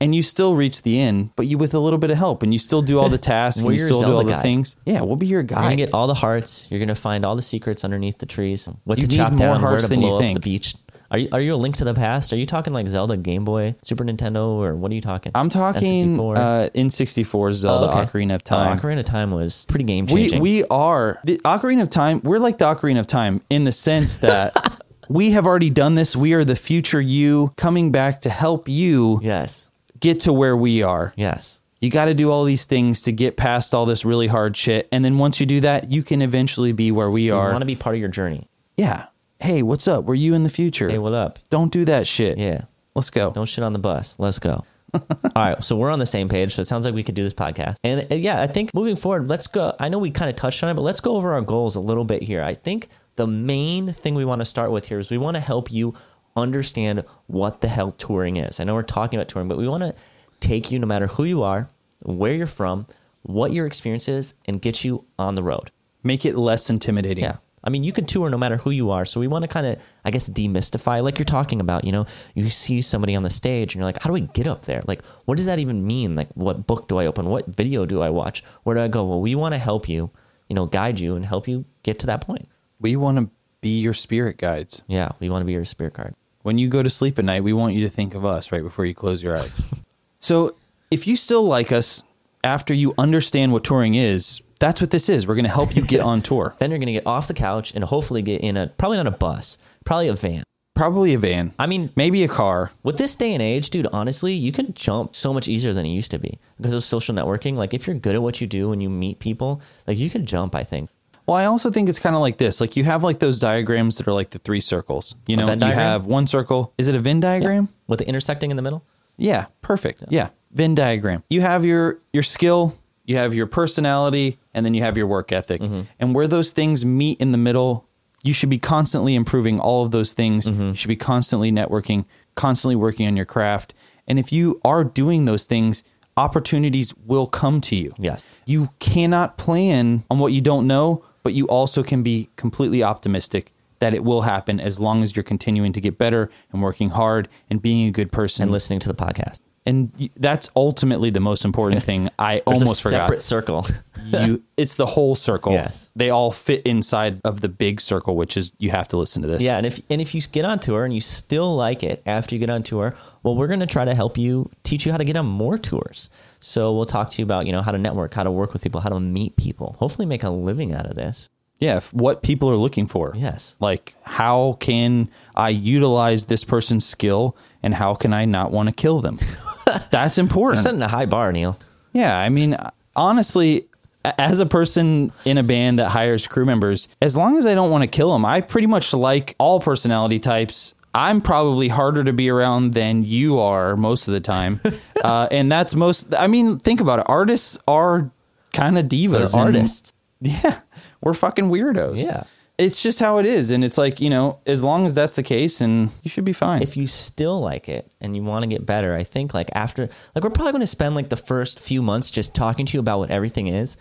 and 0.00 0.14
you 0.14 0.22
still 0.22 0.54
reach 0.54 0.82
the 0.82 1.00
end, 1.00 1.30
but 1.34 1.48
you 1.48 1.58
with 1.58 1.74
a 1.74 1.78
little 1.80 1.98
bit 1.98 2.10
of 2.10 2.16
help, 2.18 2.44
and 2.44 2.52
you 2.52 2.58
still 2.58 2.82
do 2.82 3.00
all 3.00 3.08
the 3.08 3.18
tasks, 3.32 3.60
and 3.60 3.72
you 3.72 3.78
still 3.78 4.00
do 4.02 4.12
all 4.12 4.22
the 4.22 4.30
guy. 4.30 4.42
things. 4.42 4.76
Yeah, 4.86 5.00
we'll 5.02 5.16
be 5.16 5.26
your 5.26 5.42
guide? 5.42 5.56
You're 5.56 5.62
gonna 5.70 5.76
get 5.76 5.92
all 5.94 6.06
the 6.06 6.14
hearts. 6.14 6.68
You're 6.70 6.78
gonna 6.78 6.94
find 6.94 7.24
all 7.24 7.34
the 7.34 7.42
secrets 7.42 7.82
underneath 7.82 8.18
the 8.18 8.26
trees. 8.26 8.68
What 8.84 8.98
You 8.98 9.02
to 9.02 9.08
need 9.08 9.16
chop 9.16 9.32
more 9.32 9.38
down, 9.54 9.62
where 9.62 9.80
to 9.80 9.88
than 9.88 10.00
you 10.00 10.06
blow 10.06 10.16
up 10.18 10.22
think. 10.22 10.34
the 10.34 10.40
beach. 10.40 10.76
Are 11.10 11.16
you 11.18 11.28
are 11.32 11.40
you 11.40 11.54
a 11.54 11.56
link 11.56 11.76
to 11.78 11.84
the 11.84 11.94
past? 11.94 12.32
Are 12.32 12.36
you 12.36 12.44
talking 12.44 12.72
like 12.74 12.86
Zelda, 12.86 13.16
Game 13.16 13.44
Boy, 13.44 13.76
Super 13.82 14.04
Nintendo, 14.04 14.48
or 14.50 14.76
what 14.76 14.92
are 14.92 14.94
you 14.94 15.00
talking? 15.00 15.32
I'm 15.34 15.48
talking 15.48 16.16
N64? 16.18 16.36
uh, 16.36 16.68
N64 16.74 17.52
Zelda 17.54 17.86
Oh, 17.86 17.90
okay. 18.00 18.06
Ocarina 18.10 18.34
of 18.34 18.42
Oh, 18.42 18.44
Time. 18.44 18.78
Ocarina 18.78 18.98
of 18.98 19.04
Time 19.06 19.30
was 19.30 19.64
pretty 19.66 19.84
game 19.84 20.06
changing. 20.06 20.42
we 20.42 20.64
are 20.64 21.18
the 21.24 21.38
Ocarina 21.44 21.80
of 21.82 21.88
Time. 21.90 22.20
We're 22.24 22.38
like 22.38 22.58
the 22.58 22.66
Ocarina 22.66 23.00
of 23.00 23.06
Time 23.06 23.40
in 23.48 23.64
the 23.64 23.72
sense 23.72 24.18
that 24.18 24.82
we 25.08 25.30
have 25.30 25.46
already 25.46 25.70
done 25.70 25.94
this. 25.94 26.14
We 26.14 26.34
are 26.34 26.44
the 26.44 26.56
future 26.56 27.00
you 27.00 27.54
coming 27.56 27.90
back 27.90 28.20
to 28.22 28.30
help 28.30 28.68
you 28.68 29.18
yes, 29.22 29.68
get 30.00 30.20
to 30.20 30.32
where 30.32 30.56
we 30.56 30.82
are. 30.82 31.12
yes. 31.16 31.60
You 31.80 31.90
got 31.90 32.06
to 32.06 32.14
do 32.14 32.28
all 32.32 32.42
these 32.42 32.66
things 32.66 33.02
to 33.02 33.12
get 33.12 33.36
past 33.36 33.72
all 33.72 33.86
this 33.86 34.04
really 34.04 34.26
hard 34.26 34.56
shit, 34.56 34.88
and 34.90 35.04
then 35.04 35.16
once 35.16 35.38
you 35.38 35.46
do 35.46 35.60
that, 35.60 35.92
you 35.92 36.02
can 36.02 36.22
eventually 36.22 36.72
be 36.72 36.90
where 36.90 37.08
we 37.08 37.30
are. 37.30 37.46
You 37.46 37.52
want 37.52 37.62
to 37.62 37.66
be 37.66 37.76
part 37.76 37.94
of 37.94 38.00
your 38.00 38.08
journey. 38.10 38.48
yeah. 38.76 39.06
Hey, 39.40 39.62
what's 39.62 39.86
up? 39.86 40.04
Were 40.04 40.16
you 40.16 40.34
in 40.34 40.42
the 40.42 40.48
future? 40.48 40.88
Hey, 40.90 40.98
what 40.98 41.14
up? 41.14 41.38
Don't 41.48 41.72
do 41.72 41.84
that 41.84 42.08
shit. 42.08 42.38
Yeah. 42.38 42.62
Let's 42.96 43.10
go. 43.10 43.30
Don't 43.30 43.46
shit 43.46 43.62
on 43.62 43.72
the 43.72 43.78
bus. 43.78 44.18
Let's 44.18 44.40
go. 44.40 44.64
All 44.94 45.02
right, 45.36 45.62
so 45.62 45.76
we're 45.76 45.90
on 45.90 46.00
the 46.00 46.06
same 46.06 46.28
page. 46.28 46.54
So 46.56 46.62
it 46.62 46.66
sounds 46.66 46.84
like 46.84 46.94
we 46.94 47.04
could 47.04 47.14
do 47.14 47.22
this 47.22 47.34
podcast. 47.34 47.76
And 47.84 48.06
yeah, 48.10 48.42
I 48.42 48.48
think 48.48 48.74
moving 48.74 48.96
forward, 48.96 49.28
let's 49.28 49.46
go. 49.46 49.76
I 49.78 49.88
know 49.88 49.98
we 49.98 50.10
kind 50.10 50.28
of 50.28 50.34
touched 50.34 50.62
on 50.64 50.70
it, 50.70 50.74
but 50.74 50.82
let's 50.82 51.00
go 51.00 51.14
over 51.14 51.34
our 51.34 51.40
goals 51.40 51.76
a 51.76 51.80
little 51.80 52.04
bit 52.04 52.22
here. 52.22 52.42
I 52.42 52.54
think 52.54 52.88
the 53.14 53.28
main 53.28 53.92
thing 53.92 54.16
we 54.16 54.24
want 54.24 54.40
to 54.40 54.44
start 54.44 54.72
with 54.72 54.88
here 54.88 54.98
is 54.98 55.10
we 55.10 55.18
want 55.18 55.36
to 55.36 55.40
help 55.40 55.70
you 55.70 55.94
understand 56.36 57.04
what 57.28 57.60
the 57.60 57.68
hell 57.68 57.92
touring 57.92 58.38
is. 58.38 58.58
I 58.58 58.64
know 58.64 58.74
we're 58.74 58.82
talking 58.82 59.20
about 59.20 59.28
touring, 59.28 59.46
but 59.46 59.58
we 59.58 59.68
want 59.68 59.82
to 59.82 59.94
take 60.40 60.72
you 60.72 60.80
no 60.80 60.86
matter 60.86 61.06
who 61.06 61.22
you 61.24 61.42
are, 61.44 61.68
where 62.02 62.32
you're 62.32 62.46
from, 62.48 62.86
what 63.22 63.52
your 63.52 63.66
experience 63.66 64.08
is, 64.08 64.34
and 64.46 64.60
get 64.60 64.84
you 64.84 65.04
on 65.16 65.36
the 65.36 65.42
road. 65.44 65.70
Make 66.02 66.24
it 66.24 66.34
less 66.34 66.70
intimidating. 66.70 67.24
Yeah. 67.24 67.36
I 67.68 67.70
mean, 67.70 67.84
you 67.84 67.92
can 67.92 68.06
tour 68.06 68.30
no 68.30 68.38
matter 68.38 68.56
who 68.56 68.70
you 68.70 68.90
are. 68.92 69.04
So 69.04 69.20
we 69.20 69.28
want 69.28 69.42
to 69.42 69.46
kind 69.46 69.66
of, 69.66 69.76
I 70.02 70.10
guess, 70.10 70.26
demystify, 70.26 71.04
like 71.04 71.18
you're 71.18 71.26
talking 71.26 71.60
about, 71.60 71.84
you 71.84 71.92
know, 71.92 72.06
you 72.34 72.48
see 72.48 72.80
somebody 72.80 73.14
on 73.14 73.24
the 73.24 73.28
stage 73.28 73.74
and 73.74 73.80
you're 73.80 73.84
like, 73.84 74.02
how 74.02 74.08
do 74.08 74.16
I 74.16 74.20
get 74.20 74.46
up 74.46 74.64
there? 74.64 74.80
Like, 74.86 75.04
what 75.26 75.36
does 75.36 75.44
that 75.44 75.58
even 75.58 75.86
mean? 75.86 76.14
Like, 76.14 76.30
what 76.32 76.66
book 76.66 76.88
do 76.88 76.96
I 76.96 77.04
open? 77.04 77.28
What 77.28 77.46
video 77.46 77.84
do 77.84 78.00
I 78.00 78.08
watch? 78.08 78.42
Where 78.62 78.74
do 78.74 78.80
I 78.80 78.88
go? 78.88 79.04
Well, 79.04 79.20
we 79.20 79.34
want 79.34 79.52
to 79.52 79.58
help 79.58 79.86
you, 79.86 80.10
you 80.48 80.56
know, 80.56 80.64
guide 80.64 80.98
you 80.98 81.14
and 81.14 81.26
help 81.26 81.46
you 81.46 81.66
get 81.82 81.98
to 81.98 82.06
that 82.06 82.22
point. 82.22 82.48
We 82.80 82.96
want 82.96 83.18
to 83.18 83.28
be 83.60 83.80
your 83.80 83.92
spirit 83.92 84.38
guides. 84.38 84.82
Yeah. 84.86 85.10
We 85.20 85.28
want 85.28 85.42
to 85.42 85.46
be 85.46 85.52
your 85.52 85.66
spirit 85.66 85.92
card. 85.92 86.14
When 86.40 86.56
you 86.56 86.68
go 86.68 86.82
to 86.82 86.88
sleep 86.88 87.18
at 87.18 87.26
night, 87.26 87.44
we 87.44 87.52
want 87.52 87.74
you 87.74 87.84
to 87.84 87.90
think 87.90 88.14
of 88.14 88.24
us 88.24 88.50
right 88.50 88.62
before 88.62 88.86
you 88.86 88.94
close 88.94 89.22
your 89.22 89.36
eyes. 89.36 89.62
so, 90.20 90.56
if 90.90 91.06
you 91.06 91.16
still 91.16 91.42
like 91.42 91.70
us 91.70 92.02
after 92.42 92.72
you 92.72 92.94
understand 92.96 93.52
what 93.52 93.62
touring 93.62 93.94
is, 93.94 94.40
that's 94.58 94.80
what 94.80 94.90
this 94.90 95.08
is. 95.08 95.26
We're 95.26 95.34
going 95.34 95.44
to 95.44 95.50
help 95.50 95.74
you 95.76 95.82
get 95.82 96.00
on 96.00 96.22
tour. 96.28 96.54
Then 96.58 96.70
you're 96.70 96.78
going 96.78 96.86
to 96.86 96.92
get 96.92 97.06
off 97.06 97.28
the 97.28 97.34
couch 97.34 97.74
and 97.74 97.84
hopefully 97.84 98.22
get 98.22 98.40
in 98.40 98.56
a, 98.56 98.68
probably 98.68 98.96
not 98.96 99.06
a 99.06 99.12
bus, 99.12 99.58
probably 99.84 100.08
a 100.08 100.14
van. 100.14 100.42
Probably 100.74 101.12
a 101.14 101.18
van. 101.18 101.54
I 101.58 101.66
mean, 101.66 101.90
maybe 101.96 102.22
a 102.22 102.28
car. 102.28 102.70
with 102.84 102.98
this 102.98 103.16
day 103.16 103.32
and 103.32 103.42
age, 103.42 103.70
dude, 103.70 103.88
honestly, 103.92 104.34
you 104.34 104.52
can 104.52 104.74
jump 104.74 105.16
so 105.16 105.34
much 105.34 105.48
easier 105.48 105.72
than 105.72 105.84
it 105.84 105.90
used 105.90 106.12
to 106.12 106.20
be 106.20 106.38
because 106.56 106.72
of 106.72 106.84
social 106.84 107.14
networking. 107.14 107.56
Like, 107.56 107.74
if 107.74 107.86
you're 107.86 107.96
good 107.96 108.14
at 108.14 108.22
what 108.22 108.40
you 108.40 108.46
do 108.46 108.70
and 108.70 108.80
you 108.80 108.88
meet 108.88 109.18
people, 109.18 109.60
like, 109.88 109.98
you 109.98 110.08
can 110.08 110.24
jump, 110.24 110.54
I 110.54 110.62
think. 110.62 110.90
Well, 111.28 111.36
I 111.36 111.44
also 111.44 111.70
think 111.70 111.90
it's 111.90 111.98
kind 111.98 112.16
of 112.16 112.22
like 112.22 112.38
this. 112.38 112.58
Like 112.58 112.74
you 112.74 112.84
have 112.84 113.04
like 113.04 113.18
those 113.18 113.38
diagrams 113.38 113.98
that 113.98 114.08
are 114.08 114.14
like 114.14 114.30
the 114.30 114.38
three 114.38 114.62
circles. 114.62 115.14
You 115.26 115.36
know, 115.36 115.52
you 115.52 115.60
have 115.60 116.06
one 116.06 116.26
circle. 116.26 116.72
Is 116.78 116.88
it 116.88 116.94
a 116.94 116.98
Venn 116.98 117.20
diagram? 117.20 117.68
with 117.86 117.98
the 117.98 118.08
intersecting 118.08 118.50
in 118.50 118.56
the 118.56 118.62
middle. 118.62 118.82
Yeah, 119.18 119.46
perfect. 119.60 120.04
Yeah. 120.08 120.30
Venn 120.52 120.74
diagram. 120.74 121.22
You 121.28 121.42
have 121.42 121.66
your 121.66 121.98
your 122.14 122.22
skill, 122.22 122.77
you 123.08 123.16
have 123.16 123.34
your 123.34 123.46
personality, 123.46 124.38
and 124.52 124.66
then 124.66 124.74
you 124.74 124.82
have 124.82 124.98
your 124.98 125.06
work 125.06 125.32
ethic. 125.32 125.62
Mm-hmm. 125.62 125.80
And 125.98 126.14
where 126.14 126.26
those 126.26 126.52
things 126.52 126.84
meet 126.84 127.18
in 127.18 127.32
the 127.32 127.38
middle, 127.38 127.88
you 128.22 128.34
should 128.34 128.50
be 128.50 128.58
constantly 128.58 129.14
improving 129.14 129.58
all 129.58 129.82
of 129.82 129.92
those 129.92 130.12
things. 130.12 130.48
Mm-hmm. 130.48 130.62
You 130.62 130.74
should 130.74 130.88
be 130.88 130.96
constantly 130.96 131.50
networking, 131.50 132.04
constantly 132.34 132.76
working 132.76 133.06
on 133.06 133.16
your 133.16 133.24
craft. 133.24 133.72
And 134.06 134.18
if 134.18 134.30
you 134.30 134.60
are 134.62 134.84
doing 134.84 135.24
those 135.24 135.46
things, 135.46 135.82
opportunities 136.18 136.94
will 137.06 137.26
come 137.26 137.62
to 137.62 137.76
you. 137.76 137.94
Yes. 137.96 138.22
You 138.44 138.68
cannot 138.78 139.38
plan 139.38 140.04
on 140.10 140.18
what 140.18 140.34
you 140.34 140.42
don't 140.42 140.66
know, 140.66 141.02
but 141.22 141.32
you 141.32 141.46
also 141.46 141.82
can 141.82 142.02
be 142.02 142.28
completely 142.36 142.82
optimistic 142.82 143.54
that 143.78 143.94
it 143.94 144.04
will 144.04 144.22
happen 144.22 144.60
as 144.60 144.78
long 144.78 145.02
as 145.02 145.16
you're 145.16 145.22
continuing 145.22 145.72
to 145.72 145.80
get 145.80 145.96
better 145.96 146.28
and 146.52 146.60
working 146.60 146.90
hard 146.90 147.26
and 147.48 147.62
being 147.62 147.88
a 147.88 147.90
good 147.90 148.12
person 148.12 148.42
and 148.42 148.52
listening 148.52 148.80
to 148.80 148.88
the 148.88 148.94
podcast. 148.94 149.40
And 149.68 150.10
that's 150.16 150.50
ultimately 150.56 151.10
the 151.10 151.20
most 151.20 151.44
important 151.44 151.82
thing. 151.88 152.08
I 152.18 152.42
There's 152.46 152.62
almost 152.62 152.84
a 152.86 152.88
separate 152.88 153.22
forgot. 153.22 153.22
circle. 153.22 153.66
you, 154.06 154.42
it's 154.56 154.76
the 154.76 154.86
whole 154.86 155.14
circle. 155.14 155.52
Yes. 155.52 155.90
they 155.94 156.08
all 156.10 156.30
fit 156.30 156.62
inside 156.62 157.20
of 157.24 157.42
the 157.42 157.48
big 157.48 157.80
circle, 157.80 158.16
which 158.16 158.36
is 158.36 158.52
you 158.58 158.70
have 158.70 158.88
to 158.88 158.96
listen 158.96 159.20
to 159.22 159.28
this. 159.28 159.42
yeah, 159.42 159.58
and 159.58 159.66
if 159.66 159.80
and 159.90 160.00
if 160.00 160.14
you 160.14 160.22
get 160.22 160.44
on 160.44 160.58
tour 160.58 160.84
and 160.84 160.94
you 160.94 161.00
still 161.00 161.54
like 161.54 161.82
it 161.82 162.02
after 162.06 162.34
you 162.34 162.38
get 162.38 162.50
on 162.50 162.62
tour, 162.62 162.94
well, 163.22 163.36
we're 163.36 163.46
going 163.46 163.60
to 163.60 163.66
try 163.66 163.84
to 163.84 163.94
help 163.94 164.16
you 164.16 164.50
teach 164.62 164.86
you 164.86 164.92
how 164.92 164.98
to 164.98 165.04
get 165.04 165.16
on 165.16 165.26
more 165.26 165.58
tours. 165.58 166.08
So 166.40 166.72
we'll 166.74 166.86
talk 166.86 167.10
to 167.10 167.18
you 167.18 167.24
about 167.24 167.46
you 167.46 167.52
know 167.52 167.62
how 167.62 167.72
to 167.72 167.78
network, 167.78 168.14
how 168.14 168.22
to 168.24 168.30
work 168.30 168.52
with 168.54 168.62
people, 168.62 168.80
how 168.80 168.88
to 168.88 169.00
meet 169.00 169.36
people. 169.36 169.76
Hopefully, 169.78 170.06
make 170.06 170.22
a 170.22 170.30
living 170.30 170.72
out 170.72 170.86
of 170.86 170.94
this. 170.94 171.28
Yeah. 171.60 171.80
What 171.92 172.22
people 172.22 172.50
are 172.50 172.56
looking 172.56 172.86
for. 172.86 173.12
Yes. 173.16 173.56
like 173.60 173.94
how 174.02 174.56
can 174.60 175.10
I 175.34 175.48
utilize 175.50 176.26
this 176.26 176.44
person's 176.44 176.86
skill, 176.86 177.36
and 177.62 177.74
how 177.74 177.94
can 177.94 178.12
I 178.12 178.24
not 178.24 178.50
want 178.50 178.68
to 178.68 178.74
kill 178.74 179.00
them? 179.00 179.18
That's 179.90 180.18
important. 180.18 180.62
setting 180.62 180.82
a 180.82 180.88
high 180.88 181.06
bar, 181.06 181.32
Neil. 181.32 181.58
Yeah, 181.92 182.18
I 182.18 182.28
mean, 182.28 182.56
honestly, 182.96 183.66
as 184.04 184.38
a 184.38 184.46
person 184.46 185.12
in 185.24 185.36
a 185.38 185.42
band 185.42 185.78
that 185.78 185.88
hires 185.88 186.26
crew 186.26 186.44
members, 186.44 186.88
as 187.02 187.16
long 187.16 187.36
as 187.36 187.44
I 187.46 187.54
don't 187.54 187.70
want 187.70 187.82
to 187.82 187.88
kill 187.88 188.12
them, 188.12 188.24
I 188.24 188.40
pretty 188.40 188.66
much 188.66 188.92
like 188.94 189.34
all 189.38 189.60
personality 189.60 190.18
types. 190.18 190.74
I'm 190.94 191.20
probably 191.20 191.68
harder 191.68 192.02
to 192.04 192.12
be 192.12 192.30
around 192.30 192.72
than 192.72 193.04
you 193.04 193.38
are 193.40 193.76
most 193.76 194.08
of 194.08 194.14
the 194.14 194.20
time, 194.20 194.60
uh, 195.04 195.28
and 195.30 195.52
that's 195.52 195.74
most. 195.74 196.14
I 196.14 196.26
mean, 196.28 196.58
think 196.58 196.80
about 196.80 197.00
it. 197.00 197.06
Artists 197.08 197.58
are 197.68 198.10
kind 198.52 198.78
of 198.78 198.86
divas. 198.86 199.32
They're 199.32 199.40
and- 199.40 199.56
artists. 199.56 199.92
Yeah, 200.20 200.58
we're 201.00 201.14
fucking 201.14 201.46
weirdos. 201.46 202.04
Yeah. 202.04 202.24
it's 202.58 202.82
just 202.82 202.98
how 202.98 203.18
it 203.18 203.26
is, 203.26 203.50
and 203.50 203.64
it's 203.64 203.78
like 203.78 204.00
you 204.00 204.10
know, 204.10 204.40
as 204.46 204.64
long 204.64 204.86
as 204.86 204.94
that's 204.94 205.14
the 205.14 205.22
case, 205.22 205.60
and 205.60 205.90
you 206.02 206.10
should 206.10 206.24
be 206.24 206.32
fine. 206.32 206.62
if 206.62 206.76
you 206.76 206.86
still 206.86 207.40
like 207.40 207.68
it 207.68 207.90
and 208.00 208.16
you 208.16 208.22
want 208.22 208.42
to 208.42 208.48
get 208.48 208.66
better, 208.66 208.94
I 208.94 209.04
think 209.04 209.34
like 209.34 209.48
after 209.54 209.88
like 210.14 210.24
we're 210.24 210.30
probably 210.30 210.52
going 210.52 210.60
to 210.60 210.66
spend 210.66 210.94
like 210.94 211.08
the 211.08 211.16
first 211.16 211.60
few 211.60 211.82
months 211.82 212.10
just 212.10 212.34
talking 212.34 212.66
to 212.66 212.74
you 212.74 212.80
about 212.80 212.98
what 212.98 213.10
everything 213.10 213.46
is. 213.46 213.76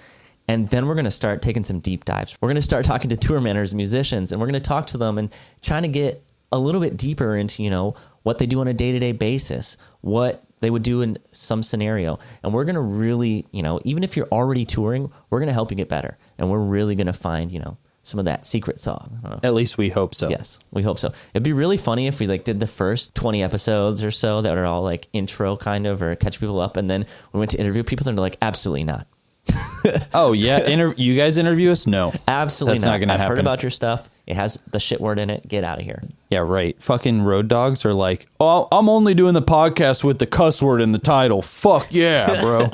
And 0.49 0.69
then 0.69 0.87
we're 0.87 0.95
going 0.95 1.03
to 1.03 1.11
start 1.11 1.41
taking 1.41 1.65
some 1.65 1.81
deep 1.81 2.05
dives. 2.05 2.37
We're 2.39 2.47
going 2.47 2.55
to 2.55 2.61
start 2.61 2.85
talking 2.85 3.09
to 3.09 3.17
tour 3.17 3.41
managers, 3.41 3.75
musicians, 3.75 4.31
and 4.31 4.39
we're 4.39 4.47
going 4.47 4.53
to 4.53 4.61
talk 4.61 4.87
to 4.87 4.97
them 4.97 5.17
and 5.17 5.29
trying 5.61 5.81
to 5.81 5.89
get 5.89 6.23
a 6.53 6.57
little 6.57 6.79
bit 6.79 6.95
deeper 6.95 7.35
into, 7.35 7.63
you 7.63 7.69
know, 7.69 7.95
what 8.23 8.37
they 8.37 8.45
do 8.45 8.61
on 8.61 8.67
a 8.69 8.73
day-to-day 8.73 9.11
basis, 9.11 9.75
what 9.99 10.43
they 10.59 10.69
would 10.69 10.83
do 10.83 11.01
in 11.01 11.17
some 11.31 11.61
scenario. 11.63 12.19
And 12.43 12.53
we're 12.53 12.65
going 12.65 12.75
to 12.75 12.81
really, 12.81 13.45
you 13.51 13.61
know, 13.63 13.79
even 13.85 14.03
if 14.03 14.17
you're 14.17 14.27
already 14.31 14.65
touring, 14.65 15.11
we're 15.29 15.39
going 15.39 15.47
to 15.49 15.53
help 15.53 15.71
you 15.71 15.77
get 15.77 15.89
better. 15.89 16.17
And 16.37 16.49
we're 16.49 16.59
really 16.59 16.95
going 16.95 17.07
to 17.07 17.13
find, 17.13 17.51
you 17.51 17.59
know, 17.59 17.77
some 18.03 18.19
of 18.19 18.25
that 18.25 18.45
secret 18.45 18.79
sauce. 18.79 19.09
I 19.23 19.27
don't 19.29 19.43
know. 19.43 19.47
At 19.47 19.53
least 19.53 19.77
we 19.77 19.89
hope 19.89 20.15
so. 20.15 20.29
Yes, 20.29 20.59
we 20.71 20.81
hope 20.81 20.97
so. 20.97 21.11
It'd 21.33 21.43
be 21.43 21.51
really 21.53 21.75
funny 21.77 22.07
if 22.07 22.19
we 22.21 22.27
like 22.27 22.45
did 22.45 22.59
the 22.61 22.67
first 22.67 23.13
twenty 23.15 23.43
episodes 23.43 24.01
or 24.03 24.11
so 24.11 24.41
that 24.41 24.57
are 24.57 24.65
all 24.65 24.81
like 24.81 25.09
intro 25.11 25.57
kind 25.57 25.85
of 25.85 26.01
or 26.01 26.15
catch 26.15 26.39
people 26.39 26.61
up, 26.61 26.77
and 26.77 26.89
then 26.89 27.05
we 27.33 27.39
went 27.39 27.51
to 27.51 27.59
interview 27.59 27.83
people 27.83 28.07
and 28.07 28.17
they're 28.17 28.21
like, 28.23 28.37
absolutely 28.41 28.85
not, 28.85 29.07
Oh 30.13 30.31
yeah, 30.33 30.59
Inter- 30.59 30.93
you 30.95 31.15
guys 31.17 31.37
interview 31.37 31.69
us? 31.71 31.85
No, 31.85 32.13
absolutely 32.27 32.75
That's 32.79 32.85
not. 32.85 32.91
not 32.91 32.99
gonna 33.01 33.13
I've 33.13 33.19
heard 33.19 33.27
happen. 33.29 33.39
about 33.41 33.61
your 33.63 33.71
stuff. 33.71 34.09
It 34.27 34.35
has 34.35 34.59
the 34.69 34.79
shit 34.79 34.99
word 35.01 35.17
in 35.19 35.29
it. 35.29 35.47
Get 35.47 35.63
out 35.63 35.79
of 35.79 35.85
here. 35.85 36.03
Yeah, 36.29 36.39
right. 36.39 36.79
Fucking 36.81 37.21
road 37.23 37.47
dogs 37.47 37.85
are 37.85 37.93
like, 37.93 38.27
oh, 38.41 38.67
I'm 38.71 38.89
only 38.89 39.13
doing 39.13 39.33
the 39.33 39.41
podcast 39.41 40.03
with 40.03 40.19
the 40.19 40.27
cuss 40.27 40.61
word 40.61 40.81
in 40.81 40.91
the 40.91 40.99
title. 40.99 41.41
Fuck 41.41 41.87
yeah, 41.91 42.41
bro. 42.41 42.69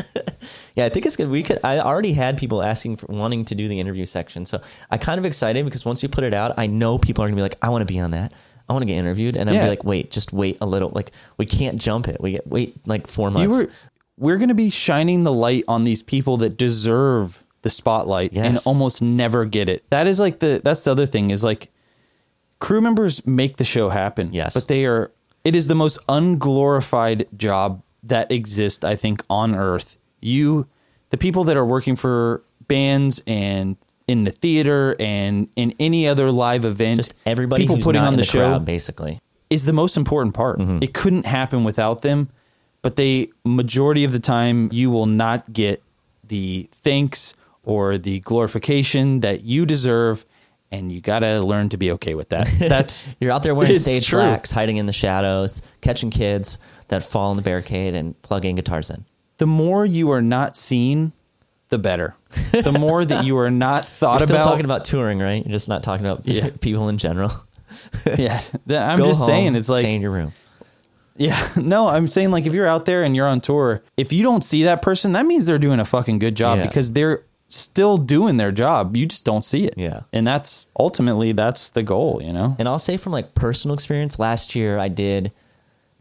Yeah, 0.76 0.86
I 0.86 0.90
think 0.90 1.06
it's 1.06 1.16
good. 1.16 1.30
We 1.30 1.44
could. 1.44 1.60
I 1.64 1.80
already 1.80 2.14
had 2.14 2.38
people 2.40 2.64
asking 2.64 2.96
for 2.96 3.06
wanting 3.06 3.46
to 3.46 3.56
do 3.56 3.68
the 3.68 3.80
interview 3.80 4.08
section, 4.08 4.46
so 4.48 4.60
I 4.90 4.98
kind 4.98 5.20
of 5.20 5.26
excited 5.26 5.64
because 5.64 5.86
once 5.86 6.02
you 6.02 6.10
put 6.10 6.24
it 6.24 6.34
out, 6.34 6.58
I 6.58 6.66
know 6.66 6.98
people 6.98 7.24
are 7.24 7.28
gonna 7.28 7.36
be 7.36 7.44
like, 7.44 7.58
I 7.62 7.70
want 7.70 7.88
to 7.88 7.94
be 7.94 8.00
on 8.00 8.10
that. 8.12 8.34
I 8.68 8.74
want 8.74 8.82
to 8.82 8.88
get 8.88 8.96
interviewed, 8.96 9.38
and 9.38 9.50
I'd 9.50 9.56
Yeah. 9.58 9.64
be 9.66 9.70
like, 9.70 9.84
wait, 9.84 10.10
just 10.10 10.34
wait 10.34 10.58
a 10.62 10.66
little. 10.66 10.90
Like 10.90 11.12
we 11.38 11.46
can't 11.46 11.80
jump 11.80 12.08
it. 12.08 12.20
We 12.20 12.32
get 12.32 12.48
wait 12.48 12.76
like 12.88 13.06
four 13.06 13.30
months. 13.30 13.44
you 13.44 13.50
were, 13.66 13.70
we're 14.18 14.38
going 14.38 14.50
to 14.50 14.56
be 14.56 14.70
shining 14.70 15.24
the 15.24 15.34
light 15.34 15.64
on 15.68 15.84
these 15.84 16.02
people 16.02 16.38
that 16.38 16.58
deserve 16.58 17.43
the 17.64 17.70
spotlight 17.70 18.34
and 18.34 18.60
almost 18.66 19.02
never 19.02 19.46
get 19.46 19.68
it. 19.68 19.84
That 19.90 20.06
is 20.06 20.20
like 20.20 20.40
the 20.40 20.62
that's 20.64 20.84
the 20.84 20.92
other 20.92 21.06
thing 21.06 21.32
is 21.32 21.44
like 21.44 21.72
crew 22.60 22.82
members 22.82 23.26
make 23.26 23.58
the 23.58 23.66
show 23.66 23.90
happen. 23.90 24.32
Yes. 24.34 24.54
but 24.54 24.68
they 24.68 24.86
are. 24.86 25.12
It 25.44 25.56
is 25.56 25.68
the 25.68 25.76
most 25.76 26.00
unglorified 26.08 27.28
job 27.36 27.82
that 28.04 28.32
exists, 28.32 28.86
I 28.86 28.96
think, 28.96 29.24
on 29.30 29.56
earth. 29.56 29.98
You, 30.22 30.68
the 31.10 31.18
people 31.18 31.44
that 31.46 31.58
are 31.58 31.66
working 31.66 31.98
for 31.98 32.44
bands 32.68 33.22
and 33.28 33.76
in 34.08 34.24
the 34.24 34.32
theater 34.32 34.96
and 35.00 35.50
in 35.58 35.74
any 35.80 36.08
other 36.08 36.32
live 36.32 36.64
event, 36.64 36.98
just 36.98 37.14
everybody 37.26 37.64
people 37.64 37.76
who's 37.76 37.84
putting 37.84 38.02
not 38.02 38.10
on 38.10 38.14
the, 38.14 38.22
the, 38.22 38.26
show 38.26 38.50
crowd, 38.50 38.66
basically. 38.66 39.20
is 39.50 39.66
the 39.66 39.74
most 39.74 39.98
important 39.98 40.34
part. 40.34 40.60
Mm-hmm. 40.60 40.80
It 40.82 40.94
couldn't 40.94 41.26
happen 41.26 41.66
without 41.66 42.02
them. 42.02 42.30
but 42.82 42.96
they 42.96 43.30
majority 43.44 44.04
of 44.06 44.12
the 44.12 44.20
time 44.20 44.70
you 44.72 44.90
will 44.90 45.06
not 45.06 45.52
get 45.52 45.82
the 46.24 46.70
thanks 46.72 47.34
or 47.64 47.98
the 47.98 48.20
glorification 48.22 49.22
that 49.22 49.44
you 49.44 49.66
deserve 49.66 50.26
and 50.72 50.92
you 50.92 51.02
got 51.02 51.20
to 51.20 51.40
learn 51.40 51.70
to 51.70 51.78
be 51.78 51.92
okay 51.92 52.16
with 52.16 52.30
that. 52.30 52.48
That's 52.60 53.14
You're 53.20 53.32
out 53.32 53.44
there 53.44 53.54
wearing 53.56 53.78
stage 53.78 54.08
true. 54.08 54.20
blacks, 54.20 54.52
hiding 54.52 54.78
in 54.78 54.86
the 54.88 54.94
shadows, 54.94 55.62
catching 55.82 56.10
kids 56.10 56.58
that 56.88 57.04
fall 57.04 57.32
in 57.32 57.38
the 57.38 57.44
barricade 57.44 57.94
and 57.96 58.20
plugging 58.24 58.56
guitars 58.56 58.90
in. 58.90 59.06
the 59.38 59.46
more 59.48 59.86
you 59.86 60.10
are 60.12 60.22
not 60.22 60.58
seen, 60.58 61.12
the 61.70 61.78
better. 61.78 62.16
The 62.52 62.72
more 62.78 63.04
that 63.06 63.24
you 63.26 63.38
are 63.38 63.50
not 63.52 63.86
thought 64.00 64.20
We're 64.22 64.26
still 64.28 64.38
about. 64.38 64.46
talking 64.50 64.66
about 64.66 64.86
touring, 64.86 65.20
right? 65.20 65.44
You're 65.46 65.52
just 65.52 65.68
not 65.68 65.84
talking 65.84 66.06
about 66.06 66.28
Yeah. 66.28 66.50
people 66.62 66.90
in 66.90 66.98
general. 66.98 67.32
yeah, 68.18 68.42
I'm 68.70 69.00
Go 69.00 69.06
just 69.06 69.20
home, 69.22 69.28
saying 69.28 69.56
it's 69.56 69.70
like 69.70 69.82
stay 69.82 69.96
in 69.96 70.02
your 70.02 70.12
room. 70.12 70.34
Yeah, 71.16 71.48
no, 71.56 71.88
I'm 71.88 72.08
saying 72.08 72.32
like 72.32 72.46
if 72.48 72.54
you're 72.54 72.68
out 72.68 72.86
there 72.86 73.04
and 73.04 73.16
you're 73.16 73.28
on 73.28 73.42
tour, 73.42 73.84
if 73.98 74.12
you 74.12 74.24
don't 74.24 74.44
see 74.44 74.64
that 74.64 74.82
person, 74.82 75.12
that 75.14 75.26
means 75.28 75.46
they're 75.46 75.60
doing 75.60 75.80
a 75.80 75.86
fucking 75.86 76.18
good 76.20 76.36
job 76.36 76.58
Yeah. 76.60 76.68
because 76.68 76.92
they're 76.94 77.24
still 77.48 77.98
doing 77.98 78.38
their 78.38 78.52
job. 78.52 78.98
You 78.98 79.06
just 79.06 79.26
don't 79.26 79.46
see 79.46 79.66
it. 79.66 79.76
Yeah. 79.78 80.02
And 80.12 80.26
that's 80.26 80.66
ultimately 80.78 81.32
that's 81.32 81.72
the 81.72 81.84
goal, 81.84 82.22
you 82.22 82.34
know. 82.34 82.56
And 82.60 82.68
I'll 82.68 82.80
say 82.80 82.98
from 82.98 83.12
like 83.12 83.36
personal 83.36 83.74
experience, 83.74 84.20
last 84.20 84.56
year 84.56 84.80
I 84.80 84.88
did 84.88 85.32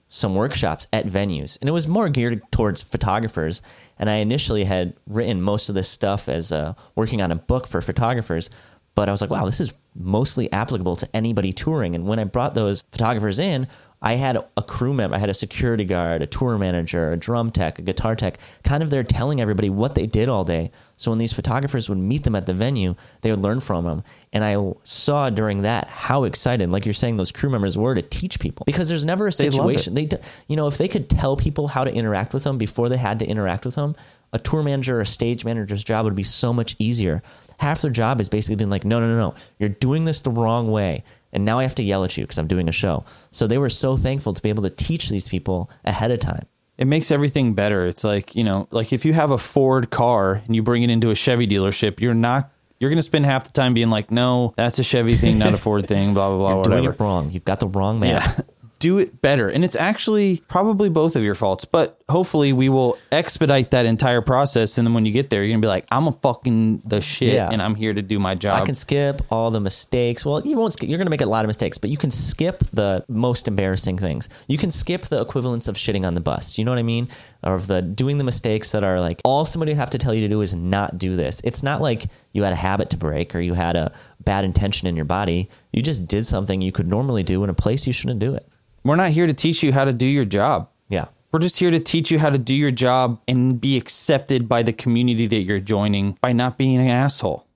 some 0.08 0.34
workshops 0.34 0.86
at 0.92 1.06
venues, 1.06 1.56
and 1.60 1.68
it 1.68 1.72
was 1.72 1.88
more 1.88 2.10
geared 2.10 2.42
towards 2.52 2.82
photographers. 2.82 3.62
And 3.98 4.10
I 4.10 4.16
initially 4.16 4.64
had 4.64 4.94
written 5.06 5.40
most 5.40 5.68
of 5.68 5.74
this 5.74 5.88
stuff 5.88 6.28
as 6.28 6.52
uh, 6.52 6.74
working 6.94 7.22
on 7.22 7.32
a 7.32 7.36
book 7.36 7.66
for 7.66 7.80
photographers, 7.80 8.50
but 8.94 9.08
I 9.08 9.12
was 9.12 9.22
like, 9.22 9.30
wow, 9.30 9.46
this 9.46 9.60
is 9.60 9.72
mostly 9.94 10.50
applicable 10.52 10.96
to 10.96 11.16
anybody 11.16 11.52
touring. 11.52 11.94
And 11.94 12.06
when 12.06 12.18
I 12.18 12.24
brought 12.24 12.54
those 12.54 12.82
photographers 12.90 13.38
in, 13.38 13.66
I 14.04 14.16
had 14.16 14.36
a 14.56 14.62
crew 14.62 14.92
member, 14.92 15.14
I 15.14 15.20
had 15.20 15.30
a 15.30 15.34
security 15.34 15.84
guard, 15.84 16.22
a 16.22 16.26
tour 16.26 16.58
manager, 16.58 17.12
a 17.12 17.16
drum 17.16 17.52
tech, 17.52 17.78
a 17.78 17.82
guitar 17.82 18.16
tech, 18.16 18.38
kind 18.64 18.82
of 18.82 18.90
there 18.90 19.04
telling 19.04 19.40
everybody 19.40 19.70
what 19.70 19.94
they 19.94 20.08
did 20.08 20.28
all 20.28 20.42
day. 20.42 20.72
So 20.96 21.12
when 21.12 21.18
these 21.18 21.32
photographers 21.32 21.88
would 21.88 21.98
meet 21.98 22.24
them 22.24 22.34
at 22.34 22.46
the 22.46 22.52
venue, 22.52 22.96
they 23.20 23.30
would 23.30 23.40
learn 23.40 23.60
from 23.60 23.84
them. 23.84 24.02
And 24.32 24.42
I 24.42 24.56
saw 24.82 25.30
during 25.30 25.62
that 25.62 25.86
how 25.86 26.24
excited, 26.24 26.68
like 26.70 26.84
you're 26.84 26.94
saying, 26.94 27.16
those 27.16 27.30
crew 27.30 27.48
members 27.48 27.78
were 27.78 27.94
to 27.94 28.02
teach 28.02 28.40
people 28.40 28.64
because 28.66 28.88
there's 28.88 29.04
never 29.04 29.28
a 29.28 29.30
They 29.30 29.50
situation. 29.50 29.94
They, 29.94 30.06
d- 30.06 30.16
you 30.48 30.56
know, 30.56 30.66
if 30.66 30.78
they 30.78 30.88
could 30.88 31.08
tell 31.08 31.36
people 31.36 31.68
how 31.68 31.84
to 31.84 31.94
interact 31.94 32.34
with 32.34 32.42
them 32.42 32.58
before 32.58 32.88
they 32.88 32.96
had 32.96 33.20
to 33.20 33.26
interact 33.26 33.64
with 33.64 33.76
them, 33.76 33.94
a 34.32 34.38
tour 34.38 34.62
manager 34.62 34.98
or 34.98 35.00
a 35.00 35.06
stage 35.06 35.44
manager's 35.44 35.84
job 35.84 36.04
would 36.04 36.14
be 36.14 36.22
so 36.22 36.52
much 36.52 36.76
easier. 36.78 37.22
Half 37.58 37.82
their 37.82 37.90
job 37.90 38.20
is 38.20 38.28
basically 38.28 38.56
being 38.56 38.70
like, 38.70 38.84
no, 38.84 39.00
no, 39.00 39.06
no, 39.08 39.16
no, 39.16 39.34
you're 39.58 39.68
doing 39.68 40.04
this 40.04 40.22
the 40.22 40.30
wrong 40.30 40.70
way. 40.70 41.04
And 41.32 41.44
now 41.44 41.58
I 41.58 41.62
have 41.62 41.74
to 41.76 41.82
yell 41.82 42.04
at 42.04 42.16
you 42.16 42.24
because 42.24 42.38
I'm 42.38 42.46
doing 42.46 42.68
a 42.68 42.72
show. 42.72 43.04
So 43.30 43.46
they 43.46 43.58
were 43.58 43.70
so 43.70 43.96
thankful 43.96 44.34
to 44.34 44.42
be 44.42 44.48
able 44.48 44.62
to 44.64 44.70
teach 44.70 45.08
these 45.08 45.28
people 45.28 45.70
ahead 45.84 46.10
of 46.10 46.20
time. 46.20 46.46
It 46.76 46.86
makes 46.86 47.10
everything 47.10 47.54
better. 47.54 47.86
It's 47.86 48.04
like, 48.04 48.34
you 48.34 48.44
know, 48.44 48.66
like 48.70 48.92
if 48.92 49.04
you 49.04 49.12
have 49.12 49.30
a 49.30 49.38
Ford 49.38 49.90
car 49.90 50.42
and 50.46 50.54
you 50.54 50.62
bring 50.62 50.82
it 50.82 50.90
into 50.90 51.10
a 51.10 51.14
Chevy 51.14 51.46
dealership, 51.46 52.00
you're 52.00 52.14
not 52.14 52.50
you're 52.82 52.90
going 52.90 52.98
to 52.98 53.02
spend 53.02 53.24
half 53.24 53.44
the 53.44 53.52
time 53.52 53.74
being 53.74 53.90
like, 53.90 54.10
"No, 54.10 54.54
that's 54.56 54.80
a 54.80 54.82
Chevy 54.82 55.14
thing, 55.14 55.38
not 55.38 55.54
a 55.54 55.56
Ford 55.56 55.86
thing, 55.86 56.14
blah 56.14 56.30
blah 56.30 56.38
blah, 56.38 56.48
You're 56.48 56.56
whatever." 56.58 56.80
doing 56.80 56.94
it 56.94 57.00
wrong. 57.00 57.30
You've 57.30 57.44
got 57.44 57.60
the 57.60 57.68
wrong 57.68 58.00
map. 58.00 58.24
Yeah. 58.26 58.44
Do 58.82 58.98
it 58.98 59.22
better. 59.22 59.48
And 59.48 59.64
it's 59.64 59.76
actually 59.76 60.42
probably 60.48 60.88
both 60.88 61.14
of 61.14 61.22
your 61.22 61.36
faults, 61.36 61.64
but 61.64 62.02
hopefully 62.08 62.52
we 62.52 62.68
will 62.68 62.98
expedite 63.12 63.70
that 63.70 63.86
entire 63.86 64.20
process. 64.20 64.76
And 64.76 64.84
then 64.84 64.92
when 64.92 65.06
you 65.06 65.12
get 65.12 65.30
there, 65.30 65.42
you're 65.44 65.50
going 65.52 65.62
to 65.62 65.64
be 65.64 65.68
like, 65.68 65.86
I'm 65.92 66.08
a 66.08 66.12
fucking 66.12 66.82
the 66.84 67.00
shit 67.00 67.34
Yeah. 67.34 67.48
and 67.52 67.62
I'm 67.62 67.76
here 67.76 67.94
to 67.94 68.02
do 68.02 68.18
my 68.18 68.34
job. 68.34 68.60
I 68.60 68.66
can 68.66 68.74
skip 68.74 69.22
all 69.30 69.52
the 69.52 69.60
mistakes. 69.60 70.26
Well, 70.26 70.44
you 70.44 70.56
won't. 70.56 70.72
Skip, 70.72 70.88
you're 70.88 70.98
going 70.98 71.06
to 71.06 71.10
make 71.10 71.20
a 71.20 71.26
lot 71.26 71.44
of 71.44 71.46
mistakes, 71.46 71.78
but 71.78 71.90
you 71.90 71.96
can 71.96 72.10
skip 72.10 72.64
the 72.72 73.04
most 73.08 73.46
embarrassing 73.46 73.98
things. 73.98 74.28
You 74.48 74.58
can 74.58 74.72
skip 74.72 75.02
the 75.02 75.20
equivalence 75.20 75.68
of 75.68 75.76
shitting 75.76 76.04
on 76.04 76.14
the 76.14 76.20
bus. 76.20 76.58
You 76.58 76.64
know 76.64 76.72
what 76.72 76.78
I 76.78 76.82
mean? 76.82 77.06
Or 77.44 77.54
of 77.54 77.68
the 77.68 77.82
doing 77.82 78.18
the 78.18 78.24
mistakes 78.24 78.72
that 78.72 78.82
are 78.82 78.98
like 79.00 79.20
all 79.24 79.44
somebody 79.44 79.70
would 79.72 79.78
have 79.78 79.90
to 79.90 79.98
tell 79.98 80.12
you 80.12 80.22
to 80.22 80.28
do 80.28 80.40
is 80.40 80.54
not 80.54 80.98
do 80.98 81.14
this. 81.14 81.40
It's 81.44 81.62
not 81.62 81.80
like 81.80 82.06
you 82.32 82.42
had 82.42 82.52
a 82.52 82.56
habit 82.56 82.90
to 82.90 82.96
break 82.96 83.32
or 83.36 83.40
you 83.40 83.54
had 83.54 83.76
a 83.76 83.92
bad 84.24 84.44
intention 84.44 84.88
in 84.88 84.96
your 84.96 85.04
body. 85.04 85.48
You 85.72 85.82
just 85.82 86.08
did 86.08 86.26
something 86.26 86.60
you 86.60 86.72
could 86.72 86.88
normally 86.88 87.22
do 87.22 87.44
in 87.44 87.50
a 87.50 87.54
place 87.54 87.86
you 87.86 87.92
shouldn't 87.92 88.18
do 88.18 88.34
it. 88.34 88.48
We're 88.84 88.96
not 88.96 89.10
here 89.10 89.26
to 89.26 89.32
teach 89.32 89.62
you 89.62 89.72
how 89.72 89.84
to 89.84 89.92
do 89.92 90.06
your 90.06 90.24
job. 90.24 90.68
Yeah. 90.88 91.06
We're 91.30 91.40
just 91.40 91.58
here 91.58 91.70
to 91.70 91.80
teach 91.80 92.10
you 92.10 92.18
how 92.18 92.30
to 92.30 92.38
do 92.38 92.54
your 92.54 92.70
job 92.70 93.20
and 93.28 93.60
be 93.60 93.76
accepted 93.76 94.48
by 94.48 94.62
the 94.62 94.72
community 94.72 95.26
that 95.28 95.42
you're 95.42 95.60
joining 95.60 96.18
by 96.20 96.32
not 96.32 96.58
being 96.58 96.78
an 96.78 96.88
asshole. 96.88 97.46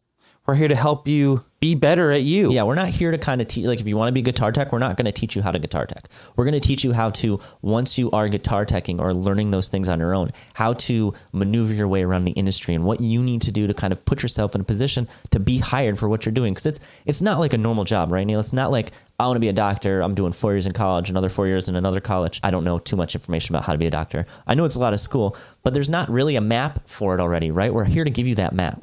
We're 0.46 0.54
here 0.54 0.68
to 0.68 0.76
help 0.76 1.08
you 1.08 1.44
be 1.58 1.74
better 1.74 2.12
at 2.12 2.22
you. 2.22 2.52
Yeah, 2.52 2.62
we're 2.62 2.76
not 2.76 2.90
here 2.90 3.10
to 3.10 3.18
kind 3.18 3.40
of 3.40 3.48
teach. 3.48 3.66
Like, 3.66 3.80
if 3.80 3.88
you 3.88 3.96
want 3.96 4.08
to 4.08 4.12
be 4.12 4.22
guitar 4.22 4.52
tech, 4.52 4.70
we're 4.70 4.78
not 4.78 4.96
going 4.96 5.06
to 5.06 5.12
teach 5.12 5.34
you 5.34 5.42
how 5.42 5.50
to 5.50 5.58
guitar 5.58 5.86
tech. 5.86 6.08
We're 6.36 6.44
going 6.44 6.58
to 6.58 6.60
teach 6.60 6.84
you 6.84 6.92
how 6.92 7.10
to, 7.10 7.40
once 7.62 7.98
you 7.98 8.12
are 8.12 8.28
guitar 8.28 8.64
teching 8.64 9.00
or 9.00 9.12
learning 9.12 9.50
those 9.50 9.68
things 9.68 9.88
on 9.88 9.98
your 9.98 10.14
own, 10.14 10.30
how 10.54 10.74
to 10.74 11.12
maneuver 11.32 11.74
your 11.74 11.88
way 11.88 12.04
around 12.04 12.26
the 12.26 12.32
industry 12.32 12.74
and 12.74 12.84
what 12.84 13.00
you 13.00 13.20
need 13.20 13.42
to 13.42 13.50
do 13.50 13.66
to 13.66 13.74
kind 13.74 13.92
of 13.92 14.04
put 14.04 14.22
yourself 14.22 14.54
in 14.54 14.60
a 14.60 14.64
position 14.64 15.08
to 15.30 15.40
be 15.40 15.58
hired 15.58 15.98
for 15.98 16.08
what 16.08 16.24
you're 16.24 16.32
doing. 16.32 16.52
Because 16.52 16.66
it's 16.66 16.80
it's 17.06 17.20
not 17.20 17.40
like 17.40 17.52
a 17.52 17.58
normal 17.58 17.82
job, 17.82 18.12
right, 18.12 18.24
Neil? 18.24 18.38
It's 18.38 18.52
not 18.52 18.70
like 18.70 18.92
I 19.18 19.26
want 19.26 19.36
to 19.36 19.40
be 19.40 19.48
a 19.48 19.52
doctor. 19.52 20.02
I'm 20.02 20.14
doing 20.14 20.32
four 20.32 20.52
years 20.52 20.66
in 20.66 20.72
college, 20.72 21.08
another 21.08 21.28
four 21.28 21.46
years 21.46 21.68
in 21.68 21.76
another 21.76 22.00
college. 22.00 22.38
I 22.42 22.50
don't 22.50 22.64
know 22.64 22.78
too 22.78 22.96
much 22.96 23.14
information 23.14 23.54
about 23.54 23.64
how 23.64 23.72
to 23.72 23.78
be 23.78 23.86
a 23.86 23.90
doctor. 23.90 24.26
I 24.46 24.54
know 24.54 24.64
it's 24.64 24.74
a 24.74 24.80
lot 24.80 24.92
of 24.92 25.00
school, 25.00 25.36
but 25.62 25.72
there's 25.72 25.88
not 25.88 26.10
really 26.10 26.36
a 26.36 26.40
map 26.40 26.86
for 26.86 27.14
it 27.14 27.20
already, 27.20 27.50
right? 27.50 27.72
We're 27.72 27.84
here 27.84 28.04
to 28.04 28.10
give 28.10 28.26
you 28.26 28.34
that 28.34 28.52
map. 28.52 28.82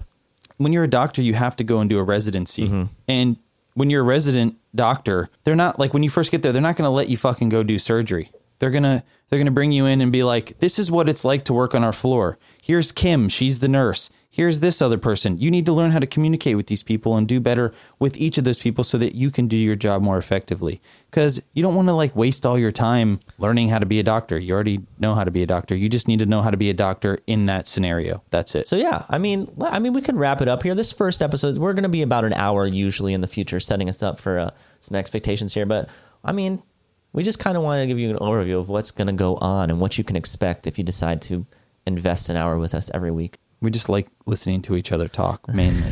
when 0.58 0.72
you're 0.72 0.84
a 0.84 0.90
doctor, 0.90 1.22
you 1.22 1.34
have 1.34 1.56
to 1.58 1.64
go 1.64 1.80
and 1.80 1.90
do 1.90 2.00
a 2.00 2.04
residency. 2.04 2.68
Mm-hmm. 2.68 2.84
And 3.08 3.38
when 3.74 3.90
you're 3.90 4.02
a 4.02 4.06
resident 4.06 4.56
doctor, 4.74 5.30
they're 5.44 5.56
not 5.56 5.80
like 5.80 5.94
when 5.94 6.04
you 6.04 6.10
first 6.10 6.32
get 6.32 6.42
there, 6.42 6.52
they're 6.52 6.62
not 6.62 6.76
going 6.76 6.86
to 6.86 6.92
let 6.92 7.10
you 7.10 7.18
fucking 7.18 7.50
go 7.50 7.64
do 7.64 7.78
surgery. 7.80 8.32
They're 8.60 8.70
going 8.72 8.84
to 8.84 9.04
they're 9.30 9.40
going 9.40 9.46
to 9.46 9.52
bring 9.52 9.72
you 9.72 9.86
in 9.86 10.00
and 10.00 10.12
be 10.12 10.24
like, 10.24 10.60
"This 10.60 10.80
is 10.80 10.90
what 10.90 11.10
it's 11.10 11.26
like 11.26 11.44
to 11.46 11.54
work 11.54 11.76
on 11.76 11.84
our 11.84 11.92
floor. 11.92 12.38
Here's 12.62 12.92
Kim, 12.92 13.30
she's 13.30 13.60
the 13.60 13.68
nurse. 13.68 14.10
Here's 14.36 14.62
this 14.62 14.82
other 14.82 14.98
person. 14.98 15.38
You 15.38 15.52
need 15.52 15.68
to 15.68 15.72
learn 15.72 15.92
how 15.92 16.00
to 16.00 16.08
communicate 16.08 16.58
with 16.58 16.66
these 16.66 16.82
people 16.82 17.16
and 17.16 17.28
do 17.28 17.40
better 17.40 17.72
with 18.00 18.18
each 18.18 18.40
of 18.40 18.46
those 18.46 18.58
people 18.58 18.84
so 18.84 18.98
that 18.98 19.14
you 19.14 19.30
can 19.30 19.48
do 19.48 19.56
your 19.56 19.76
job 19.76 20.02
more 20.02 20.18
effectively. 20.18 20.82
Cuz 21.12 21.40
you 21.54 21.62
don't 21.62 21.76
want 21.76 21.88
to 21.88 21.94
like 21.94 22.16
waste 22.16 22.44
all 22.44 22.58
your 22.58 22.72
time 22.72 23.20
learning 23.38 23.70
how 23.70 23.78
to 23.78 23.86
be 23.86 24.00
a 24.00 24.04
doctor. 24.04 24.40
You 24.40 24.56
already 24.56 24.82
know 24.98 25.14
how 25.14 25.24
to 25.24 25.30
be 25.30 25.44
a 25.44 25.46
doctor. 25.46 25.76
You 25.76 25.88
just 25.88 26.08
need 26.08 26.18
to 26.18 26.26
know 26.26 26.42
how 26.42 26.50
to 26.50 26.58
be 26.58 26.72
a 26.72 26.74
doctor 26.74 27.20
in 27.28 27.46
that 27.46 27.68
scenario. 27.68 28.24
That's 28.32 28.56
it. 28.56 28.68
So 28.68 28.76
yeah, 28.76 29.06
I 29.08 29.20
mean, 29.20 29.52
I 29.62 29.78
mean, 29.78 29.94
we 29.94 30.02
can 30.02 30.18
wrap 30.18 30.42
it 30.42 30.48
up 30.48 30.64
here. 30.64 30.74
This 30.74 30.92
first 30.92 31.22
episode, 31.22 31.60
we're 31.60 31.74
going 31.74 31.84
to 31.84 31.90
be 31.90 32.02
about 32.02 32.26
an 32.26 32.34
hour 32.34 32.66
usually 32.66 33.14
in 33.14 33.22
the 33.22 33.28
future, 33.28 33.60
setting 33.60 33.88
us 33.88 34.02
up 34.02 34.20
for 34.20 34.40
uh, 34.40 34.50
some 34.80 34.96
expectations 34.96 35.54
here. 35.54 35.68
But 35.68 35.90
I 36.24 36.32
mean, 36.32 36.64
we 37.12 37.22
just 37.22 37.38
kind 37.38 37.56
of 37.56 37.62
want 37.62 37.84
to 37.84 37.86
give 37.86 38.00
you 38.00 38.10
an 38.10 38.18
overview 38.18 38.58
of 38.60 38.68
what's 38.68 38.90
going 38.90 39.06
to 39.06 39.14
go 39.14 39.36
on 39.36 39.70
and 39.70 39.80
what 39.80 40.00
you 40.00 40.04
can 40.04 40.16
expect 40.16 40.66
if 40.66 40.80
you 40.80 40.84
decide 40.84 41.22
to 41.22 41.46
invest 41.86 42.32
an 42.32 42.36
hour 42.36 42.58
with 42.58 42.74
us 42.74 42.90
every 42.96 43.12
week. 43.12 43.38
We 43.64 43.72
just 43.72 43.90
like 43.90 44.08
listening 44.26 44.62
to 44.64 44.76
each 44.76 44.92
other 44.92 45.08
talk 45.08 45.48
mainly. 45.48 45.92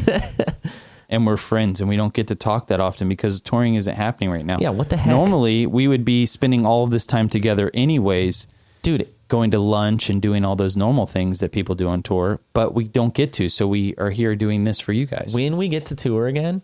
and 1.09 1.25
we're 1.25 1.37
friends 1.37 1.79
and 1.79 1.89
we 1.89 1.95
don't 1.95 2.13
get 2.13 2.27
to 2.27 2.35
talk 2.35 2.67
that 2.67 2.79
often 2.79 3.09
because 3.09 3.41
touring 3.41 3.75
isn't 3.75 3.95
happening 3.95 4.29
right 4.29 4.45
now. 4.45 4.59
Yeah, 4.59 4.69
what 4.69 4.89
the 4.89 4.97
heck? 4.97 5.07
Normally, 5.07 5.65
we 5.65 5.87
would 5.87 6.05
be 6.05 6.25
spending 6.25 6.65
all 6.65 6.83
of 6.83 6.91
this 6.91 7.05
time 7.05 7.29
together 7.29 7.71
anyways, 7.73 8.47
Dude, 8.81 9.07
going 9.27 9.51
to 9.51 9.59
lunch 9.59 10.09
and 10.09 10.21
doing 10.21 10.43
all 10.43 10.55
those 10.55 10.75
normal 10.75 11.05
things 11.05 11.39
that 11.39 11.51
people 11.51 11.75
do 11.75 11.87
on 11.87 12.01
tour, 12.01 12.39
but 12.53 12.73
we 12.73 12.83
don't 12.83 13.13
get 13.13 13.31
to. 13.33 13.47
So 13.47 13.67
we 13.67 13.95
are 13.95 14.09
here 14.09 14.35
doing 14.35 14.63
this 14.63 14.79
for 14.79 14.91
you 14.91 15.05
guys. 15.05 15.33
when 15.35 15.57
we 15.57 15.69
get 15.69 15.85
to 15.87 15.95
tour 15.95 16.27
again, 16.27 16.63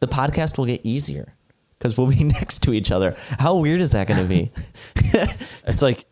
the 0.00 0.06
podcast 0.06 0.58
will 0.58 0.66
get 0.66 0.80
easier 0.84 1.34
because 1.78 1.98
we'll 1.98 2.06
be 2.06 2.22
next 2.24 2.60
to 2.60 2.72
each 2.72 2.90
other. 2.90 3.16
How 3.38 3.56
weird 3.56 3.80
is 3.80 3.90
that 3.92 4.06
going 4.06 4.22
to 4.22 4.28
be? 4.28 4.50
it's 5.66 5.82
like, 5.82 6.04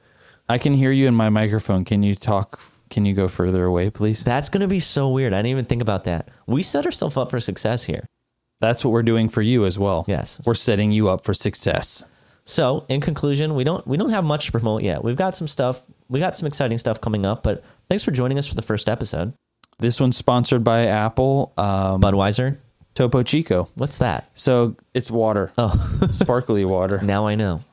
I 0.48 0.58
can 0.58 0.74
hear 0.74 0.90
you 0.90 1.06
in 1.06 1.14
my 1.14 1.30
microphone. 1.30 1.84
Can 1.84 2.02
you 2.02 2.14
talk? 2.14 2.60
Can 2.94 3.04
you 3.04 3.12
go 3.12 3.26
further 3.26 3.64
away, 3.64 3.90
please? 3.90 4.22
That's 4.22 4.48
going 4.48 4.60
to 4.60 4.68
be 4.68 4.78
so 4.78 5.08
weird. 5.10 5.32
I 5.32 5.38
didn't 5.38 5.48
even 5.50 5.64
think 5.64 5.82
about 5.82 6.04
that. 6.04 6.28
We 6.46 6.62
set 6.62 6.86
ourselves 6.86 7.16
up 7.16 7.28
for 7.28 7.40
success 7.40 7.82
here. 7.82 8.06
That's 8.60 8.84
what 8.84 8.92
we're 8.92 9.02
doing 9.02 9.28
for 9.28 9.42
you 9.42 9.66
as 9.66 9.76
well. 9.76 10.04
Yes. 10.06 10.40
We're 10.46 10.54
setting 10.54 10.92
you 10.92 11.08
up 11.08 11.24
for 11.24 11.34
success. 11.34 12.04
So, 12.44 12.86
in 12.88 13.00
conclusion, 13.00 13.56
we 13.56 13.64
don't 13.64 13.84
we 13.84 13.96
don't 13.96 14.10
have 14.10 14.22
much 14.22 14.46
to 14.46 14.52
promote 14.52 14.84
yet. 14.84 15.02
We've 15.02 15.16
got 15.16 15.34
some 15.34 15.48
stuff. 15.48 15.82
We 16.08 16.20
got 16.20 16.36
some 16.36 16.46
exciting 16.46 16.78
stuff 16.78 17.00
coming 17.00 17.26
up. 17.26 17.42
But 17.42 17.64
thanks 17.88 18.04
for 18.04 18.12
joining 18.12 18.38
us 18.38 18.46
for 18.46 18.54
the 18.54 18.62
first 18.62 18.88
episode. 18.88 19.32
This 19.80 19.98
one's 19.98 20.16
sponsored 20.16 20.62
by 20.62 20.86
Apple, 20.86 21.52
um, 21.58 22.00
Budweiser, 22.00 22.58
Topo 22.94 23.24
Chico. 23.24 23.70
what's 23.74 23.98
that? 23.98 24.30
So 24.34 24.76
it's 24.94 25.10
water. 25.10 25.52
Oh, 25.58 26.06
sparkly 26.12 26.64
water. 26.64 27.00
now 27.02 27.26
I 27.26 27.34
know. 27.34 27.64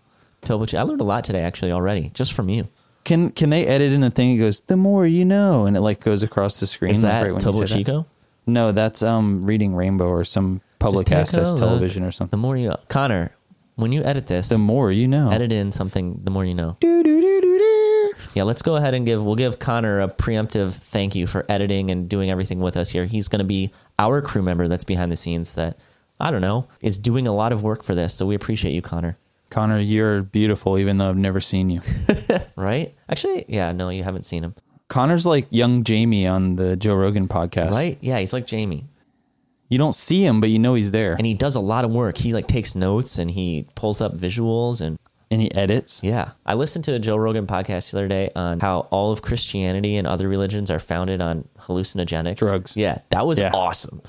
Topo 0.41 0.65
Chi- 0.65 0.79
I 0.79 0.81
learned 0.81 1.01
a 1.01 1.03
lot 1.03 1.23
today, 1.25 1.41
actually, 1.43 1.71
already, 1.73 2.09
just 2.15 2.33
from 2.33 2.49
you. 2.49 2.67
Can 3.03 3.31
can 3.31 3.49
they 3.49 3.65
edit 3.65 3.91
in 3.91 4.03
a 4.03 4.11
thing? 4.11 4.35
It 4.35 4.39
goes 4.39 4.61
the 4.61 4.77
more 4.77 5.05
you 5.07 5.25
know, 5.25 5.65
and 5.65 5.75
it 5.75 5.81
like 5.81 6.01
goes 6.01 6.23
across 6.23 6.59
the 6.59 6.67
screen. 6.67 6.91
Is 6.91 7.01
like, 7.03 7.11
that 7.11 7.21
right 7.21 7.33
when 7.33 7.41
you 7.41 7.51
Topo 7.51 7.65
say 7.65 7.65
that. 7.65 7.77
Chico? 7.77 8.05
No, 8.45 8.71
that's 8.71 9.01
um 9.01 9.41
reading 9.43 9.75
Rainbow 9.75 10.07
or 10.07 10.23
some 10.23 10.61
public 10.79 11.11
access 11.11 11.51
look. 11.51 11.59
television 11.59 12.03
or 12.03 12.11
something. 12.11 12.31
The 12.31 12.41
more 12.41 12.57
you 12.57 12.69
know, 12.69 12.77
Connor. 12.89 13.31
When 13.75 13.91
you 13.91 14.03
edit 14.03 14.27
this, 14.27 14.49
The 14.49 14.57
more 14.59 14.91
you 14.91 15.07
know. 15.07 15.31
edit 15.31 15.51
in 15.51 15.71
something. 15.71 16.19
The 16.23 16.29
more 16.29 16.45
you 16.45 16.53
know. 16.53 16.77
Do, 16.81 17.01
do, 17.03 17.21
do, 17.21 17.41
do, 17.41 17.57
do. 17.57 18.11
Yeah, 18.35 18.43
let's 18.43 18.61
go 18.61 18.75
ahead 18.75 18.93
and 18.93 19.05
give 19.05 19.23
we'll 19.23 19.35
give 19.35 19.57
Connor 19.59 20.01
a 20.01 20.07
preemptive 20.07 20.73
thank 20.73 21.15
you 21.15 21.25
for 21.25 21.45
editing 21.49 21.89
and 21.89 22.07
doing 22.07 22.29
everything 22.29 22.59
with 22.59 22.77
us 22.77 22.89
here. 22.89 23.05
He's 23.05 23.27
going 23.27 23.39
to 23.39 23.45
be 23.45 23.71
our 23.97 24.21
crew 24.21 24.41
member 24.43 24.67
that's 24.67 24.83
behind 24.83 25.11
the 25.11 25.15
scenes 25.17 25.55
that 25.55 25.77
I 26.19 26.29
don't 26.29 26.41
know 26.41 26.67
is 26.81 26.99
doing 26.99 27.25
a 27.25 27.33
lot 27.33 27.51
of 27.51 27.63
work 27.63 27.83
for 27.83 27.95
this. 27.95 28.13
So 28.13 28.25
we 28.27 28.35
appreciate 28.35 28.73
you, 28.73 28.81
Connor. 28.81 29.17
Connor, 29.51 29.79
you're 29.79 30.23
beautiful, 30.23 30.79
even 30.79 30.97
though 30.97 31.09
I've 31.09 31.17
never 31.17 31.39
seen 31.39 31.69
you. 31.69 31.81
Right? 32.55 32.95
Actually, 33.09 33.45
yeah, 33.47 33.71
no, 33.71 33.89
you 33.89 34.03
haven't 34.03 34.23
seen 34.23 34.43
him. 34.43 34.55
Connor's 34.87 35.25
like 35.25 35.47
young 35.49 35.83
Jamie 35.83 36.27
on 36.27 36.55
the 36.57 36.75
Joe 36.75 36.93
Rogan 36.95 37.27
podcast. 37.27 37.71
Right? 37.71 37.97
Yeah, 38.01 38.19
he's 38.19 38.33
like 38.33 38.45
Jamie. 38.45 38.85
You 39.69 39.77
don't 39.77 39.95
see 39.95 40.23
him, 40.25 40.41
but 40.41 40.49
you 40.49 40.59
know 40.59 40.73
he's 40.75 40.91
there. 40.91 41.13
And 41.13 41.25
he 41.25 41.33
does 41.33 41.55
a 41.55 41.59
lot 41.61 41.85
of 41.85 41.91
work. 41.91 42.17
He 42.17 42.33
like 42.33 42.47
takes 42.47 42.75
notes 42.75 43.17
and 43.17 43.31
he 43.31 43.67
pulls 43.75 44.01
up 44.01 44.15
visuals 44.17 44.81
and 44.81 44.99
And 45.31 45.41
he 45.41 45.51
edits. 45.55 46.03
yeah. 46.03 46.31
I 46.45 46.53
listened 46.55 46.83
to 46.85 46.93
a 46.93 46.99
Joe 46.99 47.15
Rogan 47.15 47.47
podcast 47.47 47.91
the 47.91 47.99
other 47.99 48.07
day 48.09 48.29
on 48.35 48.59
how 48.59 48.81
all 48.91 49.11
of 49.13 49.21
Christianity 49.21 49.95
and 49.95 50.05
other 50.05 50.27
religions 50.27 50.69
are 50.69 50.79
founded 50.79 51.21
on 51.21 51.47
hallucinogenics. 51.61 52.37
Drugs. 52.37 52.75
Yeah, 52.77 52.99
that 53.09 53.25
was 53.25 53.39
Yeah. 53.39 53.51
awesome. 53.53 54.01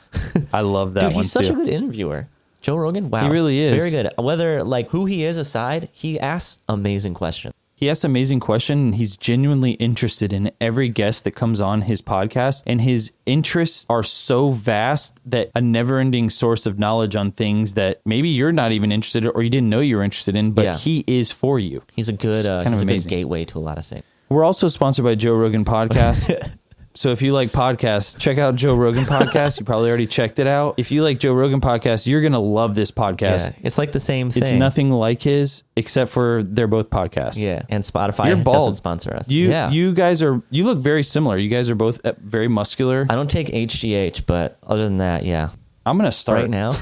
I 0.52 0.60
love 0.62 0.94
that 0.94 1.04
Dude, 1.04 1.12
he's 1.12 1.30
such 1.32 1.46
too. 1.46 1.52
a 1.52 1.56
good 1.56 1.68
interviewer. 1.68 2.28
Joe 2.62 2.76
Rogan, 2.76 3.10
wow. 3.10 3.24
He 3.24 3.28
really 3.28 3.58
is. 3.58 3.76
Very 3.80 3.90
good. 3.90 4.12
Whether 4.16 4.64
like 4.64 4.88
who 4.90 5.04
he 5.06 5.24
is 5.24 5.36
aside, 5.36 5.88
he 5.92 6.18
asks 6.18 6.60
amazing 6.68 7.14
questions. 7.14 7.52
He 7.74 7.90
asks 7.90 8.04
amazing 8.04 8.38
questions. 8.38 8.78
and 8.80 8.94
he's 8.94 9.16
genuinely 9.16 9.72
interested 9.72 10.32
in 10.32 10.52
every 10.60 10.88
guest 10.88 11.24
that 11.24 11.32
comes 11.32 11.60
on 11.60 11.82
his 11.82 12.00
podcast 12.00 12.62
and 12.64 12.80
his 12.80 13.10
interests 13.26 13.84
are 13.90 14.04
so 14.04 14.52
vast 14.52 15.18
that 15.28 15.50
a 15.56 15.60
never-ending 15.60 16.30
source 16.30 16.64
of 16.64 16.78
knowledge 16.78 17.16
on 17.16 17.32
things 17.32 17.74
that 17.74 18.00
maybe 18.06 18.28
you're 18.28 18.52
not 18.52 18.70
even 18.70 18.92
interested 18.92 19.24
in 19.24 19.30
or 19.34 19.42
you 19.42 19.50
didn't 19.50 19.68
know 19.68 19.80
you 19.80 19.96
were 19.96 20.04
interested 20.04 20.36
in 20.36 20.52
but 20.52 20.64
Yeah. 20.64 20.76
he 20.76 21.02
is 21.08 21.32
for 21.32 21.58
you. 21.58 21.82
He's 21.92 22.08
a 22.08 22.12
good 22.12 22.46
uh, 22.46 22.62
kind 22.62 22.72
of 22.72 22.82
amazing. 22.82 23.10
gateway 23.10 23.44
to 23.46 23.58
a 23.58 23.60
lot 23.60 23.78
of 23.78 23.84
things. 23.86 24.04
We're 24.28 24.44
also 24.44 24.68
sponsored 24.68 25.04
by 25.04 25.16
Joe 25.16 25.34
Rogan 25.34 25.64
Podcast. 25.64 26.50
so 26.94 27.10
if 27.10 27.22
you 27.22 27.32
like 27.32 27.50
podcasts, 27.50 28.18
check 28.18 28.38
out 28.38 28.54
Joe 28.54 28.74
Rogan 28.74 29.04
Podcast. 29.04 29.58
You 29.58 29.64
probably 29.64 29.88
already 29.88 30.06
checked 30.06 30.38
it 30.38 30.46
out. 30.46 30.74
If 30.76 30.90
you 30.90 31.02
like 31.02 31.18
Joe 31.18 31.32
Rogan 31.32 31.60
Podcast, 31.60 32.06
you're 32.06 32.20
going 32.20 32.32
to 32.32 32.38
love 32.38 32.74
this 32.74 32.90
podcast. 32.90 33.50
Yeah, 33.50 33.56
it's 33.62 33.78
like 33.78 33.92
the 33.92 34.00
same 34.00 34.30
thing. 34.30 34.42
It's 34.42 34.52
nothing 34.52 34.90
like 34.90 35.22
his 35.22 35.64
except 35.76 36.10
for 36.10 36.42
they're 36.42 36.66
both 36.66 36.90
podcasts. 36.90 37.42
Yeah, 37.42 37.62
and 37.68 37.82
Spotify 37.82 38.28
You're 38.28 38.36
bald. 38.36 38.56
doesn't 38.56 38.74
sponsor 38.74 39.14
us. 39.14 39.30
You 39.30 39.48
yeah. 39.48 39.70
you 39.70 39.92
guys 39.92 40.22
are 40.22 40.42
you 40.50 40.64
look 40.64 40.78
very 40.78 41.02
similar. 41.02 41.36
You 41.38 41.48
guys 41.48 41.70
are 41.70 41.74
both 41.74 42.04
uh, 42.04 42.12
very 42.18 42.48
muscular. 42.48 43.06
I 43.08 43.14
don't 43.14 43.30
take 43.30 43.48
HGH, 43.48 44.26
but 44.26 44.58
other 44.66 44.84
than 44.84 44.98
that, 44.98 45.24
yeah. 45.24 45.50
I'm 45.84 45.98
going 45.98 46.08
to 46.08 46.16
start 46.16 46.42
Right 46.42 46.50
now, 46.50 46.74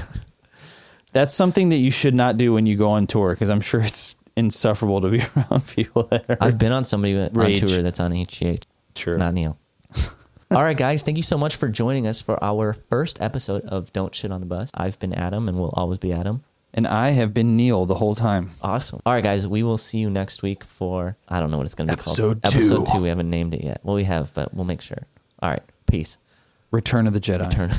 That's 1.13 1.33
something 1.33 1.69
that 1.69 1.77
you 1.77 1.91
should 1.91 2.15
not 2.15 2.37
do 2.37 2.53
when 2.53 2.65
you 2.65 2.77
go 2.77 2.91
on 2.91 3.07
tour 3.07 3.31
because 3.31 3.49
I'm 3.49 3.61
sure 3.61 3.81
it's 3.81 4.15
insufferable 4.35 5.01
to 5.01 5.09
be 5.09 5.21
around 5.35 5.67
people 5.67 6.03
that 6.03 6.29
are 6.29 6.37
I've 6.39 6.57
been 6.57 6.71
on 6.71 6.85
somebody 6.85 7.17
on 7.17 7.29
Rage. 7.33 7.59
tour 7.59 7.81
that's 7.81 7.99
on 7.99 8.11
HGH. 8.11 8.63
True. 8.93 9.15
Not 9.15 9.33
Neil. 9.33 9.57
All 10.51 10.63
right, 10.63 10.75
guys. 10.75 11.01
Thank 11.01 11.15
you 11.15 11.23
so 11.23 11.37
much 11.37 11.55
for 11.55 11.69
joining 11.69 12.05
us 12.07 12.21
for 12.21 12.41
our 12.43 12.73
first 12.73 13.21
episode 13.21 13.63
of 13.65 13.93
Don't 13.93 14.13
Shit 14.13 14.31
on 14.31 14.41
the 14.41 14.45
Bus. 14.45 14.69
I've 14.73 14.99
been 14.99 15.13
Adam 15.13 15.47
and 15.47 15.57
will 15.57 15.73
always 15.77 15.99
be 15.99 16.11
Adam. 16.11 16.43
and 16.73 16.85
I 16.85 17.11
have 17.11 17.33
been 17.33 17.55
Neil 17.55 17.85
the 17.85 17.95
whole 17.95 18.15
time. 18.15 18.51
Awesome. 18.61 18.99
All 19.05 19.13
right, 19.13 19.23
guys. 19.23 19.47
We 19.47 19.63
will 19.63 19.77
see 19.77 19.99
you 19.99 20.09
next 20.09 20.43
week 20.43 20.65
for, 20.65 21.15
I 21.29 21.39
don't 21.39 21.51
know 21.51 21.57
what 21.57 21.65
it's 21.65 21.75
going 21.75 21.87
to 21.87 21.95
be 21.95 22.01
Episode 22.01 22.41
called. 22.43 22.53
Episode 22.55 22.85
two. 22.87 22.91
two. 22.97 23.01
We 23.01 23.07
haven't 23.09 23.29
named 23.29 23.53
it 23.53 23.63
yet. 23.63 23.79
Well, 23.83 23.95
we 23.95 24.03
have, 24.03 24.33
but 24.33 24.53
we'll 24.53 24.65
make 24.65 24.81
sure. 24.81 25.07
All 25.39 25.49
right. 25.49 25.63
Peace. 25.89 26.17
Return 26.69 27.07
of 27.07 27.13
the 27.13 27.21
Jedi. 27.21 27.49
Turn. 27.49 27.71